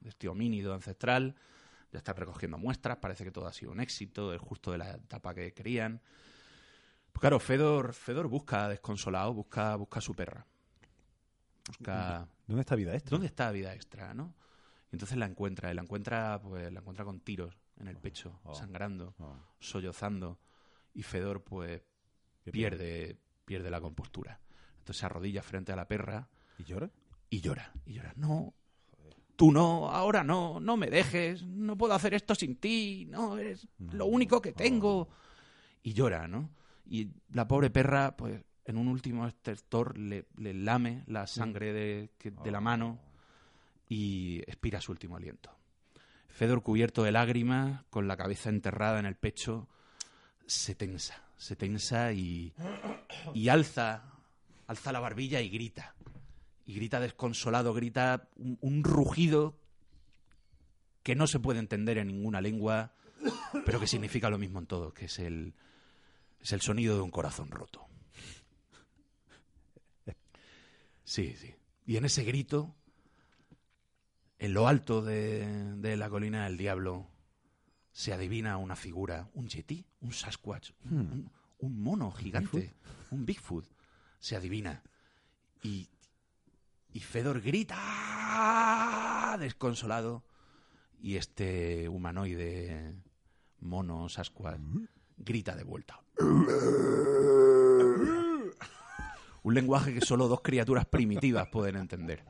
de 0.00 0.08
este 0.10 0.28
homínido 0.28 0.74
ancestral. 0.74 1.36
Ya 1.92 1.98
están 1.98 2.16
recogiendo 2.16 2.58
muestras, 2.58 2.98
parece 2.98 3.24
que 3.24 3.30
todo 3.30 3.46
ha 3.46 3.52
sido 3.52 3.72
un 3.72 3.80
éxito, 3.80 4.32
es 4.32 4.40
justo 4.40 4.72
de 4.72 4.78
la 4.78 4.90
etapa 4.92 5.34
que 5.34 5.52
querían. 5.52 6.00
Pues 7.12 7.20
claro, 7.20 7.40
Fedor, 7.40 7.92
Fedor 7.92 8.28
busca 8.28 8.68
desconsolado, 8.68 9.34
busca, 9.34 9.74
busca 9.76 9.98
a 9.98 10.02
su 10.02 10.14
perra. 10.14 10.46
Busca... 11.66 12.28
¿Dónde 12.46 12.60
está 12.60 12.76
vida 12.76 12.94
extra? 12.94 13.10
¿Dónde 13.10 13.26
está 13.26 13.50
vida 13.50 13.74
extra, 13.74 14.14
no? 14.14 14.34
Y 14.92 14.96
entonces 14.96 15.18
la 15.18 15.26
encuentra, 15.26 15.70
y 15.70 15.74
la 15.74 15.82
encuentra, 15.82 16.40
pues, 16.40 16.72
la 16.72 16.80
encuentra 16.80 17.04
con 17.04 17.20
tiros 17.20 17.56
en 17.78 17.88
el 17.88 17.96
pecho, 17.96 18.40
oh. 18.44 18.54
sangrando, 18.54 19.14
Oh, 19.18 19.36
sollozando, 19.58 20.38
y 20.94 21.02
Fedor, 21.02 21.42
pues, 21.42 21.82
pierde, 22.50 23.18
pierde 23.44 23.70
la 23.70 23.80
compostura. 23.80 24.40
Entonces 24.78 24.98
se 24.98 25.06
arrodilla 25.06 25.42
frente 25.42 25.72
a 25.72 25.76
la 25.76 25.86
perra 25.86 26.28
¿Y 26.58 26.64
llora? 26.64 26.90
y 27.28 27.40
llora, 27.40 27.72
y 27.86 27.94
llora. 27.94 28.12
No, 28.16 28.54
tú 29.40 29.50
no, 29.50 29.88
ahora 29.88 30.22
no, 30.22 30.60
no 30.60 30.76
me 30.76 30.90
dejes, 30.90 31.42
no 31.44 31.74
puedo 31.78 31.94
hacer 31.94 32.12
esto 32.12 32.34
sin 32.34 32.56
ti, 32.56 33.06
no, 33.08 33.38
eres 33.38 33.66
lo 33.78 34.04
único 34.04 34.42
que 34.42 34.52
tengo. 34.52 35.08
Y 35.82 35.94
llora, 35.94 36.28
¿no? 36.28 36.50
Y 36.84 37.08
la 37.32 37.48
pobre 37.48 37.70
perra, 37.70 38.14
pues, 38.18 38.38
en 38.66 38.76
un 38.76 38.86
último 38.86 39.26
estertor 39.26 39.96
le, 39.96 40.26
le 40.36 40.52
lame 40.52 41.04
la 41.06 41.26
sangre 41.26 41.72
de, 41.72 42.10
que- 42.18 42.32
de 42.32 42.50
la 42.50 42.60
mano 42.60 42.98
y 43.88 44.40
expira 44.40 44.78
su 44.82 44.92
último 44.92 45.16
aliento. 45.16 45.50
Fedor, 46.28 46.62
cubierto 46.62 47.02
de 47.02 47.12
lágrimas, 47.12 47.82
con 47.88 48.08
la 48.08 48.18
cabeza 48.18 48.50
enterrada 48.50 48.98
en 49.00 49.06
el 49.06 49.16
pecho, 49.16 49.68
se 50.46 50.74
tensa, 50.74 51.22
se 51.38 51.56
tensa 51.56 52.12
y, 52.12 52.52
y 53.32 53.48
alza, 53.48 54.02
alza 54.66 54.92
la 54.92 55.00
barbilla 55.00 55.40
y 55.40 55.48
grita. 55.48 55.94
Y 56.70 56.74
grita 56.74 57.00
desconsolado, 57.00 57.74
grita 57.74 58.28
un, 58.36 58.56
un 58.60 58.84
rugido 58.84 59.58
que 61.02 61.16
no 61.16 61.26
se 61.26 61.40
puede 61.40 61.58
entender 61.58 61.98
en 61.98 62.06
ninguna 62.06 62.40
lengua, 62.40 62.94
pero 63.66 63.80
que 63.80 63.88
significa 63.88 64.30
lo 64.30 64.38
mismo 64.38 64.60
en 64.60 64.66
todo, 64.66 64.94
que 64.94 65.06
es 65.06 65.18
el, 65.18 65.52
es 66.40 66.52
el 66.52 66.60
sonido 66.60 66.94
de 66.94 67.02
un 67.02 67.10
corazón 67.10 67.50
roto. 67.50 67.88
Sí, 71.02 71.34
sí. 71.36 71.52
Y 71.86 71.96
en 71.96 72.04
ese 72.04 72.22
grito, 72.22 72.72
en 74.38 74.54
lo 74.54 74.68
alto 74.68 75.02
de, 75.02 75.74
de 75.78 75.96
la 75.96 76.08
colina 76.08 76.44
del 76.44 76.56
diablo, 76.56 77.08
se 77.90 78.12
adivina 78.12 78.58
una 78.58 78.76
figura, 78.76 79.28
un 79.34 79.48
yeti, 79.48 79.84
un 80.02 80.12
Sasquatch, 80.12 80.70
un, 80.84 80.98
un- 80.98 81.32
un 81.62 81.82
mono 81.82 82.12
gigante, 82.12 82.74
un 83.10 83.26
Bigfoot. 83.26 83.66
Se 84.20 84.36
adivina. 84.36 84.84
Y, 85.64 85.88
y 86.92 87.00
Fedor 87.00 87.40
grita 87.40 89.36
desconsolado. 89.38 90.24
Y 91.02 91.16
este 91.16 91.88
humanoide 91.88 92.94
mono 93.60 94.08
Sasquatch 94.08 94.60
grita 95.16 95.56
de 95.56 95.64
vuelta. 95.64 96.00
Un 99.42 99.54
lenguaje 99.54 99.94
que 99.94 100.02
solo 100.02 100.28
dos 100.28 100.42
criaturas 100.42 100.84
primitivas 100.86 101.48
pueden 101.48 101.76
entender. 101.76 102.22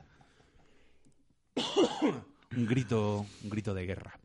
un 2.55 2.65
grito, 2.65 3.25
un 3.43 3.49
grito 3.49 3.73
de 3.73 3.85
guerra. 3.85 4.17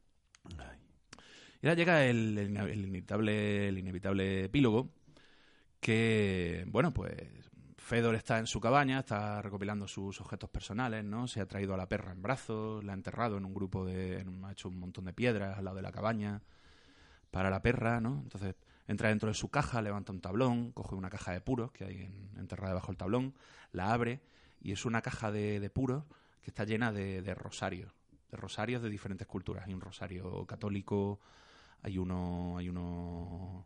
Y 1.63 1.67
ahora 1.67 1.75
llega 1.75 2.05
el, 2.05 2.39
el 2.39 2.51
ina- 2.51 2.65
el 2.71 2.85
inevitable, 2.85 3.69
el 3.69 3.79
inevitable 3.79 4.45
epílogo 4.45 4.91
que, 5.81 6.65
bueno, 6.69 6.93
pues 6.95 7.17
Fedor 7.87 8.17
está 8.17 8.41
en 8.41 8.49
su 8.49 8.59
cabaña, 8.59 8.99
está 8.99 9.41
recopilando 9.41 9.87
sus 9.87 10.21
objetos 10.21 10.51
personales, 10.51 11.05
¿no? 11.05 11.29
Se 11.29 11.41
ha 11.41 11.47
traído 11.47 11.73
a 11.73 11.77
la 11.77 11.89
perra 11.89 12.11
en 12.11 12.21
brazos, 12.21 12.83
la 12.83 12.91
ha 12.91 12.95
enterrado 12.97 13.37
en 13.37 13.45
un 13.45 13.55
grupo 13.55 13.85
de... 13.87 14.27
ha 14.43 14.51
hecho 14.51 14.69
un 14.69 14.81
montón 14.81 15.05
de 15.05 15.13
piedras 15.13 15.57
al 15.57 15.67
lado 15.67 15.77
de 15.77 15.83
la 15.83 15.93
cabaña 15.93 16.43
para 17.31 17.49
la 17.49 17.63
perra, 17.63 18.01
¿no? 18.01 18.23
Entonces 18.25 18.57
entra 18.89 19.11
dentro 19.11 19.29
de 19.29 19.35
su 19.35 19.51
caja, 19.51 19.83
levanta 19.83 20.11
un 20.11 20.21
tablón, 20.21 20.73
coge 20.73 20.97
una 20.97 21.11
caja 21.11 21.31
de 21.31 21.41
puros 21.41 21.71
que 21.71 21.85
hay 21.85 22.03
en- 22.03 22.31
enterrada 22.37 22.71
debajo 22.71 22.89
del 22.89 22.97
tablón, 22.97 23.35
la 23.71 23.93
abre 23.93 24.21
y 24.61 24.73
es 24.73 24.85
una 24.85 25.01
caja 25.01 25.31
de, 25.31 25.61
de 25.61 25.71
puros 25.71 26.03
que 26.43 26.51
está 26.51 26.65
llena 26.65 26.91
de, 26.91 27.23
de 27.23 27.35
rosarios, 27.37 27.93
de 28.33 28.37
rosarios 28.37 28.83
de 28.83 28.91
diferentes 28.91 29.29
culturas. 29.29 29.65
Hay 29.65 29.75
un 29.75 29.81
rosario 29.81 30.45
católico, 30.45 31.21
hay 31.83 31.99
uno, 31.99 32.57
hay 32.59 32.69
uno, 32.69 33.65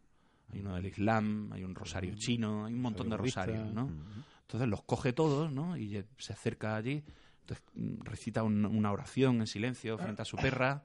uno 0.71 0.77
del 0.77 0.87
Islam, 0.87 1.53
hay 1.53 1.64
un 1.64 1.75
rosario 1.75 2.14
chino, 2.14 2.64
hay 2.66 2.73
un 2.75 2.81
montón 2.83 3.09
de 3.11 3.16
rosarios, 3.16 3.73
¿no? 3.75 3.85
Ujú. 3.87 4.25
Entonces 4.43 4.68
los 4.68 4.83
coge 4.83 5.12
todos, 5.12 5.51
¿no? 5.53 5.77
Y 5.77 6.05
se 6.18 6.33
acerca 6.33 6.77
allí, 6.77 7.05
entonces 7.41 7.64
mm, 7.75 8.01
recita 8.05 8.43
un- 8.43 8.64
una 8.66 8.91
oración 8.93 9.41
en 9.41 9.47
silencio 9.47 9.97
frente 9.99 10.23
a 10.23 10.25
su 10.25 10.37
perra, 10.37 10.85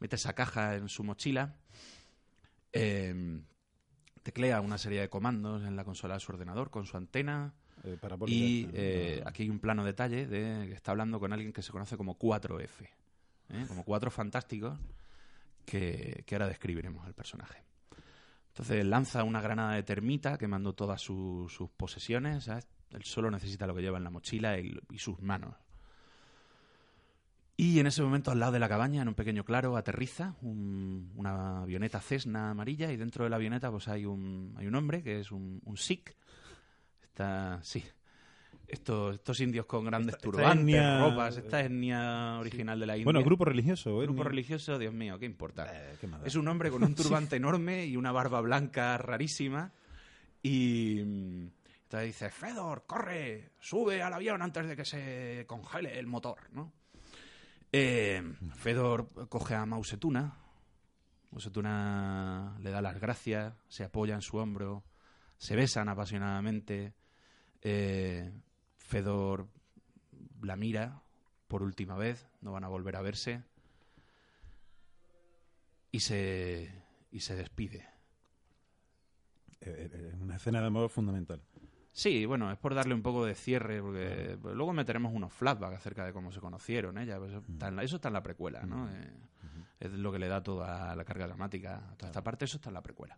mete 0.00 0.16
esa 0.16 0.32
caja 0.34 0.76
en 0.76 0.88
su 0.88 1.02
mochila, 1.04 1.56
eh, 2.72 3.40
teclea 4.22 4.60
una 4.60 4.78
serie 4.78 5.00
de 5.00 5.08
comandos 5.08 5.62
en 5.64 5.76
la 5.76 5.84
consola 5.84 6.14
de 6.14 6.20
su 6.20 6.32
ordenador 6.32 6.70
con 6.70 6.86
su 6.86 6.96
antena 6.96 7.54
Eh, 7.82 7.96
y 8.28 8.68
eh, 8.74 9.22
aquí 9.24 9.44
hay 9.44 9.48
un 9.50 9.58
plano 9.58 9.84
detalle 9.86 10.26
de 10.26 10.66
que 10.68 10.74
está 10.74 10.90
hablando 10.90 11.18
con 11.18 11.32
alguien 11.32 11.50
que 11.52 11.62
se 11.62 11.72
conoce 11.72 11.96
como 11.96 12.18
4F, 12.18 12.84
¿eh? 13.48 13.64
como 13.66 13.84
cuatro 13.84 14.10
fantásticos 14.10 14.78
que, 15.64 16.22
que 16.26 16.34
ahora 16.34 16.46
describiremos 16.48 17.06
al 17.06 17.14
personaje. 17.14 17.64
Entonces 18.50 18.84
lanza 18.84 19.24
una 19.24 19.40
granada 19.40 19.74
de 19.74 19.82
termita 19.82 20.36
quemando 20.38 20.74
todas 20.74 21.00
su- 21.00 21.46
sus 21.48 21.70
posesiones. 21.70 22.44
¿sabes? 22.44 22.66
Él 22.90 23.02
solo 23.04 23.30
necesita 23.30 23.66
lo 23.66 23.74
que 23.74 23.82
lleva 23.82 23.98
en 23.98 24.04
la 24.04 24.10
mochila 24.10 24.58
y, 24.58 24.76
y 24.90 24.98
sus 24.98 25.20
manos. 25.22 25.54
Y 27.56 27.78
en 27.78 27.86
ese 27.86 28.02
momento, 28.02 28.30
al 28.30 28.40
lado 28.40 28.52
de 28.52 28.58
la 28.58 28.68
cabaña, 28.70 29.02
en 29.02 29.08
un 29.08 29.14
pequeño 29.14 29.44
claro, 29.44 29.76
aterriza 29.76 30.34
un- 30.40 31.12
una 31.16 31.60
avioneta 31.62 32.00
Cessna 32.00 32.50
amarilla 32.50 32.90
y 32.90 32.96
dentro 32.96 33.24
de 33.24 33.30
la 33.30 33.36
avioneta 33.36 33.70
pues 33.70 33.86
hay 33.88 34.06
un, 34.06 34.54
hay 34.56 34.66
un 34.66 34.74
hombre 34.74 35.02
que 35.02 35.20
es 35.20 35.30
un, 35.30 35.60
un 35.64 35.76
Sikh. 35.76 36.16
Está, 37.02 37.60
sí. 37.62 37.84
Estos, 38.70 39.16
estos 39.16 39.40
indios 39.40 39.66
con 39.66 39.84
grandes 39.84 40.14
Esta- 40.14 40.28
esta 40.28 40.38
turbantes, 40.38 40.76
etnia- 40.76 41.00
ropas, 41.00 41.36
esta 41.36 41.60
etnia 41.60 42.38
original 42.38 42.78
de 42.78 42.86
la 42.86 42.94
India. 42.96 43.04
Bueno, 43.04 43.22
grupo 43.24 43.44
religioso. 43.44 43.96
Grupo 43.98 44.12
etnia. 44.12 44.24
religioso, 44.24 44.78
Dios 44.78 44.94
mío, 44.94 45.18
¿qué 45.18 45.26
importa? 45.26 45.66
Eh. 45.72 45.96
Es 46.24 46.36
un 46.36 46.46
hombre 46.46 46.70
con 46.70 46.84
un 46.84 46.94
turbante 47.30 47.36
enorme 47.36 47.84
y 47.86 47.96
una 47.96 48.12
barba 48.12 48.40
blanca 48.40 48.96
rarísima. 48.96 49.72
Y 50.42 51.02
mm, 51.04 51.48
entonces 51.82 52.06
dice, 52.06 52.30
Fedor, 52.30 52.84
corre, 52.86 53.50
sube 53.58 54.02
al 54.02 54.12
avión 54.14 54.40
antes 54.40 54.68
de 54.68 54.76
que 54.76 54.84
se 54.84 55.44
congele 55.48 55.98
el 55.98 56.06
motor, 56.06 56.38
¿no? 56.52 56.72
Eh, 57.72 58.22
Fedor 58.56 59.08
coge 59.28 59.54
a 59.56 59.66
Mausetuna. 59.66 60.36
Mausetuna 61.32 62.56
le 62.60 62.70
da 62.70 62.80
las 62.82 63.00
gracias, 63.00 63.54
se 63.68 63.84
apoya 63.84 64.14
en 64.14 64.22
su 64.22 64.36
hombro, 64.36 64.84
se 65.38 65.56
besan 65.56 65.88
apasionadamente. 65.88 66.94
Eh, 67.62 68.32
Fedor 68.90 69.46
la 70.42 70.56
mira 70.56 71.00
por 71.46 71.62
última 71.62 71.94
vez, 71.94 72.28
no 72.40 72.50
van 72.50 72.64
a 72.64 72.68
volver 72.68 72.96
a 72.96 73.02
verse 73.02 73.44
y 75.92 76.00
se, 76.00 76.72
y 77.12 77.20
se 77.20 77.36
despide. 77.36 77.88
Eh, 79.60 79.90
eh, 79.92 80.16
una 80.20 80.36
escena 80.36 80.60
de 80.60 80.66
amor 80.66 80.90
fundamental. 80.90 81.40
Sí, 81.92 82.24
bueno, 82.26 82.50
es 82.50 82.58
por 82.58 82.74
darle 82.74 82.94
un 82.94 83.02
poco 83.02 83.24
de 83.24 83.36
cierre, 83.36 83.80
porque 83.80 84.36
luego 84.42 84.72
meteremos 84.72 85.12
unos 85.14 85.32
flashbacks 85.32 85.76
acerca 85.76 86.04
de 86.04 86.12
cómo 86.12 86.32
se 86.32 86.40
conocieron 86.40 86.98
ella. 86.98 87.16
pues 87.18 87.30
eso, 87.30 87.44
está 87.48 87.68
en 87.68 87.76
la, 87.76 87.84
eso 87.84 87.96
está 87.96 88.08
en 88.08 88.14
la 88.14 88.22
precuela, 88.24 88.62
¿no? 88.64 88.90
Eh, 88.90 89.12
Es 89.78 89.92
lo 89.92 90.10
que 90.10 90.18
le 90.18 90.26
da 90.26 90.42
toda 90.42 90.96
la 90.96 91.04
carga 91.04 91.26
dramática 91.28 91.76
a 91.92 91.96
toda 91.96 92.10
esta 92.10 92.24
parte, 92.24 92.44
eso 92.44 92.56
está 92.56 92.70
en 92.70 92.74
la 92.74 92.82
precuela. 92.82 93.16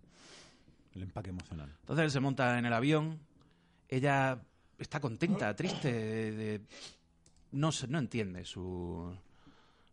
El 0.93 1.03
empaque 1.03 1.31
emocional. 1.31 1.75
Entonces 1.81 2.05
él 2.05 2.11
se 2.11 2.21
monta 2.21 2.59
en 2.59 2.67
el 2.67 2.73
avión, 2.75 3.21
ella 3.89 4.43
está 4.83 5.01
contenta, 5.01 5.55
triste, 5.57 5.91
de- 5.93 6.61
no, 7.53 7.71
no 7.89 7.99
entiende 7.99 8.45
su, 8.45 9.15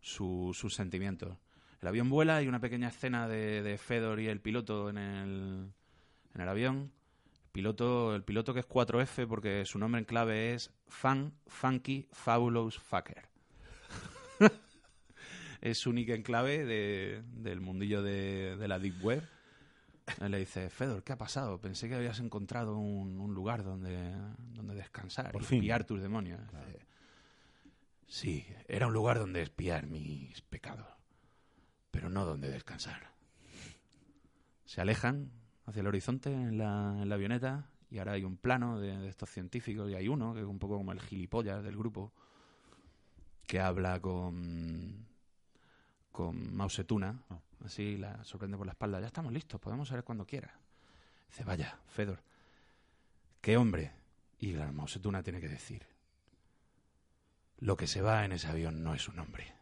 su- 0.00 0.52
sus 0.54 0.74
sentimientos. 0.74 1.36
El 1.82 1.88
avión 1.88 2.10
vuela, 2.10 2.36
hay 2.36 2.46
una 2.48 2.60
pequeña 2.60 2.88
escena 2.88 3.26
de, 3.26 3.78
Fedor 3.78 4.20
y 4.20 4.28
el 4.28 4.40
piloto 4.40 4.90
en 4.90 4.98
el, 4.98 5.70
en 6.34 6.40
el 6.40 6.48
avión. 6.48 6.92
El 7.46 7.50
piloto, 7.52 8.14
el 8.14 8.22
piloto 8.22 8.52
que 8.54 8.60
es 8.60 8.68
4F 8.68 9.26
porque 9.26 9.64
su 9.64 9.78
nombre 9.78 9.98
en 9.98 10.04
clave 10.04 10.54
es 10.54 10.70
Fun, 10.88 11.32
Funky, 11.46 12.06
Fabulous 12.12 12.78
Fucker. 12.78 13.24
es 15.60 15.78
su 15.78 15.92
nick 15.92 16.10
en 16.10 16.22
clave 16.22 16.64
de- 16.64 17.22
del 17.34 17.60
mundillo 17.60 18.02
de, 18.02 18.56
de 18.56 18.68
la 18.68 18.78
Deep 18.78 19.02
Web. 19.02 19.22
Le 20.28 20.38
dice, 20.38 20.68
Fedor, 20.68 21.02
¿qué 21.02 21.12
ha 21.14 21.18
pasado? 21.18 21.58
Pensé 21.60 21.88
que 21.88 21.94
habías 21.94 22.20
encontrado 22.20 22.76
un, 22.76 23.18
un 23.18 23.34
lugar 23.34 23.64
donde, 23.64 24.12
donde 24.52 24.74
descansar 24.74 25.32
Por 25.32 25.42
y 25.42 25.46
fin. 25.46 25.58
espiar 25.58 25.84
tus 25.84 26.00
demonios. 26.02 26.40
Sí, 28.06 28.44
era 28.68 28.86
un 28.86 28.92
lugar 28.92 29.18
donde 29.18 29.40
espiar 29.42 29.86
mis 29.86 30.40
pecados, 30.42 30.86
pero 31.90 32.10
no 32.10 32.24
donde 32.26 32.50
descansar. 32.50 33.12
Se 34.66 34.80
alejan 34.80 35.30
hacia 35.64 35.80
el 35.80 35.86
horizonte 35.86 36.32
en 36.32 36.58
la, 36.58 36.96
en 37.00 37.08
la 37.08 37.14
avioneta 37.14 37.70
y 37.90 37.98
ahora 37.98 38.12
hay 38.12 38.24
un 38.24 38.36
plano 38.36 38.78
de, 38.78 38.98
de 38.98 39.08
estos 39.08 39.30
científicos 39.30 39.90
y 39.90 39.94
hay 39.94 40.08
uno 40.08 40.34
que 40.34 40.40
es 40.40 40.46
un 40.46 40.58
poco 40.58 40.76
como 40.76 40.92
el 40.92 41.00
gilipollas 41.00 41.62
del 41.62 41.76
grupo 41.76 42.12
que 43.46 43.58
habla 43.60 44.00
con 44.00 45.06
con 46.12 46.68
Zedong, 46.70 47.04
Ah. 47.30 47.38
Así 47.64 47.96
la 47.96 48.22
sorprende 48.24 48.56
por 48.56 48.66
la 48.66 48.72
espalda. 48.72 49.00
Ya 49.00 49.06
estamos 49.06 49.32
listos, 49.32 49.60
podemos 49.60 49.88
salir 49.88 50.04
cuando 50.04 50.26
quiera. 50.26 50.52
Dice, 51.28 51.44
vaya, 51.44 51.78
Fedor, 51.88 52.22
qué 53.40 53.56
hombre. 53.56 53.92
Y 54.38 54.52
la 54.52 54.72
Zedong 54.88 55.22
tiene 55.22 55.40
que 55.40 55.48
decir, 55.48 55.86
lo 57.58 57.76
que 57.76 57.86
se 57.86 58.00
va 58.00 58.24
en 58.24 58.32
ese 58.32 58.48
avión 58.48 58.82
no 58.82 58.94
es 58.94 59.06
un 59.06 59.18
hombre, 59.18 59.52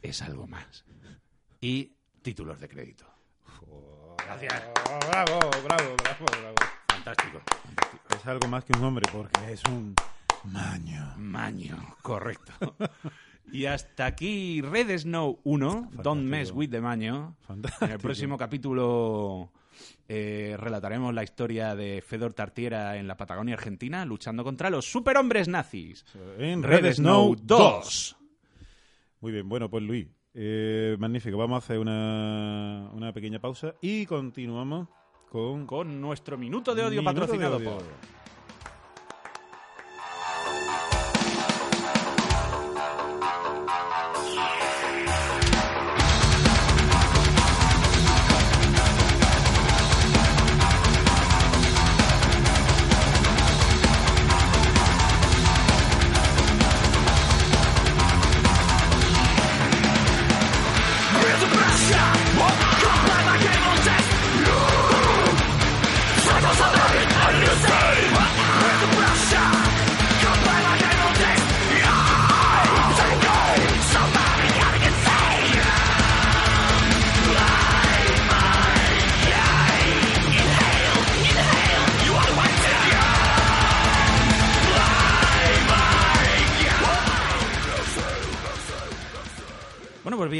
es 0.00 0.22
algo 0.22 0.46
más. 0.46 0.84
Y 1.60 1.92
títulos 2.22 2.58
de 2.60 2.68
crédito. 2.68 3.06
Gracias. 4.24 4.54
Bravo, 5.10 5.38
bravo, 5.64 5.96
bravo, 6.02 6.26
bravo. 6.26 6.56
Fantástico, 6.88 7.42
fantástico. 7.46 8.16
Es 8.16 8.26
algo 8.26 8.48
más 8.48 8.64
que 8.64 8.72
un 8.72 8.84
hombre 8.84 9.06
porque 9.12 9.52
es 9.52 9.62
un 9.64 9.94
maño. 10.44 11.14
Maño, 11.18 11.96
correcto. 12.00 12.76
y 13.52 13.66
hasta 13.66 14.06
aquí 14.06 14.60
Red 14.62 14.98
Snow 14.98 15.40
1, 15.44 15.90
Don't 16.02 16.24
Mess 16.24 16.52
with 16.52 16.70
the 16.70 16.80
Maño. 16.80 17.36
Fantástico. 17.40 17.84
En 17.84 17.90
el 17.92 17.98
próximo 17.98 18.38
capítulo 18.38 19.52
eh, 20.08 20.56
relataremos 20.58 21.14
la 21.14 21.22
historia 21.22 21.74
de 21.74 22.02
Fedor 22.06 22.34
Tartiera 22.34 22.96
en 22.96 23.06
la 23.06 23.16
Patagonia 23.16 23.54
Argentina 23.54 24.04
luchando 24.04 24.44
contra 24.44 24.70
los 24.70 24.90
superhombres 24.90 25.48
nazis. 25.48 26.04
En 26.38 26.62
Red, 26.62 26.94
Snow 26.94 27.36
2. 27.36 28.16
Muy 29.20 29.32
bien, 29.32 29.48
bueno, 29.48 29.68
pues 29.68 29.82
Luis, 29.82 30.08
eh, 30.34 30.96
magnífico. 30.98 31.36
Vamos 31.36 31.56
a 31.56 31.58
hacer 31.58 31.78
una, 31.78 32.90
una 32.92 33.12
pequeña 33.12 33.40
pausa 33.40 33.74
y 33.80 34.06
continuamos 34.06 34.88
con... 35.28 35.66
Con 35.66 36.00
nuestro 36.00 36.36
minuto 36.36 36.74
de 36.74 36.82
odio 36.82 37.02
Minuto 37.02 37.10
de 37.10 37.20
patrocinado 37.20 37.56
Odio. 37.56 37.70
por... 37.70 38.19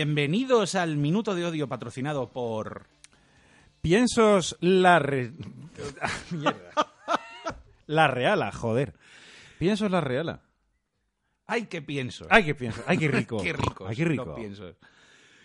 bienvenidos 0.04 0.76
al 0.76 0.96
minuto 0.96 1.34
de 1.34 1.44
odio 1.44 1.68
patrocinado 1.68 2.30
por... 2.32 2.86
Piensos 3.82 4.56
la... 4.60 4.98
Re... 4.98 5.32
Mierda. 6.30 6.70
La 7.86 8.08
Reala, 8.08 8.50
joder. 8.50 8.94
Piensos 9.58 9.90
la 9.90 10.00
Reala. 10.00 10.40
¡Ay, 11.46 11.66
qué 11.66 11.82
pienso! 11.82 12.26
Ay, 12.30 12.44
qué 12.44 12.54
pienso. 12.54 12.82
Ay, 12.86 12.96
qué 12.96 13.08
rico. 13.12 13.42
¡Qué 13.42 13.52
rico! 13.52 13.86
Ay, 13.86 13.94
qué 13.94 14.04
rico. 14.06 14.24
Los 14.24 14.36
piensos. 14.38 14.74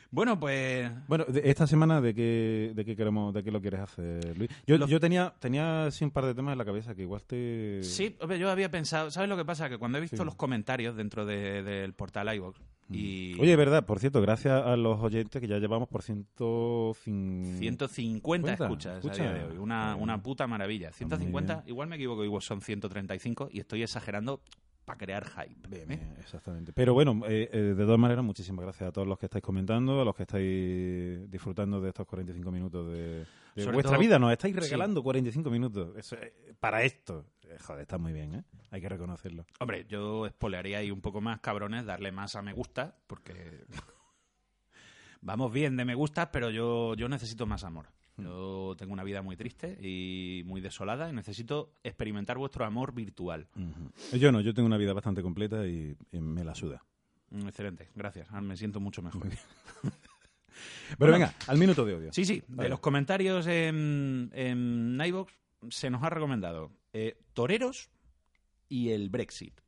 Bueno, 0.09 0.39
pues... 0.39 0.89
Bueno, 1.09 1.25
esta 1.43 1.67
semana 1.67 1.99
de 1.99 2.15
qué, 2.15 2.71
de 2.73 2.85
qué 2.85 2.95
queremos, 2.95 3.33
de 3.33 3.43
qué 3.43 3.51
lo 3.51 3.59
quieres 3.59 3.81
hacer, 3.81 4.37
Luis. 4.37 4.49
Yo, 4.65 4.77
yo 4.87 5.01
tenía, 5.01 5.33
tenía 5.37 5.91
sí, 5.91 6.05
un 6.05 6.11
par 6.11 6.25
de 6.27 6.33
temas 6.33 6.53
en 6.53 6.59
la 6.59 6.65
cabeza 6.65 6.95
que 6.95 7.01
igual 7.01 7.25
te. 7.25 7.83
Sí, 7.83 8.15
yo 8.39 8.49
había 8.49 8.71
pensado, 8.71 9.11
¿sabes 9.11 9.27
lo 9.27 9.35
que 9.35 9.43
pasa? 9.43 9.67
Que 9.67 9.77
cuando 9.77 9.97
he 9.97 10.01
visto 10.01 10.15
Sí. 10.15 10.23
los 10.23 10.35
comentarios 10.35 10.95
dentro 10.95 11.25
de- 11.25 11.61
del 11.61 11.93
portal 11.93 12.33
iVoox 12.33 12.57
y 12.89 13.39
Oye, 13.39 13.55
verdad, 13.55 13.85
por 13.85 13.99
cierto, 13.99 14.21
gracias 14.21 14.63
a 14.63 14.75
los 14.77 14.99
oyentes 15.01 15.41
que 15.41 15.47
ya 15.47 15.57
llevamos 15.57 15.87
por 15.87 16.03
150 16.03 17.57
150 17.87 18.21
Cuenta, 18.21 18.53
escuchas 18.53 18.97
escucha. 18.97 19.23
a 19.29 19.33
día 19.33 19.43
de 19.43 19.51
hoy, 19.51 19.57
una, 19.57 19.95
una 19.95 20.21
puta 20.21 20.47
maravilla. 20.47 20.91
150, 20.91 21.53
bien. 21.55 21.67
igual 21.67 21.87
me 21.87 21.95
equivoco, 21.95 22.23
igual 22.23 22.41
son 22.41 22.61
135 22.61 23.49
y 23.51 23.59
estoy 23.59 23.83
exagerando 23.83 24.41
para 24.85 24.97
crear 24.99 25.25
hype. 25.25 25.67
¿eh? 25.81 25.85
Bien, 25.87 26.13
exactamente. 26.19 26.71
Pero 26.73 26.93
bueno, 26.93 27.21
eh, 27.27 27.49
eh, 27.51 27.57
de 27.75 27.83
todas 27.85 27.97
maneras, 27.99 28.23
muchísimas 28.23 28.63
gracias 28.65 28.89
a 28.89 28.91
todos 28.91 29.07
los 29.07 29.17
que 29.17 29.25
estáis 29.25 29.43
comentando, 29.43 29.99
a 29.99 30.05
los 30.05 30.15
que 30.15 30.23
estáis 30.23 31.31
disfrutando 31.31 31.81
de 31.81 31.89
estos 31.89 32.05
45 32.05 32.51
minutos 32.51 32.91
de, 32.93 33.25
vuestra 33.55 33.81
todo- 33.93 33.99
vida. 33.99 34.19
Nos 34.19 34.31
estáis 34.31 34.53
Sí. 34.53 34.59
regalando 34.61 35.01
45 35.01 35.49
minutos 35.49 35.95
Eso, 35.97 36.15
eh, 36.17 36.53
para 36.59 36.83
esto. 36.83 37.25
Eh, 37.55 37.59
joder, 37.59 37.81
está 37.81 37.97
muy 37.97 38.13
bien, 38.13 38.35
¿eh? 38.35 38.43
Hay 38.71 38.81
que 38.81 38.89
reconocerlo. 38.89 39.45
Hombre, 39.59 39.85
yo 39.87 40.25
espolearía 40.25 40.79
ahí 40.79 40.91
un 40.91 41.01
poco 41.01 41.21
más, 41.21 41.39
cabrones, 41.39 41.85
darle 41.85 42.11
más 42.11 42.35
a 42.35 42.41
me 42.41 42.53
gusta, 42.53 42.97
porque 43.07 43.65
vamos 45.21 45.51
bien 45.51 45.77
de 45.77 45.85
me 45.85 45.95
gusta, 45.95 46.31
pero 46.31 46.49
yo, 46.49 46.95
yo 46.95 47.07
necesito 47.07 47.45
más 47.45 47.63
amor. 47.63 47.87
Yo 48.17 48.75
tengo 48.77 48.93
una 48.93 49.03
vida 49.03 49.21
muy 49.21 49.35
triste 49.35 49.77
y 49.81 50.43
muy 50.45 50.61
desolada 50.61 51.09
y 51.09 51.13
necesito 51.13 51.73
experimentar 51.83 52.37
vuestro 52.37 52.63
amor 52.63 52.93
virtual. 52.93 53.47
Yo 54.13 54.31
no, 54.31 54.39
yo 54.39 54.53
tengo 54.53 54.67
una 54.67 54.77
vida 54.77 54.93
bastante 54.93 55.21
completa 55.21 55.67
y, 55.67 55.97
y 56.13 56.19
me 56.21 56.45
la 56.45 56.55
suda. 56.55 56.81
Mm, 57.31 57.47
Excelente, 57.47 57.89
gracias. 57.93 58.29
Ah, 58.31 58.39
Me 58.39 58.55
siento 58.55 58.79
mucho 58.79 59.01
mejor. 59.01 59.27
Pero 60.97 61.11
venga, 61.11 61.33
al 61.47 61.57
minuto 61.57 61.83
de 61.83 61.95
odio. 61.95 62.13
Sí, 62.13 62.23
sí, 62.23 62.41
de 62.47 62.69
los 62.69 62.79
comentarios 62.79 63.47
en, 63.47 64.31
en 64.33 64.97
iVoox 65.05 65.33
se 65.69 65.89
nos 65.89 66.01
ha 66.03 66.09
recomendado 66.09 66.71
eh, 66.97 67.17
toreros 67.33 67.89
y 68.69 68.91
el 68.91 69.09
Brexit. 69.09 69.59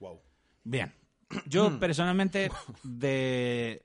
Wow. 0.00 0.20
Bien, 0.64 0.92
yo 1.46 1.70
Hmm. 1.70 1.78
personalmente 1.78 2.50
de... 2.82 3.82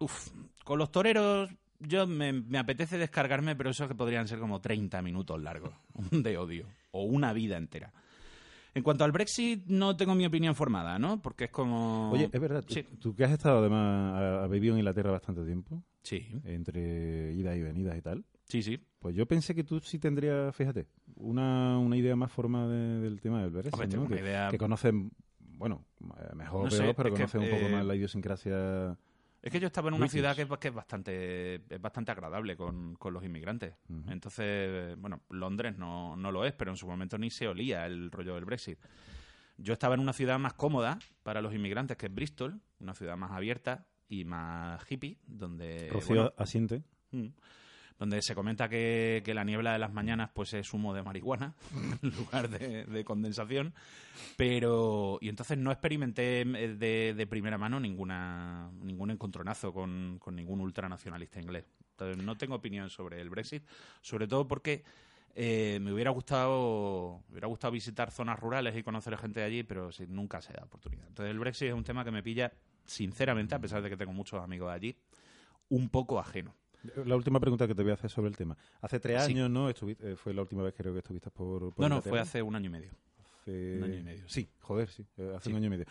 Uf, 0.00 0.28
con 0.64 0.78
los 0.78 0.90
toreros 0.90 1.50
yo 1.80 2.06
me, 2.08 2.32
me 2.32 2.58
apetece 2.58 2.98
descargarme, 2.98 3.54
pero 3.54 3.70
eso 3.70 3.86
que 3.86 3.94
podrían 3.94 4.26
ser 4.26 4.40
como 4.40 4.60
30 4.60 5.00
minutos 5.02 5.40
largos 5.40 5.72
de 6.10 6.36
odio 6.36 6.66
o 6.90 7.04
una 7.04 7.32
vida 7.32 7.56
entera. 7.56 7.92
En 8.74 8.82
cuanto 8.82 9.04
al 9.04 9.12
Brexit, 9.12 9.64
no 9.66 9.96
tengo 9.96 10.14
mi 10.16 10.26
opinión 10.26 10.54
formada, 10.56 10.98
¿no? 10.98 11.22
Porque 11.22 11.44
es 11.44 11.50
como... 11.50 12.10
Oye, 12.10 12.28
es 12.32 12.40
verdad, 12.40 12.64
tú, 12.64 12.74
Sí, 12.74 12.82
tú 13.00 13.14
que 13.14 13.24
has 13.24 13.30
estado 13.32 13.58
además, 13.60 14.14
ha- 14.20 14.44
has 14.44 14.50
vivido 14.50 14.74
en 14.74 14.80
Inglaterra 14.80 15.10
bastante 15.12 15.44
tiempo, 15.44 15.82
sí, 16.02 16.26
entre 16.44 17.32
idas 17.34 17.56
y 17.56 17.62
venidas 17.62 17.96
y 17.96 18.02
tal, 18.02 18.24
sí, 18.48 18.62
sí. 18.62 18.78
pues 19.00 19.16
yo 19.16 19.26
pensé 19.26 19.54
que 19.54 19.64
tú 19.64 19.80
sí 19.80 19.98
tendrías, 19.98 20.54
fíjate, 20.54 20.86
una, 21.18 21.78
una 21.78 21.96
idea 21.96 22.16
más 22.16 22.30
formada 22.32 22.68
de- 22.68 23.00
del 23.00 23.20
tema 23.20 23.42
del 23.42 23.52
tengo 23.88 24.04
¿no? 24.08 24.16
que, 24.16 24.22
idea- 24.22 24.48
que 24.50 24.58
conoces, 24.58 24.92
bueno, 25.40 25.84
mejor 26.34 26.60
o 26.60 26.64
No 26.64 26.70
peor, 26.70 26.86
sé, 26.86 26.94
pero 26.94 27.10
conoces 27.10 27.40
un 27.40 27.50
poco 27.50 27.66
eh, 27.66 27.72
más 27.72 27.84
la 27.84 27.94
idiosincrasia. 27.94 28.96
Es 29.40 29.52
que 29.52 29.60
yo 29.60 29.66
estaba 29.68 29.88
en 29.88 29.94
una 29.94 30.08
ciudad 30.08 30.34
que, 30.34 30.42
es- 30.42 30.48
que 30.58 30.68
es 30.68 30.74
bastante 30.74 31.54
es 31.68 31.80
bastante 31.80 32.10
agradable 32.12 32.56
con, 32.56 32.94
con 32.96 33.12
los 33.14 33.24
inmigrantes. 33.24 33.74
Entonces, 34.08 34.96
bueno, 34.98 35.20
Londres 35.30 35.76
no, 35.78 36.16
no 36.16 36.32
lo 36.32 36.44
es, 36.44 36.52
pero 36.52 36.70
en 36.72 36.76
su 36.76 36.86
momento 36.86 37.18
ni 37.18 37.30
se 37.30 37.46
olía 37.48 37.86
el 37.86 38.10
rollo 38.10 38.34
del 38.34 38.44
Brexit. 38.44 38.78
Yo 39.56 39.72
estaba 39.72 39.94
en 39.94 40.00
una 40.00 40.12
ciudad 40.12 40.38
más 40.38 40.54
cómoda 40.54 40.98
para 41.24 41.40
los 41.40 41.52
inmigrantes, 41.54 41.96
que 41.96 42.06
es 42.06 42.14
Bristol, 42.14 42.60
una 42.80 42.94
ciudad 42.94 43.16
más 43.16 43.32
abierta 43.32 43.86
y 44.08 44.24
más 44.24 44.80
hippie, 44.90 45.18
donde... 45.26 45.88
Rocío 45.90 46.14
bueno, 46.14 46.32
asiente. 46.36 46.82
Mm. 47.10 47.26
Donde 47.98 48.22
se 48.22 48.34
comenta 48.34 48.68
que, 48.68 49.22
que 49.24 49.34
la 49.34 49.44
niebla 49.44 49.72
de 49.72 49.78
las 49.78 49.92
mañanas 49.92 50.30
pues 50.32 50.54
es 50.54 50.72
humo 50.72 50.94
de 50.94 51.02
marihuana 51.02 51.54
en 52.02 52.10
lugar 52.10 52.48
de, 52.48 52.84
de 52.84 53.04
condensación. 53.04 53.74
Pero 54.36 55.18
y 55.20 55.28
entonces 55.28 55.58
no 55.58 55.72
experimenté 55.72 56.42
eh, 56.42 56.74
de, 56.74 57.14
de 57.16 57.26
primera 57.26 57.58
mano 57.58 57.80
ninguna 57.80 58.70
ningún 58.80 59.10
encontronazo 59.10 59.72
con, 59.72 60.18
con 60.18 60.36
ningún 60.36 60.60
ultranacionalista 60.60 61.40
inglés. 61.40 61.64
Entonces 61.90 62.22
no 62.24 62.36
tengo 62.36 62.54
opinión 62.54 62.88
sobre 62.88 63.20
el 63.20 63.30
Brexit 63.30 63.64
sobre 64.00 64.28
todo 64.28 64.46
porque 64.46 64.84
eh, 65.34 65.78
me 65.80 65.92
hubiera 65.92 66.10
gustado 66.10 67.22
hubiera 67.30 67.48
gustado 67.48 67.72
visitar 67.72 68.12
zonas 68.12 68.38
rurales 68.38 68.76
y 68.76 68.82
conocer 68.84 69.16
gente 69.16 69.40
de 69.40 69.46
allí 69.46 69.62
pero 69.64 69.90
sí, 69.90 70.06
nunca 70.08 70.40
se 70.40 70.52
da 70.52 70.64
oportunidad. 70.64 71.08
Entonces 71.08 71.32
el 71.32 71.40
Brexit 71.40 71.68
es 71.68 71.74
un 71.74 71.84
tema 71.84 72.04
que 72.04 72.12
me 72.12 72.22
pilla 72.22 72.52
sinceramente 72.84 73.56
a 73.56 73.58
pesar 73.58 73.82
de 73.82 73.90
que 73.90 73.96
tengo 73.96 74.12
muchos 74.12 74.40
amigos 74.40 74.70
allí 74.70 74.96
un 75.68 75.88
poco 75.90 76.20
ajeno 76.20 76.54
La 77.04 77.16
última 77.16 77.40
pregunta 77.40 77.66
que 77.66 77.74
te 77.74 77.82
voy 77.82 77.90
a 77.92 77.94
hacer 77.94 78.10
sobre 78.10 78.28
el 78.28 78.36
tema. 78.36 78.56
Hace 78.80 79.00
tres 79.00 79.24
Sí. 79.24 79.32
años, 79.32 79.50
¿no? 79.50 79.70
Estuvi- 79.70 79.96
eh, 80.00 80.16
fue 80.16 80.34
la 80.34 80.42
última 80.42 80.62
vez 80.62 80.74
creo 80.76 80.92
que 80.92 80.98
estuviste 81.00 81.30
por, 81.30 81.72
por 81.74 81.80
no, 81.80 81.88
no, 81.88 82.02
fue 82.02 82.20
hace 82.20 82.42
un 82.42 82.54
año 82.54 82.66
y 82.66 82.70
medio. 82.72 82.90
Hace- 83.40 83.76
un 83.78 83.84
año 83.84 83.94
y 83.98 84.02
medio. 84.02 84.28
Sí, 84.28 84.48
joder, 84.60 84.88
sí, 84.88 85.04
eh, 85.16 85.32
hace 85.36 85.44
Sí. 85.46 85.50
un 85.50 85.56
año 85.56 85.66
y 85.66 85.70
medio. 85.70 85.86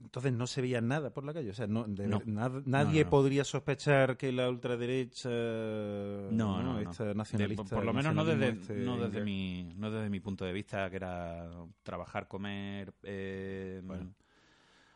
Entonces 0.00 0.32
no 0.32 0.48
se 0.48 0.60
veía 0.60 0.80
nada 0.80 1.10
por 1.14 1.22
la 1.24 1.32
calle, 1.32 1.50
o 1.50 1.54
sea, 1.54 1.68
no, 1.68 1.84
de 1.84 2.08
No. 2.08 2.20
nadie 2.26 3.04
No, 3.04 3.10
podría 3.10 3.44
sospechar 3.44 4.16
que 4.16 4.32
la 4.32 4.48
ultraderecha, 4.48 5.28
No, 5.30 6.30
no, 6.60 6.62
no. 6.62 6.80
esta 6.80 7.04
De- 7.04 7.14
nacionalista, 7.14 7.62
por, 7.62 7.70
por 7.78 7.84
lo 7.84 7.92
menos 7.92 8.12
no 8.12 8.24
desde, 8.24 8.48
este 8.48 8.74
no, 8.78 8.96
desde 8.98 9.22
mi, 9.22 9.72
no 9.76 9.92
desde 9.92 10.10
mi 10.10 10.18
punto 10.18 10.44
de 10.44 10.52
vista, 10.52 10.90
que 10.90 10.96
era 10.96 11.48
trabajar, 11.84 12.26
comer, 12.26 12.92
eh, 13.04 13.80
Bueno. 13.84 14.12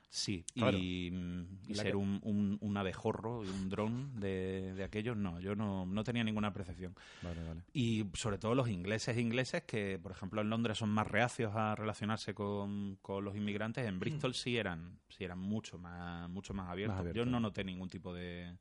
Sí, 0.08 0.44
Claro. 0.54 0.78
y, 0.78 1.10
mm, 1.12 1.44
y 1.68 1.74
ser 1.74 1.88
que- 1.90 1.96
un, 1.96 2.20
un, 2.22 2.56
un 2.60 2.76
abejorro 2.76 3.44
y 3.44 3.48
un 3.48 3.68
dron 3.68 4.18
de, 4.18 4.72
de 4.74 4.84
aquellos, 4.84 5.16
no, 5.16 5.40
yo 5.40 5.54
no, 5.54 5.84
no 5.84 6.04
tenía 6.04 6.24
ninguna 6.24 6.52
percepción. 6.52 6.94
Vale, 7.22 7.42
vale. 7.42 7.62
Y 7.72 8.06
sobre 8.14 8.38
todo 8.38 8.54
los 8.54 8.68
ingleses 8.70 9.18
ingleses, 9.18 9.64
que 9.64 9.98
por 9.98 10.12
ejemplo 10.12 10.40
en 10.40 10.48
Londres 10.48 10.78
son 10.78 10.88
más 10.88 11.06
reacios 11.06 11.54
a 11.54 11.74
relacionarse 11.74 12.32
con, 12.34 12.96
con 13.02 13.24
los 13.24 13.36
inmigrantes, 13.36 13.86
en 13.86 13.98
Bristol 13.98 14.34
sí 14.34 14.56
eran, 14.56 14.98
sí 15.10 15.24
eran 15.24 15.38
mucho 15.38 15.76
más, 15.78 16.30
mucho 16.30 16.54
más 16.54 16.70
abiertos. 16.70 16.98
abiertos. 17.00 17.16
Yo 17.26 17.30
no 17.30 17.38
noté 17.40 17.64
ningún 17.64 17.90
tipo 17.90 18.14
de, 18.14 18.56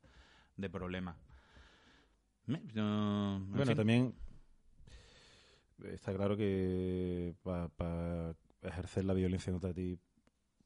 de 0.56 0.68
problema. 0.70 1.16
Me- 2.46 2.60
no- 2.74 3.36
en 3.36 3.46
Bueno, 3.50 3.66
fin. 3.66 3.76
también 3.76 4.14
está 5.84 6.12
claro 6.14 6.36
que 6.36 7.34
para 7.42 8.34
ejercer 8.62 9.04
la 9.04 9.14
violencia 9.14 9.52
contra 9.52 9.72
ti, 9.72 9.98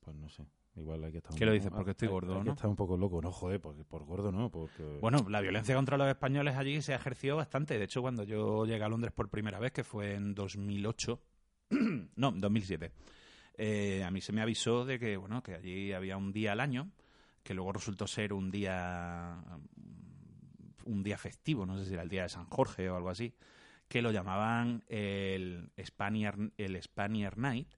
pues 0.01 0.17
no 0.17 0.29
sé. 0.29 0.45
Igual 0.77 1.03
hay 1.05 1.13
que 1.13 1.19
estar 1.19 1.33
un 1.33 1.39
¿Qué 1.39 1.47
lo 1.47 1.53
dices? 1.53 1.71
Porque 1.71 1.91
estoy 1.91 2.07
hay- 2.09 2.13
gordo, 2.13 2.35
hay 2.35 2.41
que 2.41 2.45
¿no? 2.47 2.53
estar 2.53 2.69
un 2.71 2.77
poco 2.77 2.97
loco. 2.97 3.21
No, 3.21 3.33
joder, 3.33 3.61
porque 3.61 3.85
por 3.85 4.05
gordo 4.05 4.31
no, 4.33 4.51
porque... 4.51 4.83
Bueno, 5.01 5.27
la 5.29 5.41
violencia 5.41 5.75
contra 5.75 5.97
los 5.99 6.07
españoles 6.09 6.57
allí 6.57 6.81
se 6.81 6.93
ha 6.93 6.97
ejercido 6.97 7.37
bastante. 7.37 7.77
De 7.79 7.85
hecho, 7.85 8.01
cuando 8.03 8.23
yo 8.25 8.65
llegué 8.65 8.83
a 8.85 8.89
Londres 8.89 9.13
por 9.13 9.29
primera 9.29 9.59
vez, 9.59 9.73
que 9.73 9.83
fue 9.85 10.15
en 10.15 10.35
2008, 10.35 11.21
no, 12.17 12.31
2007, 12.33 12.93
eh, 13.59 14.05
a 14.05 14.11
mí 14.11 14.21
se 14.21 14.33
me 14.33 14.41
avisó 14.43 14.85
de 14.85 14.99
que, 14.99 15.17
bueno, 15.17 15.43
que 15.43 15.55
allí 15.55 15.93
había 15.93 16.17
un 16.17 16.33
día 16.33 16.53
al 16.53 16.61
año, 16.61 16.91
que 17.43 17.53
luego 17.53 17.73
resultó 17.73 18.07
ser 18.07 18.33
un 18.33 18.51
día, 18.51 19.43
un 20.85 21.03
día 21.03 21.19
festivo, 21.19 21.67
no 21.67 21.77
sé 21.79 21.85
si 21.85 21.95
era 21.95 22.03
el 22.03 22.09
día 22.09 22.23
de 22.23 22.29
San 22.29 22.47
Jorge 22.47 22.89
o 22.89 22.97
algo 22.97 23.11
así, 23.11 23.35
que 23.89 24.03
lo 24.03 24.13
llamaban 24.13 24.85
el 24.89 25.71
Spaniard, 25.85 26.53
el 26.57 26.81
Spaniard 26.83 27.37
Night, 27.39 27.69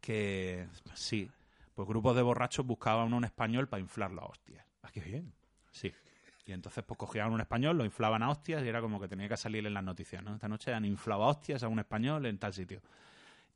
que 0.00 0.66
sí, 0.94 1.30
pues 1.74 1.88
grupos 1.88 2.14
de 2.16 2.22
borrachos 2.22 2.64
buscaban 2.64 3.12
un 3.12 3.24
español 3.24 3.68
para 3.68 3.80
inflar 3.80 4.12
la 4.12 4.22
hostia. 4.24 4.66
Ah, 4.82 4.90
qué 4.92 5.00
bien. 5.00 5.32
Sí. 5.70 5.92
Y 6.46 6.52
entonces 6.52 6.84
pues 6.84 6.98
cogían 6.98 7.32
un 7.32 7.40
español, 7.40 7.76
lo 7.78 7.84
inflaban 7.84 8.22
a 8.22 8.30
hostias 8.30 8.62
y 8.62 8.68
era 8.68 8.80
como 8.80 9.00
que 9.00 9.08
tenía 9.08 9.28
que 9.28 9.36
salir 9.36 9.66
en 9.66 9.74
las 9.74 9.82
noticias, 9.82 10.22
¿no? 10.22 10.34
Esta 10.34 10.48
noche 10.48 10.72
han 10.72 10.84
inflado 10.84 11.24
a 11.24 11.28
hostias 11.28 11.62
a 11.62 11.68
un 11.68 11.78
español 11.78 12.26
en 12.26 12.38
tal 12.38 12.52
sitio. 12.52 12.82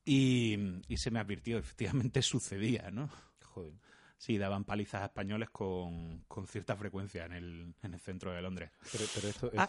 Y, 0.05 0.57
y 0.89 0.97
se 0.97 1.11
me 1.11 1.21
advirtió, 1.21 1.59
efectivamente 1.59 2.23
sucedía, 2.23 2.91
¿no? 2.91 3.09
Joder. 3.45 3.75
Sí, 4.17 4.37
daban 4.37 4.65
palizas 4.65 5.03
a 5.03 5.07
españoles 5.07 5.51
con, 5.51 6.25
con 6.27 6.47
cierta 6.47 6.75
frecuencia 6.77 7.27
en 7.27 7.33
el, 7.33 7.75
en 7.83 7.95
el 7.95 8.01
centro 8.01 8.33
de 8.33 8.43
Londres. 8.43 8.71
Pero, 8.91 9.05
pero 9.15 9.29
esto, 9.29 9.51
Ah. 9.57 9.69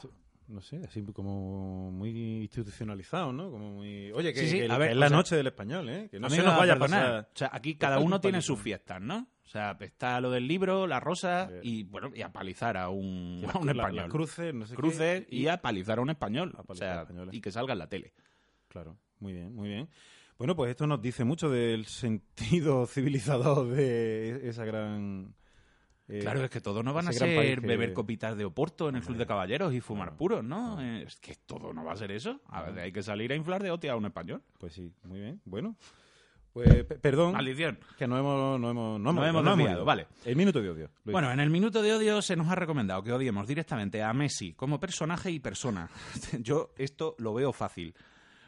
No 0.50 0.62
sé, 0.62 0.82
así 0.84 1.02
como 1.04 1.92
muy 1.92 2.10
institucionalizado, 2.42 3.32
¿no? 3.32 3.50
Como 3.52 3.72
muy... 3.76 4.12
Oye, 4.12 4.34
que, 4.34 4.42
Sí, 4.42 4.48
sí, 4.50 4.58
que- 4.60 4.66
a 4.66 4.74
que 4.74 4.78
ver, 4.80 4.92
es 4.92 4.98
la 4.98 5.08
sea, 5.08 5.18
noche 5.18 5.36
del 5.36 5.48
español, 5.48 5.88
¿eh? 5.90 6.08
Que 6.12 6.20
no 6.20 6.30
se 6.30 6.42
nos 6.44 6.58
vaya 6.58 6.74
a 6.74 6.80
pasar... 6.80 7.30
O 7.34 7.38
sea, 7.38 7.50
aquí 7.54 7.76
cada 7.76 8.00
uno 8.00 8.16
un 8.18 8.22
tiene 8.22 8.42
sus 8.42 8.60
fiestas, 8.60 9.00
¿no? 9.02 9.28
O 9.46 9.48
sea, 9.48 9.78
está 9.80 10.20
lo 10.22 10.30
del 10.32 10.48
libro, 10.48 10.86
la 10.86 11.00
rosa 11.00 11.50
y, 11.64 11.84
bueno, 11.84 12.12
y 12.14 12.22
a 12.22 12.32
palizar 12.32 12.78
a 12.78 12.90
un, 12.90 13.44
a 13.52 13.58
un 13.58 13.66
la- 13.68 13.72
español. 13.72 14.10
cruces, 14.10 14.54
no 14.54 14.66
sé 14.66 14.72
qué, 14.76 14.82
Cruces 14.82 15.26
y 15.30 15.48
a 15.48 15.62
palizar 15.62 15.98
a 15.98 16.02
un 16.02 16.10
español. 16.10 16.54
A 16.58 16.64
O 16.68 16.76
sea, 16.76 17.08
y 17.32 17.42
que 17.42 17.52
salga 17.52 17.74
en 17.74 17.80
la 17.80 17.88
tele. 17.90 18.14
Claro, 18.68 18.98
muy 19.20 19.34
bien, 19.34 19.54
muy 19.56 19.68
bien. 19.70 19.90
Bueno, 20.38 20.56
pues 20.56 20.70
esto 20.72 20.88
nos 20.88 21.02
dice 21.02 21.24
mucho 21.26 21.50
del 21.50 21.86
sentido 21.86 22.86
civilizador 22.88 23.68
de 23.70 24.48
esa 24.50 24.66
gran... 24.66 25.34
eh, 26.10 26.20
Claro, 26.20 26.44
es 26.44 26.50
que 26.50 26.60
todos 26.62 26.84
no 26.84 26.94
van 26.94 27.08
a 27.08 27.14
ser 27.14 27.30
que- 27.30 27.68
beber 27.68 27.94
copitas 27.94 28.36
de 28.38 28.44
Oporto 28.46 28.90
en 28.90 28.96
el 28.98 29.02
Club 29.04 29.18
de 29.18 29.26
Caballeros 29.26 29.74
y 29.74 29.80
fumar 29.82 30.16
puros, 30.18 30.44
¿no? 30.44 30.82
Eh, 30.82 31.04
Es 31.08 31.16
que 31.18 31.36
todo 31.46 31.72
no 31.74 31.84
va 31.86 31.94
a 31.94 31.96
ser 31.96 32.12
eso. 32.12 32.42
A 32.48 32.64
ver, 32.64 32.80
hay 32.80 32.92
que 32.92 33.04
salir 33.04 33.32
a 33.32 33.36
inflar 33.36 33.62
de 33.64 33.72
hostia 33.72 33.94
a 33.94 33.96
un 33.96 34.06
español. 34.06 34.42
Pues 34.58 34.74
sí, 34.74 34.92
muy 35.04 35.20
bien. 35.20 35.40
Bueno, 35.46 35.76
pues 36.52 36.84
pe- 36.84 36.96
perdón, 36.98 37.34
Maldición. 37.34 37.78
que 37.98 38.08
no 38.08 38.18
hemos... 38.18 38.60
No 38.60 38.72
hemos, 38.72 39.00
no 39.00 39.24
hemos 39.26 39.44
no 39.44 39.60
ido. 39.72 39.86
vale. 39.86 40.08
El 40.26 40.36
minuto 40.36 40.62
de 40.62 40.70
odio. 40.72 40.90
Luis. 41.06 41.14
Bueno, 41.14 41.32
en 41.32 41.40
el 41.40 41.50
minuto 41.52 41.82
de 41.84 41.94
odio 41.94 42.22
se 42.24 42.36
nos 42.36 42.48
ha 42.50 42.56
recomendado 42.56 43.04
que 43.04 43.14
odiemos 43.14 43.48
directamente 43.48 44.02
a 44.02 44.12
Messi 44.14 44.54
como 44.54 44.80
personaje 44.80 45.30
y 45.32 45.40
persona. 45.40 45.90
Yo 46.40 46.72
esto 46.78 47.16
lo 47.20 47.34
veo 47.36 47.54
fácil. 47.54 47.94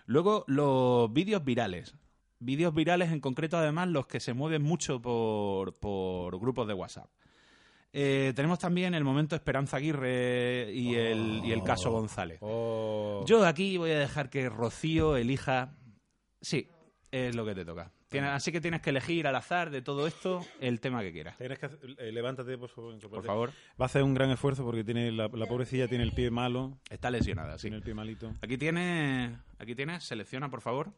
Luego, 0.08 0.44
los 0.48 1.14
vídeos 1.14 1.46
virales. 1.46 1.96
Vídeos 2.40 2.74
virales, 2.74 3.12
en 3.12 3.20
concreto, 3.20 3.56
además, 3.58 3.88
los 3.90 4.08
que 4.08 4.20
se 4.20 4.34
mueven 4.34 4.64
mucho 4.64 5.00
por, 5.00 5.80
por 5.80 6.40
grupos 6.40 6.68
de 6.68 6.74
WhatsApp. 6.74 7.08
Eh, 7.94 8.32
tenemos 8.36 8.58
también 8.60 8.94
el 8.94 9.04
momento 9.04 9.36
Esperanza 9.36 9.78
Aguirre 9.78 10.72
y 10.72 10.96
el, 10.96 11.42
y 11.44 11.52
el 11.52 11.62
caso 11.64 11.92
González. 11.92 12.38
Oh. 12.42 13.24
Yo 13.28 13.46
aquí 13.46 13.78
voy 13.78 13.92
a 13.92 14.00
dejar 14.00 14.30
que 14.30 14.48
Rocío 14.50 15.18
elija. 15.18 15.76
Sí, 16.40 16.68
es 17.12 17.36
lo 17.36 17.46
que 17.46 17.54
te 17.56 17.66
toca. 17.66 17.92
Así 18.34 18.52
que 18.52 18.60
tienes 18.60 18.82
que 18.82 18.90
elegir 18.90 19.26
al 19.26 19.36
azar 19.36 19.70
de 19.70 19.82
todo 19.82 20.06
esto 20.06 20.46
el 20.60 20.82
tema 20.82 21.02
que 21.02 21.14
quieras. 21.14 21.38
Tienes 21.38 21.60
que 21.60 21.66
hacer- 21.68 21.80
eh, 21.98 22.12
levántate, 22.12 22.58
por 22.58 22.68
favor. 22.70 22.98
Por 23.10 23.24
favor. 23.24 23.50
Va 23.80 23.84
a 23.84 23.88
hacer 23.88 24.04
un 24.04 24.14
gran 24.14 24.30
esfuerzo 24.32 24.66
porque 24.66 24.84
tiene 24.84 25.12
la, 25.14 25.30
la 25.30 25.46
pobrecilla 25.46 25.88
tiene 25.88 26.04
el 26.04 26.12
pie 26.12 26.30
malo, 26.30 26.78
Está 26.90 27.10
lesionada, 27.10 27.58
sí. 27.58 27.64
tiene 27.64 27.78
el 27.78 27.84
pie 27.84 27.94
malito. 27.94 28.34
Aquí 28.42 28.58
tiene, 28.58 29.38
aquí 29.60 29.76
tienes, 29.76 30.04
selecciona 30.04 30.50
por 30.50 30.60
favor. 30.60 30.92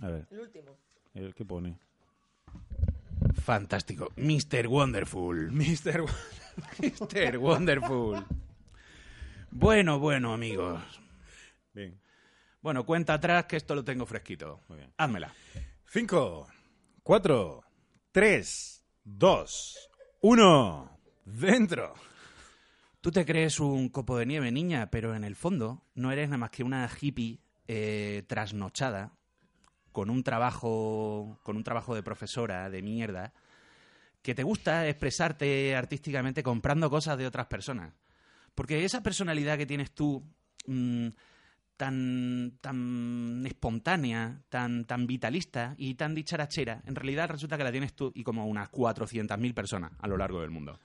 A 0.00 0.08
ver, 0.08 0.26
El 0.30 0.40
último. 0.40 0.76
El 1.14 1.34
que 1.34 1.44
pone. 1.44 1.78
Fantástico. 3.34 4.12
Mr. 4.16 4.66
Wonderful. 4.68 5.50
Mr. 5.52 6.04
Mr. 6.78 7.38
Wonderful. 7.38 8.24
Bueno, 9.50 9.98
bueno, 9.98 10.32
amigos. 10.32 10.80
Bien, 11.74 11.98
Bueno, 12.60 12.84
cuenta 12.84 13.14
atrás 13.14 13.46
que 13.46 13.56
esto 13.56 13.74
lo 13.74 13.84
tengo 13.84 14.06
fresquito. 14.06 14.60
muy 14.68 14.78
bien. 14.78 14.92
Házmela. 14.96 15.32
5, 15.86 16.48
4, 17.02 17.64
3, 18.12 18.84
2, 19.04 19.90
1. 20.20 20.98
Dentro. 21.24 21.94
Tú 23.00 23.10
te 23.10 23.26
crees 23.26 23.58
un 23.60 23.88
copo 23.88 24.16
de 24.16 24.26
nieve, 24.26 24.50
niña, 24.52 24.88
pero 24.90 25.14
en 25.14 25.24
el 25.24 25.34
fondo 25.36 25.84
no 25.94 26.12
eres 26.12 26.28
nada 26.28 26.38
más 26.38 26.50
que 26.50 26.62
una 26.62 26.88
hippie 27.00 27.40
eh, 27.66 28.22
trasnochada 28.28 29.12
con 29.92 30.10
un 30.10 30.22
trabajo 30.22 31.38
con 31.42 31.56
un 31.56 31.62
trabajo 31.64 31.94
de 31.94 32.02
profesora 32.02 32.68
de 32.70 32.82
mierda 32.82 33.32
que 34.22 34.34
te 34.34 34.42
gusta 34.42 34.88
expresarte 34.88 35.74
artísticamente 35.76 36.42
comprando 36.42 36.88
cosas 36.90 37.18
de 37.18 37.26
otras 37.26 37.46
personas. 37.46 37.92
Porque 38.54 38.84
esa 38.84 39.02
personalidad 39.02 39.58
que 39.58 39.66
tienes 39.66 39.92
tú 39.92 40.22
mm, 40.66 41.08
tan 41.76 42.58
tan 42.60 43.42
espontánea, 43.46 44.42
tan 44.48 44.84
tan 44.84 45.06
vitalista 45.06 45.74
y 45.78 45.94
tan 45.94 46.14
dicharachera, 46.14 46.82
en 46.86 46.94
realidad 46.94 47.30
resulta 47.30 47.56
que 47.58 47.64
la 47.64 47.72
tienes 47.72 47.94
tú 47.94 48.12
y 48.14 48.22
como 48.22 48.46
unas 48.46 48.68
400.000 48.70 49.54
personas 49.54 49.92
a 49.98 50.06
lo 50.06 50.16
largo 50.16 50.40
del 50.40 50.50
mundo. 50.50 50.78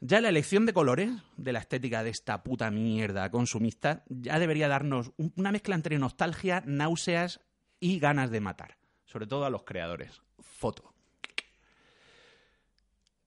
Ya 0.00 0.20
la 0.20 0.28
elección 0.28 0.66
de 0.66 0.74
colores 0.74 1.10
de 1.38 1.52
la 1.54 1.58
estética 1.58 2.04
de 2.04 2.10
esta 2.10 2.42
puta 2.42 2.70
mierda 2.70 3.30
consumista 3.30 4.04
ya 4.08 4.38
debería 4.38 4.68
darnos 4.68 5.10
un- 5.16 5.32
una 5.36 5.50
mezcla 5.52 5.74
entre 5.74 5.98
nostalgia, 5.98 6.62
náuseas 6.66 7.40
y 7.80 7.98
ganas 7.98 8.30
de 8.30 8.40
matar. 8.40 8.76
Sobre 9.04 9.26
todo 9.26 9.44
a 9.44 9.50
los 9.50 9.64
creadores. 9.64 10.20
Foto. 10.40 10.92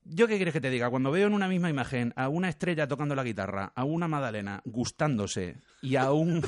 ¿Yo 0.04 0.28
qué 0.28 0.38
quieres 0.38 0.54
que 0.54 0.62
te 0.62 0.70
diga? 0.70 0.89
Cuando 0.89 1.12
veo 1.12 1.28
en 1.28 1.34
una 1.34 1.47
misma 1.47 1.70
imagen 1.70 2.14
a 2.16 2.30
una 2.30 2.50
estrella 2.50 2.88
tocando 2.88 3.14
la 3.14 3.24
guitarra, 3.24 3.72
a 3.76 3.84
una 3.84 4.08
Madalena 4.08 4.62
gustándose 4.66 5.58
y 5.82 5.97
a 5.97 6.12
un, 6.12 6.43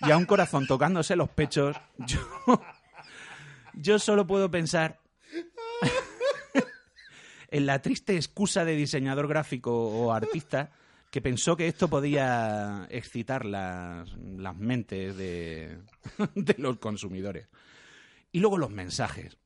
y 0.00 0.10
a 0.10 0.16
un 0.16 0.24
corazón 0.24 0.66
tocándose 0.66 1.14
los 1.14 1.28
pechos, 1.28 1.76
yo, 1.98 2.62
yo 3.74 3.98
solo 3.98 4.26
puedo 4.26 4.50
pensar 4.50 4.98
en 7.50 7.66
la 7.66 7.82
triste 7.82 8.16
excusa 8.16 8.64
de 8.64 8.76
diseñador 8.76 9.28
gráfico 9.28 9.72
o 9.72 10.12
artista 10.12 10.70
que 11.10 11.20
pensó 11.20 11.56
que 11.56 11.66
esto 11.66 11.88
podía 11.88 12.86
excitar 12.90 13.44
las, 13.44 14.08
las 14.16 14.56
mentes 14.56 15.16
de, 15.16 15.78
de 16.34 16.54
los 16.58 16.78
consumidores. 16.78 17.48
Y 18.32 18.38
luego 18.40 18.58
los 18.58 18.70
mensajes. 18.70 19.36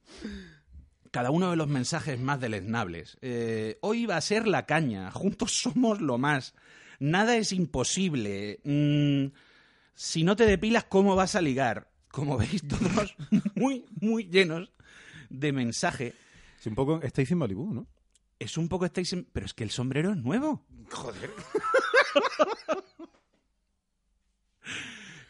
Cada 1.11 1.31
uno 1.31 1.51
de 1.51 1.57
los 1.57 1.69
mensajes 1.69 2.19
más 2.21 2.41
deleznables. 2.41 3.17
Eh, 3.23 3.79
hoy 3.83 4.05
va 4.07 4.17
a 4.17 4.21
ser 4.21 4.47
la 4.47 4.67
caña. 4.67 5.11
Juntos 5.11 5.53
somos 5.53 6.01
lo 6.01 6.19
más. 6.19 6.55
Nada 6.99 7.37
es 7.37 7.53
imposible. 7.53 8.61
Mm, 8.65 9.27
si 9.95 10.25
no 10.25 10.37
te 10.37 10.45
depilas, 10.45 10.85
¿cómo 10.85 11.15
vas 11.17 11.35
a 11.35 11.41
ligar? 11.41 11.89
Como 12.11 12.37
veis, 12.39 12.63
todos 12.67 13.17
muy, 13.55 13.87
muy 14.01 14.25
llenos 14.25 14.71
de 15.31 15.53
mensaje. 15.53 16.15
Es 16.59 16.67
un 16.67 16.75
poco 16.75 17.01
Stacy 17.03 17.35
Malibu, 17.35 17.73
¿no? 17.73 17.87
Es 18.39 18.59
un 18.59 18.69
poco 18.69 18.85
estáis 18.85 19.13
en- 19.13 19.25
Pero 19.33 19.47
es 19.47 19.55
que 19.55 19.65
el 19.65 19.71
sombrero 19.71 20.11
es 20.11 20.17
nuevo. 20.19 20.67
Joder. 20.91 21.31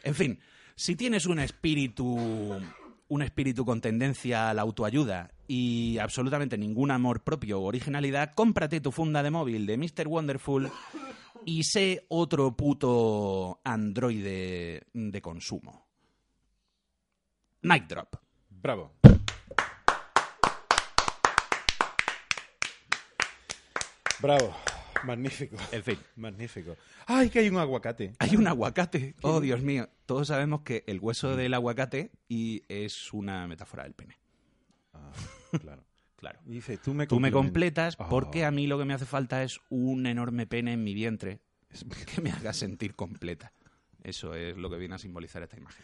En 0.03 0.15
fin, 0.15 0.39
si 0.77 0.97
tienes 0.97 1.27
un 1.27 1.39
espíritu 1.39 2.61
un 3.09 3.23
espíritu 3.23 3.65
con 3.65 3.81
tendencia 3.81 4.51
a 4.51 4.55
la 4.55 4.63
autoayuda 4.63 5.31
y 5.47 5.99
absolutamente 5.99 6.59
ningún 6.59 6.91
amor 6.91 7.23
propio 7.23 7.61
o 7.61 7.65
originalidad, 7.65 8.33
cómprate 8.35 8.81
tu 8.81 8.93
funda 8.93 9.23
de 9.23 9.31
móvil 9.31 9.67
de 9.67 9.77
Mr. 9.77 10.09
Wonderful 10.09 10.71
y 11.45 11.63
sé 11.65 12.07
otro 12.09 12.57
puto 12.57 13.61
androide 13.63 14.87
de 14.93 15.23
consumo. 15.23 15.87
Night 17.63 17.87
Drop. 17.87 18.17
Bravo. 18.51 18.93
Bravo. 24.21 24.55
Magnífico. 25.05 25.57
En 25.73 25.83
fin. 25.83 25.99
Magnífico. 26.17 26.77
¡Ay, 27.07 27.31
que 27.31 27.39
hay 27.41 27.49
un 27.49 27.59
aguacate! 27.59 28.15
Hay 28.19 28.37
un 28.37 28.47
aguacate. 28.47 29.15
Oh, 29.23 29.41
Dios 29.41 29.61
mío. 29.63 29.89
Todos 30.07 30.29
sabemos 30.29 30.63
que 30.63 30.85
el 30.87 31.01
hueso 31.01 31.37
del 31.37 31.55
aguacate 31.55 32.11
y 32.29 32.63
es 32.69 33.13
una 33.13 33.47
metáfora 33.47 33.85
del 33.85 33.95
pene. 33.95 34.17
Ah, 34.93 35.11
claro. 35.61 35.85
Claro. 36.17 36.39
Y 36.47 36.53
dice, 36.53 36.79
tú 36.79 36.95
me, 36.95 37.07
Tú 37.07 37.21
me 37.21 37.31
complementas. 37.31 37.97
completas 37.97 37.97
Oh. 37.99 38.09
porque 38.09 38.45
a 38.47 38.51
mí 38.51 38.67
lo 38.67 38.79
que 38.79 38.85
me 38.87 38.95
hace 38.95 39.05
falta 39.05 39.43
es 39.43 39.61
un 39.69 40.07
enorme 40.07 40.47
pene 40.47 40.73
en 40.73 40.83
mi 40.83 40.95
vientre 40.95 41.41
que 42.15 42.21
me 42.23 42.31
haga 42.31 42.53
sentir 42.55 42.95
completa. 42.95 43.53
Eso 44.03 44.35
es 44.35 44.57
lo 44.57 44.71
que 44.71 44.77
viene 44.77 44.95
a 44.95 44.99
simbolizar 44.99 45.43
esta 45.43 45.57
imagen. 45.59 45.83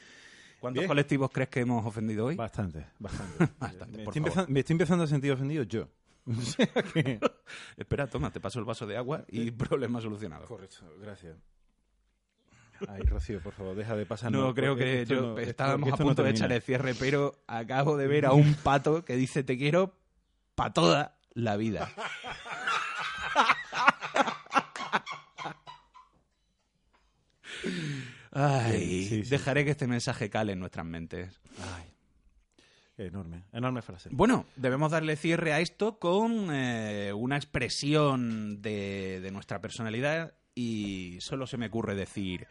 ¿Cuántos 0.60 0.80
Bien. 0.82 0.88
colectivos 0.88 1.30
crees 1.30 1.48
que 1.48 1.60
hemos 1.60 1.84
ofendido 1.86 2.26
hoy? 2.26 2.36
Bastante, 2.36 2.86
bastante. 2.98 3.48
Bastante, 3.58 4.02
estoy 4.02 4.22
me 4.48 4.60
estoy 4.60 4.74
empezando 4.74 5.04
a 5.04 5.06
sentir 5.06 5.32
ofendido 5.32 5.62
yo. 5.64 5.88
Espera, 7.76 8.06
toma, 8.06 8.30
te 8.30 8.40
paso 8.40 8.58
el 8.58 8.64
vaso 8.64 8.86
de 8.86 8.96
agua 8.96 9.24
y 9.28 9.50
problema 9.50 10.00
solucionado. 10.00 10.46
Correcto, 10.46 10.94
gracias. 11.00 11.36
Ay, 12.88 13.02
Rocío, 13.02 13.40
por 13.42 13.52
favor, 13.52 13.76
deja 13.76 13.94
de 13.94 14.06
pasar. 14.06 14.32
No, 14.32 14.54
creo 14.54 14.74
que 14.74 15.04
yo 15.04 15.20
no- 15.20 15.28
esto- 15.38 15.50
estábamos 15.50 15.88
a 15.88 15.96
no 15.96 15.96
punto 15.98 16.22
de 16.22 16.30
echar 16.30 16.50
el 16.52 16.62
cierre, 16.62 16.94
pero 16.94 17.42
acabo 17.46 17.96
de 17.96 18.06
ver 18.06 18.24
a 18.26 18.32
un 18.32 18.54
pato 18.54 19.04
que 19.04 19.16
dice 19.16 19.42
te 19.44 19.58
quiero 19.58 19.94
para 20.54 20.72
toda 20.72 21.18
la 21.34 21.56
vida. 21.56 21.90
Ay, 28.32 29.06
Sí, 29.08 29.24
sí. 29.24 29.30
dejaré 29.30 29.64
que 29.64 29.72
este 29.72 29.86
mensaje 29.86 30.30
cale 30.30 30.52
en 30.52 30.60
nuestras 30.60 30.86
mentes. 30.86 31.40
Ay, 31.76 31.92
enorme, 33.06 33.44
enorme 33.52 33.82
frase. 33.82 34.08
Bueno, 34.12 34.46
debemos 34.56 34.90
darle 34.90 35.16
cierre 35.16 35.52
a 35.52 35.60
esto 35.60 35.98
con 35.98 36.48
eh, 36.52 37.12
una 37.12 37.36
expresión 37.36 38.60
de, 38.62 39.20
de 39.20 39.30
nuestra 39.30 39.60
personalidad 39.60 40.34
y 40.54 41.18
solo 41.20 41.46
se 41.46 41.56
me 41.56 41.66
ocurre 41.66 41.94
decir 41.94 42.46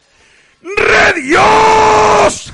¡Redios! 0.61 2.53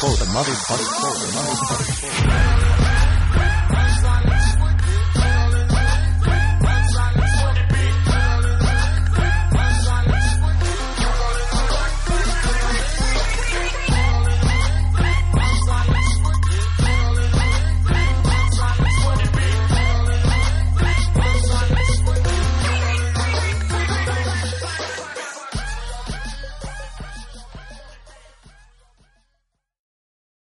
for 0.00 0.14
the 0.16 0.26
motherfucker, 0.26 0.90
for 1.00 1.26
the 1.26 1.32
motherfucker. 1.32 2.75